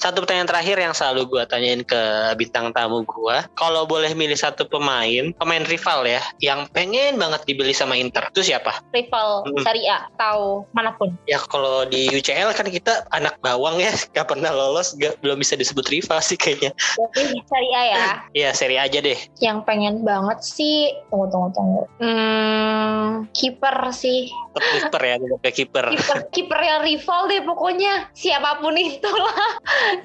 Satu 0.01 0.25
pertanyaan 0.25 0.49
terakhir 0.49 0.81
yang 0.81 0.97
selalu 0.97 1.29
gua 1.29 1.43
tanyain 1.45 1.85
ke 1.85 2.01
bintang 2.33 2.73
tamu 2.73 3.05
gua, 3.05 3.45
kalau 3.53 3.85
boleh 3.85 4.17
milih 4.17 4.33
satu 4.33 4.65
pemain, 4.65 5.29
pemain 5.37 5.61
rival 5.61 6.09
ya, 6.09 6.17
yang 6.41 6.65
pengen 6.73 7.21
banget 7.21 7.45
dibeli 7.45 7.69
sama 7.69 7.93
Inter, 7.93 8.25
itu 8.33 8.41
siapa? 8.41 8.81
rival 8.97 9.45
Mm. 9.45 9.61
Serie 9.61 9.85
A 9.93 10.09
atau 10.09 10.65
mana 10.73 10.97
pun. 10.97 11.13
Ya 11.29 11.37
kalau 11.37 11.85
di 11.85 12.09
UCL 12.09 12.49
kan 12.57 12.65
kita 12.65 13.05
anak 13.13 13.37
bawang 13.45 13.77
ya, 13.77 13.93
gak 14.17 14.25
pernah 14.25 14.49
lolos, 14.49 14.97
gak, 14.97 15.21
belum 15.21 15.37
bisa 15.37 15.53
disebut 15.53 15.85
rival 15.93 16.17
sih 16.17 16.33
kayaknya. 16.33 16.73
Berarti 16.97 17.21
Serie 17.45 17.75
A 17.77 17.83
ya. 17.85 18.05
Ya 18.41 18.49
seri 18.57 18.79
aja 18.79 18.97
deh. 19.03 19.19
Yang 19.37 19.69
pengen 19.69 20.01
banget 20.01 20.41
sih, 20.41 20.97
tunggu 21.13 21.29
tunggu 21.29 21.49
tunggu. 21.53 21.83
Hmm, 22.01 23.29
kiper 23.37 23.93
sih. 23.93 24.33
Kiper 24.51 25.01
ya, 25.03 25.15
kayak 25.39 25.55
kiper. 25.55 25.85
kiper 25.95 26.17
kipernya 26.31 26.75
rival 26.83 27.21
deh 27.31 27.41
pokoknya 27.45 28.11
siapa 28.11 28.59
pun 28.59 28.75
itu 28.75 29.07
lah 29.07 29.37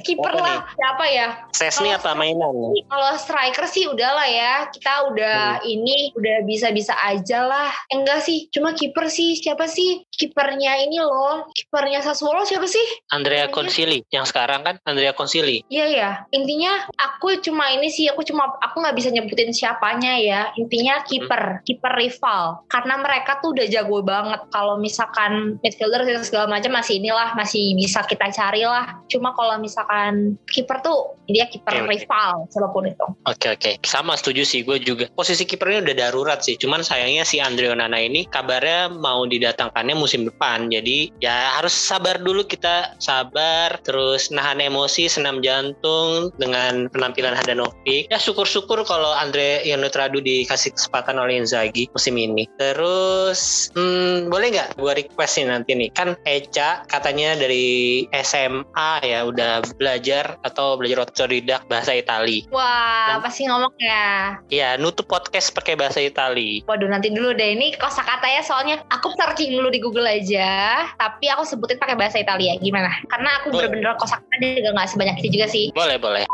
kiper 0.07 0.34
lah 0.38 0.62
siapa 0.78 1.05
ya 1.11 1.28
Sesni 1.51 1.90
apa 1.90 2.14
mainan? 2.14 2.55
kalau 2.86 3.11
striker 3.18 3.66
sih 3.66 3.90
udahlah 3.90 4.26
ya 4.28 4.70
kita 4.70 5.11
udah 5.11 5.38
ini 5.66 6.14
udah 6.14 6.47
bisa 6.47 6.70
bisa 6.70 6.94
aja 7.03 7.42
lah 7.42 7.70
enggak 7.90 8.22
sih 8.22 8.47
cuma 8.55 8.72
kiper 8.76 9.11
sih 9.11 9.34
siapa 9.34 9.66
sih 9.66 10.07
kipernya 10.14 10.86
ini 10.86 11.03
loh 11.03 11.51
kipernya 11.53 12.05
Sassuolo 12.05 12.47
siapa 12.47 12.70
sih 12.70 12.86
Andrea? 13.11 13.49
Consili, 13.49 14.05
yang 14.12 14.28
sekarang 14.28 14.61
kan 14.66 14.76
Andrea 14.84 15.16
Consili. 15.16 15.64
Iya 15.72 15.86
ya, 15.88 16.11
intinya 16.34 16.84
aku 17.01 17.40
cuma 17.40 17.72
ini 17.72 17.88
sih, 17.88 18.11
aku 18.11 18.26
cuma 18.26 18.53
aku 18.61 18.82
nggak 18.82 18.97
bisa 18.97 19.09
nyebutin 19.09 19.55
siapanya 19.55 20.18
ya. 20.20 20.40
Intinya 20.61 21.01
kiper, 21.07 21.64
kiper 21.64 21.92
rival. 21.97 22.66
Karena 22.68 23.01
mereka 23.01 23.40
tuh 23.40 23.57
udah 23.57 23.66
jago 23.70 24.05
banget. 24.05 24.36
Kalau 24.51 24.76
misalkan 24.80 25.57
midfielder 25.61 26.05
segala 26.22 26.47
macam 26.51 26.74
masih 26.74 27.01
inilah, 27.01 27.34
masih 27.34 27.74
bisa 27.76 28.03
kita 28.05 28.28
cari 28.32 28.62
lah. 28.64 28.99
Cuma 29.09 29.32
kalau 29.34 29.57
misalkan 29.61 30.37
kiper 30.51 30.80
tuh 30.82 31.16
dia 31.26 31.47
kiper 31.51 31.82
oke. 31.82 31.91
rival, 31.91 32.47
siapa 32.51 32.68
pun 32.70 32.87
itu. 32.87 33.07
Oke 33.26 33.47
oke, 33.53 33.70
sama 33.82 34.14
setuju 34.14 34.47
sih 34.47 34.62
gue 34.62 34.78
juga. 34.78 35.11
Posisi 35.12 35.43
kipernya 35.43 35.82
udah 35.82 35.97
darurat 35.97 36.41
sih, 36.43 36.55
cuman 36.59 36.87
sayangnya 36.87 37.26
si 37.26 37.43
Andrea 37.43 37.74
Nana 37.74 37.99
ini 37.99 38.26
kabarnya 38.30 38.95
mau 38.95 39.26
didatangkannya 39.26 39.95
musim 39.99 40.26
depan. 40.26 40.70
Jadi 40.70 41.11
ya 41.18 41.59
harus 41.59 41.74
sabar 41.74 42.22
dulu 42.22 42.47
kita 42.47 42.95
sabar, 43.03 43.78
terus 43.82 44.30
nahan 44.30 44.62
emosi, 44.62 45.11
senam 45.11 45.43
jantung 45.43 46.30
dengan 46.39 46.87
penampilan 46.91 47.34
Handanovic. 47.34 48.07
Ya 48.09 48.18
syukur-syukur 48.22 48.87
kalau 48.87 49.11
Andre 49.14 49.66
Ionetradu 49.66 50.22
dikasih 50.22 50.74
kesempatan 50.74 51.18
oleh 51.18 51.43
Inzaghi 51.43 51.91
musim 51.91 52.14
ini. 52.16 52.47
Terus 52.59 53.70
hmm, 53.74 54.26
boleh 54.27 54.49
nggak 54.53 54.68
gue 54.79 54.93
request 55.07 55.39
nih 55.41 55.47
nanti 55.49 55.70
nih 55.79 55.89
kan 55.95 56.18
Eca 56.27 56.83
katanya 56.91 57.39
dari 57.39 58.05
SMA 58.11 58.91
ya 59.07 59.27
udah 59.27 59.62
belajar 59.79 60.37
atau 60.43 60.74
belajar 60.79 61.07
otodidak 61.07 61.64
bahasa 61.70 61.95
Itali. 61.97 62.47
Wah, 62.51 63.18
Dan- 63.18 63.22
pasti 63.24 63.43
ngomong 63.47 63.72
ya. 63.79 64.39
Ya, 64.51 64.68
nutup 64.77 65.07
podcast 65.07 65.51
pakai 65.55 65.74
bahasa 65.79 66.03
Itali. 66.03 66.62
Waduh, 66.66 66.89
nanti 66.91 67.11
dulu 67.11 67.33
deh. 67.35 67.57
Ini 67.57 67.77
kosakatanya 67.79 68.43
soalnya 68.43 68.77
aku 68.93 69.12
searching 69.16 69.57
dulu 69.57 69.68
di 69.70 69.81
Google 69.83 70.07
aja. 70.07 70.85
Tapi 70.97 71.27
aku 71.31 71.43
sebutin 71.47 71.79
pakai 71.81 71.97
bahasa 71.99 72.20
Italia. 72.20 72.57
Gimana? 72.59 72.91
Karena 73.11 73.43
aku 73.43 73.55
bener-bener 73.55 73.97
kosakata 73.97 74.37
juga 74.41 74.70
nggak 74.74 74.89
sebanyak 74.93 75.16
itu 75.22 75.29
juga 75.41 75.47
sih. 75.51 75.64
Boleh, 75.74 75.97
boleh. 75.99 76.24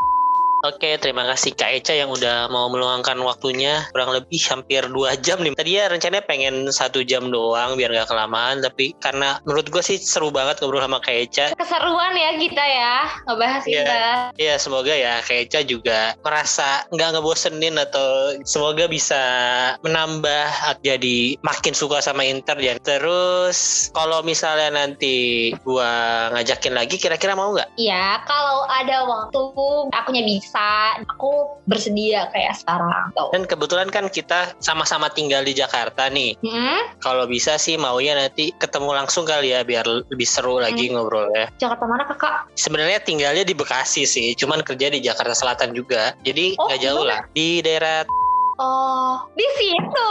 Oke, 0.63 0.95
terima 0.95 1.27
kasih 1.27 1.59
Kak 1.59 1.75
Eca 1.75 1.91
yang 1.91 2.07
udah 2.07 2.47
mau 2.47 2.71
meluangkan 2.71 3.19
waktunya 3.19 3.83
kurang 3.91 4.15
lebih 4.15 4.39
hampir 4.47 4.87
dua 4.87 5.19
jam 5.19 5.43
nih. 5.43 5.51
Tadi 5.59 5.75
ya 5.75 5.91
rencananya 5.91 6.23
pengen 6.23 6.71
satu 6.71 7.03
jam 7.03 7.27
doang 7.27 7.75
biar 7.75 7.91
nggak 7.91 8.07
kelamaan, 8.07 8.63
tapi 8.63 8.95
karena 8.95 9.43
menurut 9.43 9.67
gue 9.67 9.83
sih 9.83 9.99
seru 9.99 10.31
banget 10.31 10.63
ngobrol 10.63 10.79
sama 10.79 11.03
Kak 11.03 11.11
Eca. 11.19 11.45
keseruan 11.59 12.15
ya 12.15 12.31
kita 12.39 12.63
ya 12.63 12.95
ngebahas 13.27 13.63
Iya. 13.67 13.75
kita. 13.83 14.03
Ya 14.39 14.55
semoga 14.55 14.95
ya 14.95 15.19
Kak 15.19 15.35
Eca 15.35 15.59
juga 15.67 16.15
merasa 16.23 16.87
nggak 16.95 17.09
ngebosenin 17.19 17.75
atau 17.75 18.07
semoga 18.47 18.87
bisa 18.87 19.19
menambah 19.83 20.47
jadi 20.79 21.35
makin 21.43 21.75
suka 21.75 21.99
sama 21.99 22.23
Inter 22.23 22.55
ya. 22.63 22.79
Terus 22.79 23.91
kalau 23.91 24.23
misalnya 24.23 24.71
nanti 24.71 25.51
gua 25.67 25.91
ngajakin 26.31 26.71
lagi, 26.71 26.95
kira-kira 26.95 27.35
mau 27.35 27.51
nggak? 27.51 27.75
Iya, 27.75 28.23
kalau 28.23 28.63
ada 28.71 29.03
waktu 29.03 29.41
akunya 29.91 30.23
bisa, 30.23 30.52
aku 30.55 31.61
bersedia 31.63 32.29
kayak 32.29 32.53
sekarang. 32.55 33.09
Tuh. 33.13 33.29
Dan 33.31 33.43
kebetulan 33.43 33.89
kan 33.89 34.07
kita 34.07 34.53
sama-sama 34.57 35.09
tinggal 35.09 35.41
di 35.41 35.53
Jakarta 35.53 36.07
nih. 36.07 36.37
Hmm, 36.39 36.93
Kalau 36.99 37.25
bisa 37.25 37.55
sih 37.55 37.75
maunya 37.75 38.13
nanti 38.13 38.53
ketemu 38.53 38.93
langsung 38.93 39.23
kali 39.23 39.49
ya 39.49 39.61
biar 39.61 39.85
lebih 39.85 40.25
seru 40.25 40.57
lagi 40.57 40.89
ngobrolnya. 40.89 41.49
Jakarta 41.57 41.85
mana 41.85 42.03
kakak? 42.05 42.51
Sebenarnya 42.53 42.99
tinggalnya 42.99 43.41
di 43.41 43.53
Bekasi 43.53 44.03
sih, 44.03 44.33
cuman 44.33 44.61
kerja 44.61 44.87
di 44.87 44.99
Jakarta 44.99 45.33
Selatan 45.33 45.71
juga. 45.71 46.13
Jadi 46.21 46.55
Oh, 46.55 46.67
nggak 46.67 46.79
jauh 46.79 47.01
gimana? 47.01 47.09
lah. 47.09 47.21
Di 47.31 47.47
daerah 47.59 48.05
Oh, 48.61 49.17
di 49.33 49.47
situ. 49.57 50.09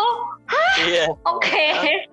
Iya. 0.82 1.12
Oke, 1.28 1.64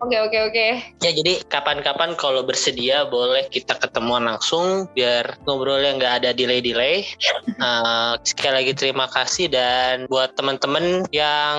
oke, 0.04 0.18
oke, 0.30 0.38
oke. 0.52 0.68
Ya 1.00 1.12
jadi 1.16 1.42
kapan-kapan 1.48 2.14
kalau 2.20 2.44
bersedia 2.44 3.08
boleh 3.08 3.48
kita 3.48 3.80
ketemuan 3.80 4.28
langsung 4.28 4.88
biar 4.94 5.40
ngobrolnya 5.48 5.96
nggak 5.96 6.14
ada 6.24 6.30
delay-delay. 6.36 7.08
Uh, 7.58 8.20
sekali 8.28 8.64
lagi 8.64 8.74
terima 8.76 9.08
kasih 9.08 9.48
dan 9.48 10.06
buat 10.12 10.36
teman-teman 10.36 11.08
yang 11.16 11.58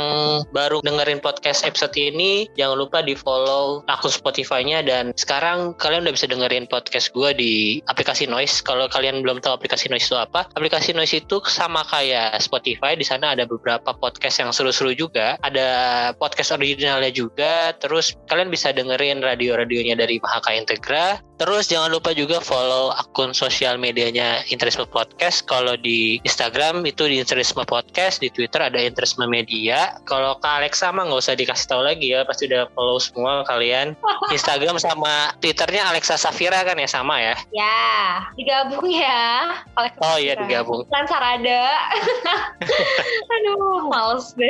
baru 0.53 0.85
dengerin 0.85 1.25
podcast 1.25 1.65
episode 1.65 1.97
ini 1.97 2.47
jangan 2.55 2.77
lupa 2.77 3.01
di 3.01 3.17
follow 3.17 3.81
akun 3.89 4.13
Spotify-nya 4.13 4.85
dan 4.85 5.17
sekarang 5.17 5.73
kalian 5.81 6.05
udah 6.05 6.15
bisa 6.15 6.29
dengerin 6.29 6.69
podcast 6.69 7.11
gue 7.17 7.31
di 7.35 7.55
aplikasi 7.89 8.29
Noise. 8.29 8.61
Kalau 8.61 8.87
kalian 8.93 9.25
belum 9.25 9.41
tahu 9.41 9.57
aplikasi 9.57 9.89
Noise 9.89 10.13
itu 10.13 10.17
apa, 10.21 10.47
aplikasi 10.53 10.93
Noise 10.93 11.25
itu 11.25 11.41
sama 11.49 11.83
kayak 11.89 12.37
Spotify. 12.45 12.93
Di 12.95 13.09
sana 13.09 13.33
ada 13.33 13.49
beberapa 13.49 13.97
podcast 13.97 14.37
yang 14.45 14.53
seru-seru 14.61 14.93
juga. 14.93 15.41
Ada 15.41 15.69
podcast 16.21 16.53
originalnya 16.53 17.09
juga. 17.09 17.73
Terus 17.81 18.13
kalian 18.29 18.53
bisa 18.53 18.77
dengerin 18.77 19.25
radio-radionya 19.25 19.97
dari 19.97 20.21
Mahaka 20.21 20.53
Integra. 20.53 21.25
Terus 21.41 21.73
jangan 21.73 21.89
lupa 21.89 22.13
juga 22.13 22.37
follow 22.45 22.93
akun 22.93 23.33
sosial 23.33 23.81
medianya 23.81 24.45
Interisme 24.53 24.85
Podcast. 24.85 25.49
Kalau 25.49 25.73
di 25.73 26.21
Instagram 26.21 26.85
itu 26.85 27.09
di 27.09 27.17
Interisme 27.17 27.65
Podcast, 27.65 28.21
di 28.21 28.29
Twitter 28.29 28.61
ada 28.61 28.77
Interisme 28.77 29.25
Media. 29.25 29.97
Kalau 30.05 30.37
ke 30.37 30.45
Alexa 30.45 30.93
mah 30.93 31.09
nggak 31.09 31.25
usah 31.25 31.33
dikasih 31.41 31.65
tahu 31.65 31.81
lagi 31.81 32.13
ya, 32.13 32.29
pasti 32.29 32.45
udah 32.45 32.69
follow 32.77 33.01
semua 33.01 33.41
kalian. 33.49 33.97
Instagram 34.29 34.77
sama 34.77 35.33
Twitternya 35.41 35.89
Alexa 35.89 36.21
Safira 36.21 36.61
kan 36.61 36.77
ya 36.77 36.85
sama 36.85 37.17
ya? 37.25 37.33
Ya, 37.57 37.89
digabung 38.37 38.93
ya. 38.93 39.65
Alexa 39.81 40.01
Oh 40.05 40.21
iya 40.21 40.37
digabung. 40.37 40.85
Lansarada. 40.93 41.63
Aduh, 43.33 43.89
males 43.89 44.37
deh. 44.37 44.50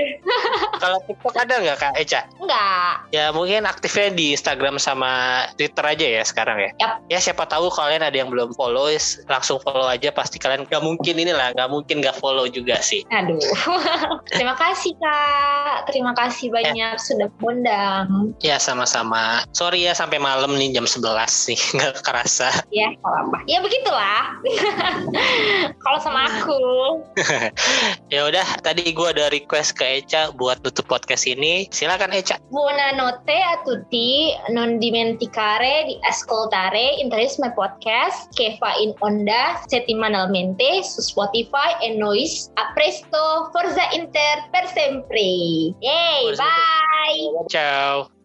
Kalau 0.81 0.99
TikTok 1.05 1.35
ada 1.37 1.55
nggak 1.61 1.79
Kak 1.79 1.95
Eca? 2.01 2.21
Enggak. 2.41 2.95
Ya 3.13 3.35
mungkin 3.35 3.69
aktifnya 3.69 4.09
di 4.15 4.33
Instagram 4.33 4.81
sama 4.81 5.45
Twitter 5.55 5.85
aja 5.85 6.07
ya 6.21 6.23
sekarang 6.25 6.59
ya. 6.59 6.71
Yap. 6.81 6.93
Ya 7.13 7.19
siapa 7.21 7.45
tahu 7.45 7.69
kalian 7.69 8.01
ada 8.01 8.17
yang 8.17 8.33
belum 8.33 8.57
follow, 8.57 8.89
langsung 9.29 9.61
follow 9.61 9.87
aja. 9.87 10.09
Pasti 10.15 10.41
kalian 10.41 10.65
nggak 10.65 10.83
mungkin 10.83 11.15
inilah, 11.21 11.53
nggak 11.53 11.69
mungkin 11.69 12.01
nggak 12.01 12.17
follow 12.17 12.49
juga 12.49 12.81
sih. 12.81 13.05
Aduh. 13.13 13.41
Terima 14.37 14.57
kasih 14.57 14.97
Kak. 14.97 15.93
Terima 15.93 16.13
kasih 16.17 16.49
banyak 16.49 16.97
sudah 16.97 17.29
undang. 17.45 18.33
Ya 18.41 18.57
sama-sama. 18.57 19.45
Sorry 19.53 19.85
ya 19.85 19.93
sampai 19.93 20.17
malam 20.17 20.57
nih 20.57 20.73
jam 20.77 20.87
11 20.89 21.05
nih 21.51 21.61
nggak 21.77 21.93
kerasa. 22.07 22.49
Ya, 22.73 22.89
apa. 23.05 23.45
Ya 23.45 23.59
begitulah. 23.61 24.39
kalau 25.85 25.99
sama 26.01 26.31
aku. 26.31 26.63
Ya 28.09 28.27
udah, 28.27 28.47
tadi 28.63 28.91
gua 28.95 29.13
ada 29.13 29.29
request 29.33 29.77
ke 29.77 29.90
Eca 29.91 30.31
buat 30.31 30.63
tutup 30.63 30.87
podcast 30.87 31.27
ini. 31.27 31.67
Silakan 31.71 32.15
Eca. 32.15 32.39
Buonanotte 32.51 33.35
a 33.35 33.59
tutti, 33.67 34.31
non 34.55 34.79
dimenticare 34.79 35.85
di 35.87 35.99
ascoltare 36.07 37.03
Interisme 37.03 37.53
Podcast 37.53 38.31
che 38.35 38.57
fa 38.59 38.75
in 38.79 38.95
onda 39.01 39.59
settimanalmente 39.67 40.83
su 40.83 41.01
Spotify 41.03 41.83
e 41.83 41.97
Noise. 41.97 42.51
A 42.55 42.71
presto, 42.75 43.51
Forza 43.51 43.91
Inter 43.93 44.49
per 44.51 44.67
sempre. 44.71 45.19
Yay, 45.81 46.23
Forza 46.23 46.45
bye! 46.45 47.47
Ciao. 47.49 48.20